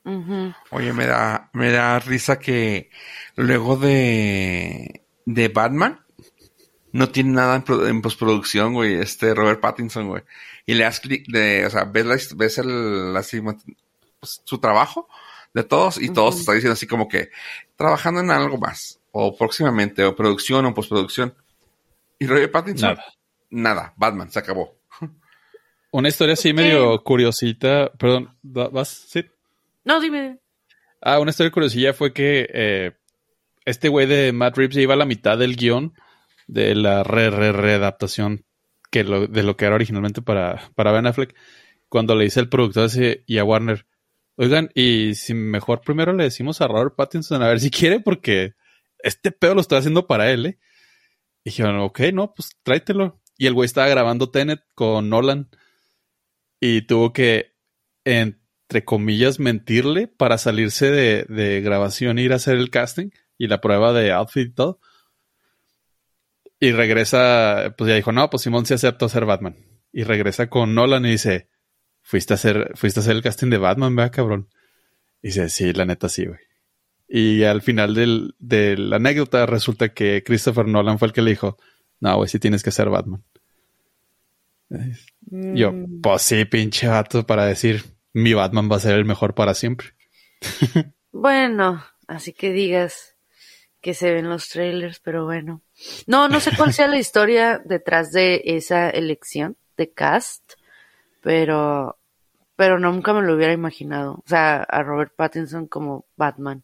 [0.05, 0.53] Ujú.
[0.71, 2.89] Oye, me da, me da risa que
[3.35, 5.99] luego de, de Batman
[6.91, 10.23] no tiene nada en, pro- en postproducción, güey, este Robert Pattinson, güey.
[10.69, 13.23] Y le das clic de, o sea, ves, la, ves el, la
[14.19, 15.07] pues, su trabajo
[15.53, 16.39] de todos y todos Ujú.
[16.41, 17.29] están diciendo así como que
[17.75, 21.33] trabajando en algo más, o próximamente, o producción o postproducción.
[22.19, 23.05] Y Robert Pattinson, Nada.
[23.49, 24.77] nada, Batman, se acabó.
[25.91, 27.91] Una historia así medio curiosita.
[27.97, 28.89] Perdón, ¿va- ¿vas?
[28.89, 29.25] Sí.
[29.85, 30.37] No, dime.
[31.01, 32.91] Ah, una historia curiosilla fue que eh,
[33.65, 35.93] este güey de Matt Reeves iba a la mitad del guion
[36.45, 38.45] de la re, re, readaptación
[38.89, 41.35] que lo, de lo que era originalmente para, para Ben Affleck.
[41.89, 42.89] Cuando le dice el productor
[43.25, 43.85] y a Warner,
[44.35, 48.53] oigan, y si mejor primero le decimos a Robert Pattinson a ver si quiere, porque
[48.99, 50.59] este pedo lo estoy haciendo para él, ¿eh?
[51.43, 53.21] Y dijeron, ok, no, pues tráetelo.
[53.37, 55.49] Y el güey estaba grabando Tenet con Nolan
[56.59, 57.55] y tuvo que,
[58.03, 63.47] entre comillas, mentirle para salirse de, de grabación e ir a hacer el casting y
[63.47, 64.79] la prueba de outfit y todo.
[66.59, 69.55] Y regresa, pues ya dijo, no, pues Simón sí aceptó ser Batman.
[69.93, 71.47] Y regresa con Nolan y dice,
[72.01, 74.49] fuiste a hacer, fuiste a hacer el casting de Batman, ¿verdad, cabrón?
[75.21, 76.39] Y dice, sí, la neta sí, güey.
[77.07, 81.31] Y al final del, de la anécdota resulta que Christopher Nolan fue el que le
[81.31, 81.57] dijo,
[82.01, 83.23] no, güey, sí tienes que ser Batman.
[85.31, 86.01] Yo, Mm.
[86.01, 87.83] pues sí, pinche vato, para decir,
[88.13, 89.89] mi Batman va a ser el mejor para siempre.
[91.11, 93.17] Bueno, así que digas
[93.81, 95.61] que se ven los trailers, pero bueno.
[96.07, 100.53] No, no sé cuál sea la historia detrás de esa elección de cast,
[101.21, 101.97] pero,
[102.55, 104.13] pero nunca me lo hubiera imaginado.
[104.15, 106.63] O sea, a Robert Pattinson como Batman.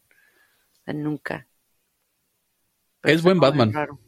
[0.81, 1.47] O sea, nunca.
[3.01, 3.71] Pero Es buen Batman.
[3.73, 3.99] raro.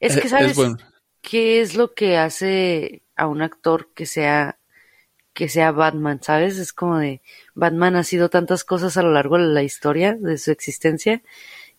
[0.00, 0.76] Es Eh, que, es ¿sabes buen.
[1.20, 4.58] qué es lo que hace a un actor que sea
[5.34, 6.58] que sea Batman, ¿sabes?
[6.58, 7.20] Es como de
[7.54, 11.22] Batman ha sido tantas cosas a lo largo de la historia de su existencia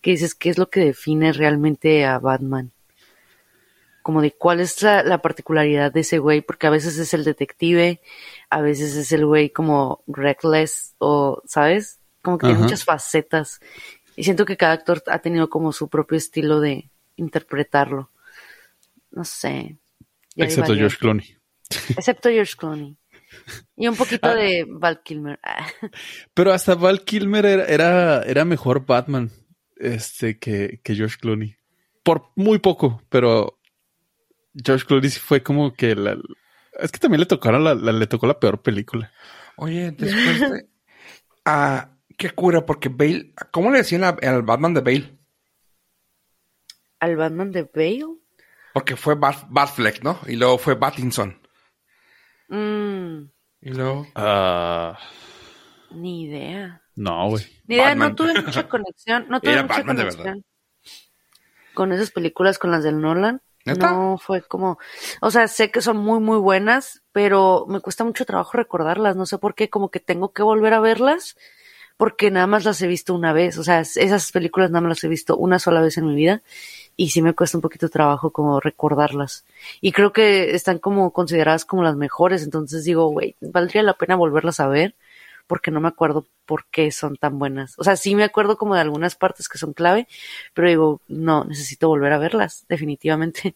[0.02, 2.70] que dices qué es lo que define realmente a Batman.
[4.02, 7.24] Como de cuál es la, la particularidad de ese güey, porque a veces es el
[7.24, 8.00] detective,
[8.50, 11.98] a veces es el güey como reckless o, ¿sabes?
[12.22, 13.60] Como que tiene muchas facetas.
[14.14, 18.10] Y siento que cada actor ha tenido como su propio estilo de interpretarlo.
[19.10, 19.76] No sé.
[20.36, 20.74] Ya Excepto.
[20.74, 21.36] George Clooney.
[21.96, 22.96] Excepto George Clooney.
[23.76, 24.34] Y un poquito Ah.
[24.34, 25.38] de Val Kilmer.
[25.42, 25.66] Ah.
[26.34, 29.30] Pero hasta Val Kilmer era, era, era mejor Batman
[29.76, 31.56] este, que, que George Clooney.
[32.02, 33.58] Por muy poco, pero
[34.54, 36.16] George Clooney sí fue como que la...
[36.78, 39.12] Es que también le tocaron la, la- le tocó la peor película.
[39.56, 40.66] Oye, después de.
[41.48, 43.32] Ah, qué cura, porque Bale.
[43.52, 45.16] ¿Cómo le decían a- al Batman de Bale?
[47.00, 48.04] Al Batman de Bale.
[48.74, 50.18] Porque fue Bat, Batfleck, ¿no?
[50.26, 51.40] Y luego fue Battinson.
[52.48, 53.24] Mm,
[53.62, 54.06] Y luego.
[54.14, 54.98] Ah,
[55.90, 56.82] ni idea.
[56.94, 57.44] no, güey.
[57.66, 58.08] Ni idea, Batman.
[58.10, 59.26] no tuve mucha conexión.
[59.28, 60.44] No tuve Era mucha Batman conexión
[61.74, 63.42] con esas películas, con las del Nolan.
[63.66, 63.90] ¿Neta?
[63.90, 64.78] No fue como,
[65.20, 69.16] o sea, sé que son muy, muy buenas, pero me cuesta mucho trabajo recordarlas.
[69.16, 71.36] No sé por qué, como que tengo que volver a verlas,
[71.96, 73.58] porque nada más las he visto una vez.
[73.58, 76.42] O sea, esas películas nada más las he visto una sola vez en mi vida,
[76.96, 79.44] y sí me cuesta un poquito de trabajo como recordarlas.
[79.80, 84.16] Y creo que están como consideradas como las mejores, entonces digo, güey, valdría la pena
[84.16, 84.94] volverlas a ver,
[85.46, 87.74] porque no me acuerdo por qué son tan buenas.
[87.78, 90.08] O sea, sí me acuerdo como de algunas partes que son clave,
[90.54, 93.54] pero digo, no, necesito volver a verlas, definitivamente.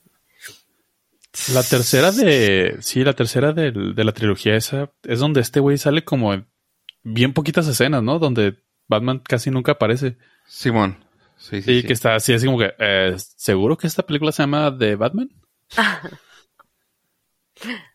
[1.54, 2.78] La tercera de...
[2.80, 6.46] Sí, la tercera de la trilogía esa es donde este güey sale como en
[7.02, 8.18] bien poquitas escenas, ¿no?
[8.18, 8.56] Donde
[8.88, 10.16] Batman casi nunca aparece.
[10.46, 11.10] Simón.
[11.40, 11.62] Sí, sí.
[11.62, 11.86] Sí, sí.
[11.86, 12.72] que está así, así como que...
[12.78, 15.30] eh, ¿Seguro que esta película se llama The Batman?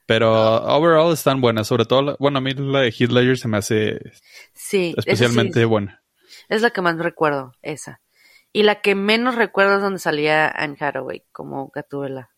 [0.06, 0.32] Pero
[0.66, 3.58] overall están buenas, sobre todo, la- bueno, a mí la de Heath Ledger se me
[3.58, 4.00] hace
[4.54, 6.04] Sí, especialmente es- buena.
[6.50, 8.02] es la que más recuerdo, esa.
[8.54, 12.30] Y la que menos recuerdo es donde salía Anne Hathaway como Gatúbela.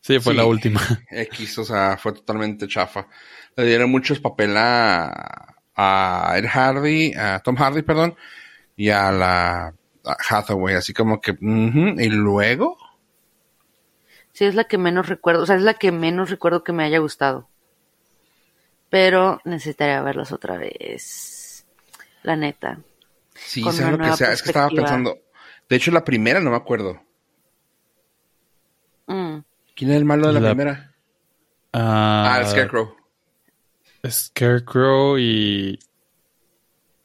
[0.00, 0.36] Sí, fue Sí.
[0.38, 0.80] la última.
[1.10, 3.08] X, o sea, fue totalmente chafa.
[3.56, 8.14] Le dieron muchos papel a, a Ed Hardy, a Tom Hardy, perdón,
[8.76, 9.74] y a la
[10.28, 12.78] Hathaway, así como que, y luego,
[14.32, 16.84] Sí, es la que menos recuerdo, o sea, es la que menos recuerdo que me
[16.84, 17.48] haya gustado.
[18.90, 21.64] Pero necesitaría verlas otra vez.
[22.22, 22.78] La neta.
[23.34, 24.32] sí, ¿sabes lo que sea?
[24.32, 25.16] Es que estaba pensando,
[25.70, 27.00] de hecho, la primera no me acuerdo.
[29.06, 29.38] Mm.
[29.74, 30.94] ¿Quién es el malo de la, La- primera?
[31.72, 32.94] Ah, Ah, el Scarecrow.
[34.08, 35.78] Scarecrow y...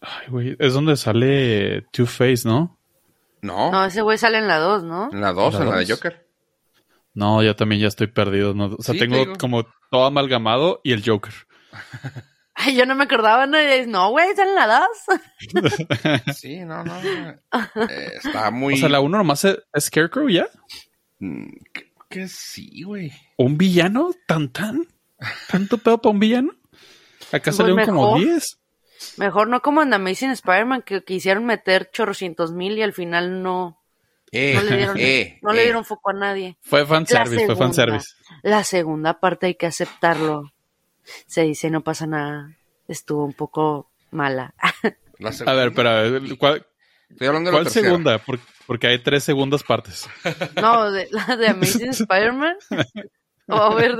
[0.01, 2.77] Ay, güey, es donde sale Two-Face, ¿no?
[3.41, 5.09] No, No, ese güey sale en la 2, ¿no?
[5.11, 5.87] en la 2, ¿La en la de?
[5.91, 6.27] Joker.
[7.13, 8.53] No, yo también ya estoy perdido.
[8.53, 8.65] ¿no?
[8.77, 11.33] O sea, Sí, tengo como todo amalgamado y el Joker.
[12.53, 14.85] Ay, yo no me acordaba, no, y- no, güey, sale en la
[15.55, 16.33] 2.
[16.35, 16.93] Sí, no, no.
[17.01, 17.39] eh,
[18.23, 18.75] está muy...
[18.75, 20.47] O sea, la uno nomás es es Scarecrow ya.
[21.19, 23.11] Mm, que- que sí, güey.
[23.37, 24.11] ¿Un villano?
[24.27, 24.85] ¿Tan tan?
[25.49, 26.51] ¿Tanto pedo para un villano?
[27.31, 28.19] Acá Pues salieron como mejor.
[28.33, 28.59] 10.
[29.17, 33.81] Mejor no como en Amazing Spider-Man que quisieron meter chorrocientos mil y al final no,
[34.31, 35.63] Eh, no le dieron, eh, no le eh.
[35.65, 36.57] dieron foco a nadie.
[36.61, 38.07] Fue fanservice, fue fanservice.
[38.43, 40.51] La segunda parte hay que aceptarlo.
[41.27, 42.55] Se dice, no pasa nada.
[42.87, 44.53] Estuvo un poco mala.
[45.19, 46.65] La A ver, pero ¿cuál,
[47.09, 47.87] Estoy hablando de la cuál tercera.
[47.89, 48.17] segunda?
[48.19, 50.07] Por- porque hay tres segundas partes.
[50.61, 52.55] No, de, la de Amazing Spider-Man.
[53.47, 53.97] O a ver,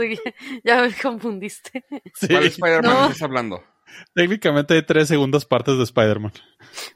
[0.64, 1.84] ya me confundiste.
[2.16, 3.04] Sí, ¿Cuál Spider-Man No.
[3.08, 3.64] estás hablando?
[4.14, 6.32] Técnicamente hay tres segundas partes de Spider-Man.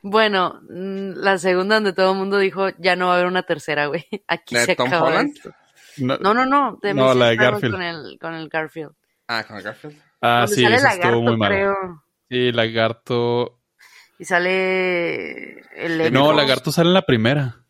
[0.02, 3.44] Bueno, mm, la segunda donde todo el mundo dijo, ya no va a haber una
[3.44, 4.06] tercera, güey.
[4.28, 5.36] Aquí ¿La de se Tom acaba Holland?
[5.36, 5.52] esto.
[5.98, 6.80] No, No, no, no.
[6.82, 7.74] De No, Amazing la de Garfield.
[7.74, 8.92] Con el, con el Garfield.
[9.28, 9.98] Ah, con el Garfield.
[10.22, 11.50] ah, Donde sí, sale estuvo Lagarto, muy mal.
[11.52, 12.04] creo.
[12.30, 13.60] Sí, Lagarto.
[14.20, 16.34] Y sale el Jamie No.
[16.34, 17.66] Lagarto sale en la primera.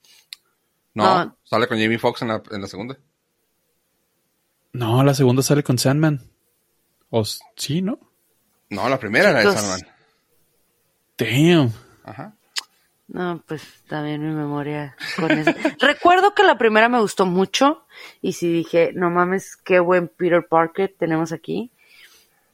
[0.93, 1.37] No, No.
[1.43, 2.97] sale con Jamie Foxx en la, en la segunda.
[4.73, 6.21] No, la segunda sale con Sandman.
[7.09, 7.23] O
[7.55, 7.99] sí, ¿no?
[8.69, 9.51] No, la primera era de.
[9.51, 9.81] Sandman.
[11.17, 11.71] Damn.
[12.03, 12.33] Ah,
[13.07, 15.51] No, pues también mi memoria con eso.
[15.79, 17.85] Recuerdo que la primera me gustó mucho
[18.21, 21.71] y sí dije, no mames, qué buen Peter Parker tenemos aquí.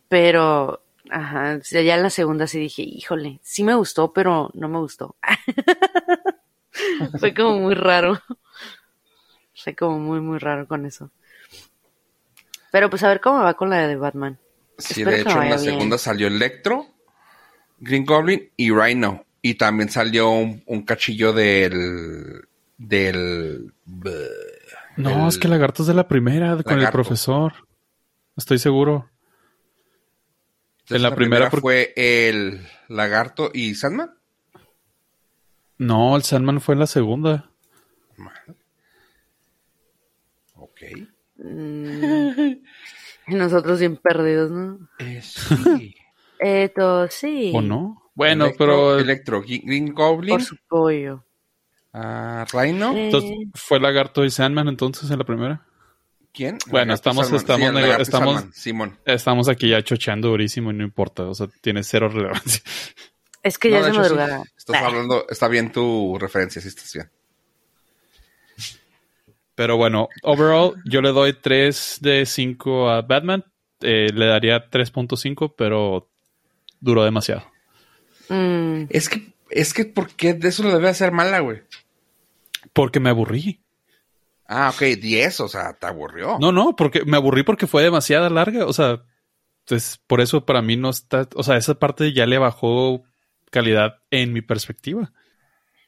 [0.10, 4.80] Pero, ajá, ya en la segunda sí dije, híjole, sí me gustó, pero no me
[4.80, 5.16] gustó.
[7.20, 8.20] Fue como muy raro.
[9.56, 11.12] Fue como muy, muy raro con eso.
[12.72, 14.40] Pero pues a ver cómo va con la de Batman.
[14.82, 15.60] Sí, Espero de hecho en la bien.
[15.60, 16.88] segunda salió Electro,
[17.80, 19.26] Green Goblin y Rhino.
[19.42, 22.48] Y también salió un, un cachillo del...
[22.78, 23.74] del...
[24.98, 27.54] No, el- es que Lagarto es de la primera, con el profesor.
[28.38, 29.10] Estoy seguro.
[30.82, 34.12] Entonces, en la primera fue el Lagarto y Sandman.
[35.78, 37.50] No, el Sandman fue en la segunda.
[40.56, 40.82] Ok.
[41.38, 42.30] Mm.
[43.28, 44.80] Y nosotros bien perdidos, ¿no?
[45.00, 45.96] Eh, sí.
[46.40, 47.52] Esto sí.
[47.56, 48.12] ¿O no?
[48.16, 51.24] Bueno, Electro, pero Electro, Green Goblin, Por su pollo.
[51.94, 52.94] ah, Rhino.
[52.96, 55.66] Eh, entonces, fue Lagarto y Sandman entonces en la primera.
[56.34, 56.58] ¿Quién?
[56.68, 57.78] Bueno, estamos- Sandman.
[57.78, 58.98] estamos estamos- Simón.
[59.06, 61.24] Estamos aquí ya chocheando durísimo y no importa.
[61.24, 62.62] O sea, tiene cero relevancia.
[63.44, 64.44] es que No, ya de hecho, sí, madrugada.
[64.58, 64.88] estás Nah.
[64.88, 67.10] hablando, está bien tu referencia, sí estás bien.
[69.56, 73.44] Pero bueno, overall, yo le doy 3 de 5 a Batman.
[73.82, 76.10] Eh, le daría 3.5, pero
[76.80, 77.44] duró demasiado.
[78.30, 81.62] Mm, Es que, es que, ¿por qué de eso lo debe hacer mala, güey?
[82.74, 83.60] Porque me aburrí.
[84.48, 86.38] Ah, ok, 10, o sea, te aburrió.
[86.40, 88.66] No, no, porque me aburrí porque fue demasiada larga.
[88.66, 89.02] O sea,
[89.66, 91.28] pues por eso para mí no está.
[91.36, 93.04] O sea, esa parte ya le bajó
[93.50, 95.12] calidad en mi perspectiva.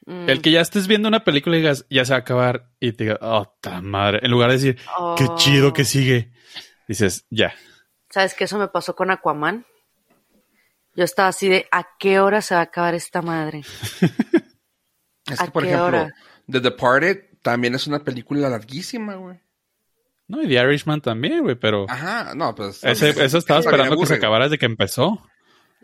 [0.06, 0.28] Mm.
[0.28, 2.92] El que ya estés viendo una película y digas, ya se va a acabar, y
[2.92, 4.20] te digas, oh, ta madre.
[4.22, 4.76] En lugar de decir,
[5.16, 5.36] qué Oh.
[5.36, 6.32] chido que sigue,
[6.88, 7.54] dices, ya.
[8.10, 8.44] ¿Sabes qué?
[8.44, 9.64] Eso me pasó con Aquaman.
[10.96, 13.60] Yo estaba así de, ¿a qué hora se va a acabar esta madre?
[15.26, 16.14] es ¿a que, por qué ejemplo, hora?
[16.50, 19.40] The Departed también es una película larguísima, güey.
[20.28, 22.82] No, y The Irishman también, güey, pero Ajá, no, pues.
[22.84, 25.20] ese, eso estaba esperando que se acabara desde que empezó.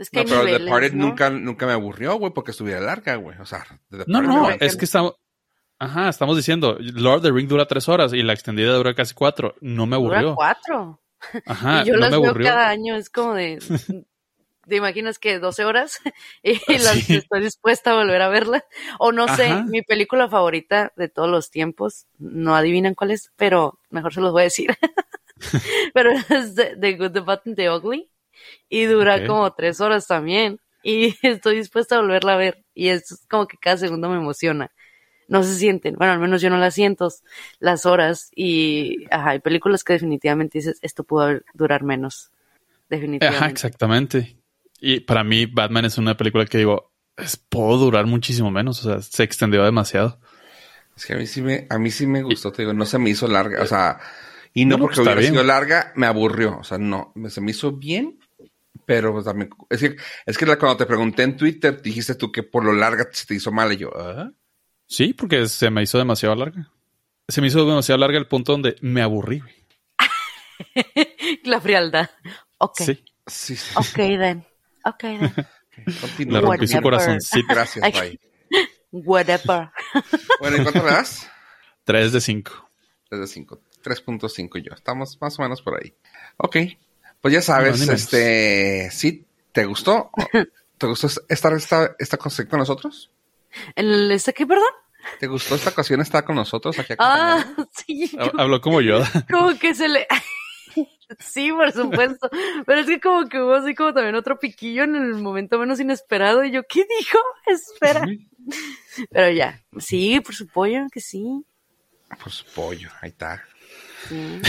[0.01, 1.07] Es que No, pero The niveles, Departed ¿no?
[1.07, 3.39] nunca, nunca me aburrió, güey, porque estuviera larga, güey.
[3.39, 5.15] O sea, The No, me no, es que estamos.
[5.79, 9.15] Ajá, estamos diciendo, Lord of the Ring dura tres horas y la extendida dura casi
[9.15, 9.55] cuatro.
[9.61, 10.35] No me Dura aburrió.
[10.35, 11.01] cuatro.
[11.47, 12.47] Ajá, y yo no las me veo aburrió.
[12.49, 13.59] cada año, es como de,
[14.69, 15.99] ¿te imaginas que 12 horas?
[16.43, 17.17] y las Sí.
[17.17, 18.65] estoy dispuesta a volver a verla.
[18.99, 19.65] O no sé, Ajá.
[19.65, 24.33] mi película favorita de todos los tiempos, no adivinan cuál es, pero mejor se los
[24.33, 24.71] voy a decir.
[25.95, 28.11] pero es The, The Good, The Bad and The Ugly
[28.69, 30.61] y dura como tres horas también.
[30.83, 32.65] Y estoy dispuesta a volverla a ver.
[32.75, 34.71] Y es como que cada segundo me emociona.
[35.29, 37.09] No se sienten, bueno, al menos yo no las siento,
[37.61, 38.31] las horas.
[38.35, 42.31] Y ajá, hay películas que definitivamente dices, esto pudo haber- durar menos.
[42.89, 43.45] Definitivamente.
[43.45, 44.37] Ajá, exactamente.
[44.81, 48.85] Y para mí, Batman es una película que digo, es, puedo durar muchísimo menos.
[48.85, 50.19] O sea, se extendió demasiado.
[50.97, 52.99] Es que a mí sí me, a mí sí me gustó, te digo, no se
[52.99, 54.01] me hizo larga, o sea,
[54.53, 55.33] y no, porque hubiera bien.
[55.33, 58.19] sido larga, me aburrió, o sea, no, se me hizo bien,
[58.91, 59.97] pero pues, también, es que,
[60.27, 63.25] es que la- cuando te pregunté en Twitter, dijiste tú que por lo larga se
[63.25, 64.33] te hizo mal, y yo, ¿ah?
[64.89, 66.73] Sí, porque se me hizo demasiado larga.
[67.29, 69.45] Se me hizo demasiado larga el punto donde me aburrí.
[71.45, 72.11] La frialdad.
[72.59, 72.81] Ok.
[72.81, 74.45] Sí, Sí, sí, Ok, then.
[74.85, 75.33] Ok, then.
[76.01, 76.41] continúa.
[76.41, 77.47] le rompí su corazoncito.
[77.49, 78.19] Gracias, bye.
[78.91, 79.71] Whatever.
[80.41, 81.31] Bueno, ¿y cuánto le das?
[81.85, 82.71] 3 de 5.
[83.09, 85.95] 3 de 5, 3.5 yo, estamos más o menos por ahí.
[86.39, 86.57] Ok,
[87.21, 90.11] pues ya sabes, este, ¿sí te gustó?
[90.79, 93.11] ¿Te gustó estar esta, esta ocasión con nosotros?
[93.75, 94.65] ¿El este qué, perdón?
[95.19, 97.45] ¿Te gustó esta ocasión estar con nosotros aquí Ah,
[97.87, 98.11] sí.
[98.39, 99.03] Habló como yo.
[99.31, 100.07] Como que se le.
[101.19, 102.31] Sí, por supuesto.
[102.65, 105.81] Pero es que como que hubo así como también otro piquillo en el momento menos
[105.81, 106.45] inesperado.
[106.45, 107.19] Y yo, ¿qué dijo?
[107.47, 108.07] Espera.
[109.11, 109.61] Pero ya.
[109.79, 111.45] Sí, por su pollo, que sí.
[112.23, 113.45] Por su pollo, ahí está.
[114.09, 114.41] Sí.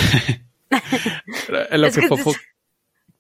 [1.71, 2.33] Lo Es que que- Fofo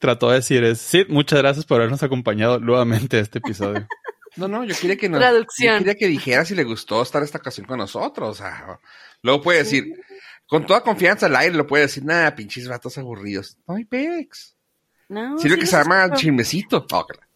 [0.01, 3.87] trató de decir es, sí, muchas gracias por habernos acompañado nuevamente a este episodio.
[4.37, 5.73] No, no, yo quería que nos, Traducción.
[5.73, 8.29] yo quería que dijera si le gustó estar esta ocasión con nosotros.
[8.29, 8.79] O sea,
[9.21, 9.93] luego puede decir,
[10.47, 13.57] con toda confianza al aire, lo puede decir, nada, pinches vatos aburridos.
[13.67, 14.55] No hay pex.
[15.09, 16.21] No, Sirve sí que los se llama escucho.
[16.21, 16.87] chismecito.
[16.93, 17.27] Oh, claro.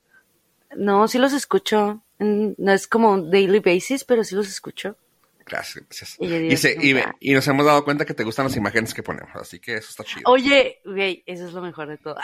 [0.77, 2.01] No, sí los escucho.
[2.19, 4.97] No es como daily basis, pero sí los escucho.
[5.45, 6.15] Gracias, gracias.
[6.19, 7.15] Y yo digo, Y, se- y- "Ya".
[7.19, 9.89] y nos hemos dado cuenta que te gustan las imágenes que ponemos, así que eso
[9.89, 10.23] está chido.
[10.25, 12.15] Oye, güey, eso es lo mejor de todo.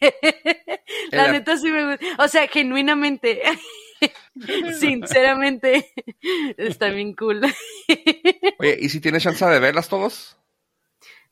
[1.12, 2.06] La neta sí me gusta.
[2.22, 3.42] O sea, genuinamente,
[4.78, 5.92] sinceramente,
[6.56, 7.40] está bien cool.
[8.58, 10.36] Oye, ¿y si tienes chance de verlas todos?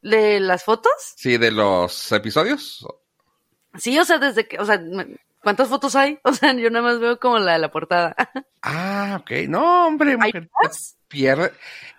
[0.01, 0.93] ¿De las fotos?
[1.17, 2.87] Sí, de los episodios.
[3.79, 4.83] Sí, o sea, desde que, o sea,
[5.43, 6.19] ¿cuántas fotos hay?
[6.25, 8.15] O sea, yo nada más veo como la de la portada.
[8.65, 9.49] Ah, ok.
[9.49, 10.49] No, hombre, ¿Hay mujer.
[10.63, 10.97] más?
[11.09, 11.53] Pierde.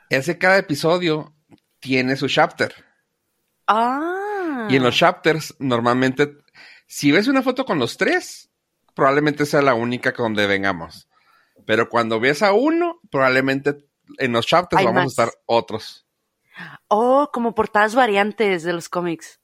[0.10, 1.36] Es que cada episodio
[1.82, 2.74] tiene su chapter.
[3.68, 4.68] Ah.
[4.70, 6.38] Y en los chapters, normalmente,
[6.88, 8.50] si ves una foto con los tres,
[8.94, 11.10] probablemente sea la única con donde vengamos.
[11.66, 13.76] Pero cuando ves a uno, probablemente
[14.18, 15.20] en los chapters Hay vamos más.
[15.20, 16.06] a estar otros.
[16.88, 19.42] Oh, como portadas variantes de los cómics.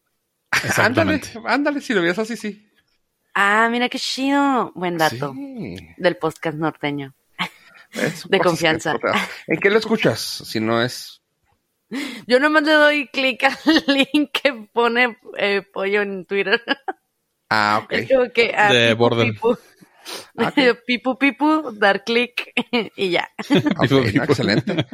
[0.77, 2.68] Ándale, ándale, si lo ves así, sí.
[3.33, 4.71] Ah, mira qué chido.
[4.75, 5.77] Buen dato Sí.
[5.97, 7.13] del podcast norteño.
[7.91, 8.97] Es De confianza.
[8.99, 10.19] que- ¿En qué lo escuchas?
[10.19, 11.21] Si no es.
[12.27, 13.55] Yo nomás le doy clic al
[13.87, 16.61] link que pone eh, pollo en Twitter.
[17.49, 17.91] Ah, ok.
[17.93, 19.33] Es como que ah, De pipu, Borden.
[19.33, 19.57] pipu.
[20.37, 20.51] Ah,
[20.87, 22.51] pipu pipu, dar clic
[22.95, 23.29] y ya.
[23.37, 23.47] Ok,
[23.81, 24.23] Tipo, no, tipo.
[24.23, 24.85] excelente.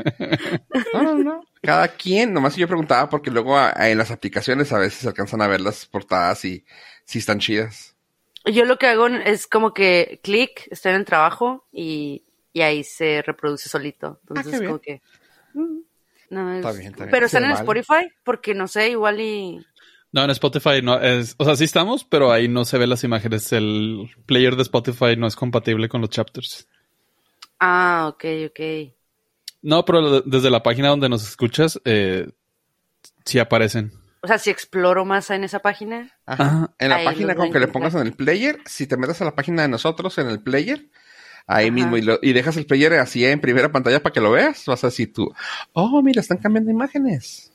[0.94, 1.42] No, no, no.
[1.62, 5.42] Cada quien, nomás yo preguntaba porque luego a- en las aplicaciones a veces se alcanzan
[5.42, 6.66] a ver las portadas y
[7.06, 7.95] si están chidas.
[8.46, 12.24] Yo lo que hago es como que clic, estoy en el trabajo y,
[12.54, 14.20] y ahí se reproduce solito.
[14.24, 14.72] Entonces, qué bien.
[14.72, 15.02] como que.
[15.54, 15.78] mm,
[16.30, 17.12] no, es- Está bien, está bien.
[17.12, 17.52] Pero están en.
[17.52, 19.66] Spotify porque no sé, igual y.
[20.12, 23.04] No, en Spotify no es, o sea, sí estamos, pero ahí no se ven las
[23.04, 23.52] imágenes.
[23.52, 26.68] El player de Spotify no es compatible con los chapters.
[27.60, 28.94] Ah, ok, ok.
[29.62, 32.30] No, pero desde la página donde nos escuchas, eh,
[33.26, 33.92] sí aparecen.
[34.26, 36.12] O sea, si exploro más en esa página.
[36.26, 36.72] Ajá.
[36.80, 39.36] En la página con que le pongas en el player, si te metes a la
[39.36, 40.88] página de nosotros en el player,
[41.46, 41.74] ahí Ajá.
[41.76, 44.66] mismo y, lo- y dejas el player así en primera pantalla para que lo veas,
[44.66, 45.32] vas a decir tú,
[45.74, 47.52] oh, mira, están cambiando imágenes.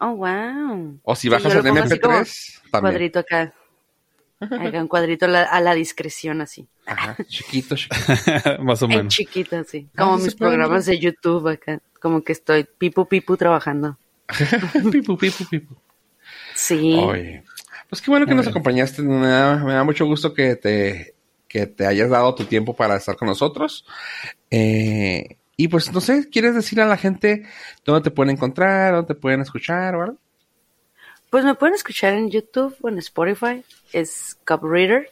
[0.00, 0.98] Oh, wow.
[1.02, 2.92] O si Sí, bajas así como MP3, también.
[2.94, 3.52] Cuadrito acá.
[4.40, 6.66] Acá un cuadrito a la, a la discreción, así.
[6.86, 8.02] Ajá, chiquito, chiquito.
[8.62, 9.14] Más o En menos.
[9.14, 9.86] chiquito, así.
[9.96, 11.80] Ah, Como sí mis programas de YouTube acá.
[12.00, 13.98] Como que estoy pipu pipu trabajando.
[14.92, 15.74] pipu, pipu, pipu.
[16.54, 16.94] Sí.
[16.94, 17.44] Oye,
[17.88, 18.52] pues qué bueno que Muy nos bien.
[18.52, 19.02] acompañaste.
[19.02, 21.14] Me da, me da mucho gusto que te,
[21.48, 23.86] que te hayas dado tu tiempo para estar con nosotros.
[24.50, 27.46] Eh, y pues, no sé, ¿quieres decir a la gente
[27.84, 30.18] dónde te pueden encontrar, dónde te pueden escuchar o algo?
[31.30, 33.64] Pues me pueden escuchar en YouTube o en Spotify.
[33.92, 35.10] Es Cup Reader,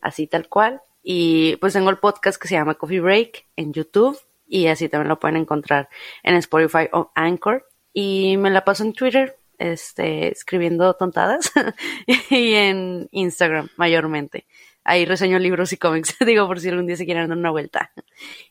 [0.00, 0.82] así tal cual.
[1.02, 4.18] Y pues tengo el podcast que se llama Coffee Break en YouTube.
[4.48, 5.88] Y así también lo pueden encontrar
[6.24, 7.66] en Spotify o Anchor.
[8.02, 11.52] Y me la paso en Twitter, este, escribiendo tontadas.
[12.30, 14.46] y en Instagram, mayormente.
[14.84, 17.92] Ahí reseño libros y cómics, digo, por si algún día se quieren dar una vuelta.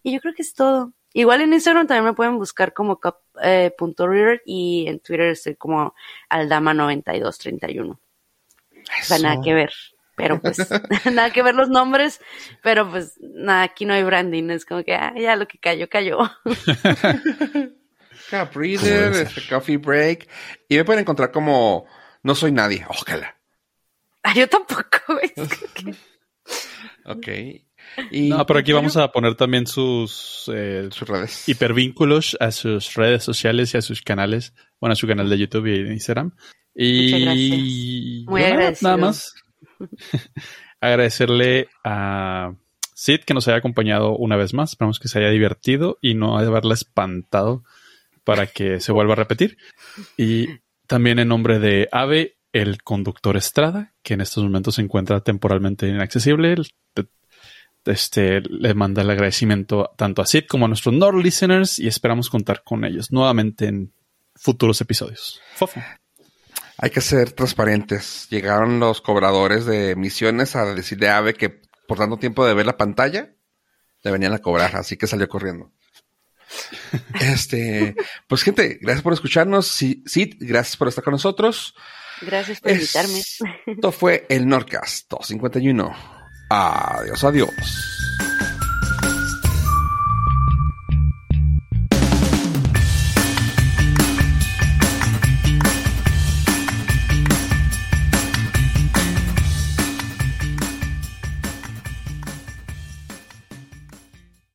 [0.04, 0.94] Y yo creo que es todo.
[1.14, 3.74] Igual en Instagram también me pueden buscar como cup, eh,
[4.46, 5.96] y en Twitter estoy como
[6.30, 7.90] aldama9231.
[7.92, 7.98] O
[9.02, 9.24] sea, Eso.
[9.24, 9.74] nada que ver.
[10.16, 10.58] Pero pues,
[11.12, 12.22] nada que ver los nombres,
[12.62, 15.90] pero pues nada, aquí no hay branding, es como que ah, ya lo que cayó,
[15.90, 16.20] cayó.
[18.30, 20.28] Cup Reader, este, Coffee Break.
[20.68, 21.86] Y me pueden encontrar como
[22.24, 22.86] No Soy Nadie.
[22.88, 23.36] Ojalá.
[24.24, 24.84] Ah, yo tampoco,
[27.06, 27.28] Ok.
[28.12, 31.50] Y No, pero aquí vamos a poner también sus eh, sus redes.
[31.50, 34.54] hipervínculos a sus redes sociales y a sus canales.
[34.80, 36.36] Bueno, a su canal de YouTube y de Instagram.
[36.76, 38.28] Y gracias.
[38.28, 38.74] Muy yo nada-.
[38.82, 39.34] Nada más
[40.82, 42.54] agradecerle a
[42.94, 44.72] Sid que nos haya acompañado una vez más.
[44.72, 47.64] Esperamos que se haya divertido y no haberla espantado
[48.30, 49.58] para que se vuelva a repetir.
[50.16, 55.22] Y también en nombre de Ave, el conductor Estrada, que en estos momentos se encuentra
[55.22, 56.56] temporalmente inaccesible.
[57.86, 62.30] Este le manda el agradecimiento tanto a Sid como a nuestros Nord listeners y esperamos
[62.30, 63.94] contar con ellos nuevamente en
[64.36, 65.42] futuros episodios.
[65.56, 65.82] Fofo.
[66.78, 68.28] Hay que ser transparentes.
[68.30, 72.68] Llegaron los cobradores de misiones a decirle a Ave que por tanto tiempo de ver
[72.68, 73.34] la pantalla,
[74.04, 75.72] le venían a cobrar, así que salió corriendo.
[77.22, 77.96] Este,
[78.28, 79.68] pues gente, gracias por escucharnos.
[79.68, 81.76] Sí, sí, gracias por estar con nosotros.
[82.22, 83.22] Gracias por invitarme.
[83.66, 85.96] Esto fue el Nordcast 251.
[86.50, 88.29] Adiós, adiós.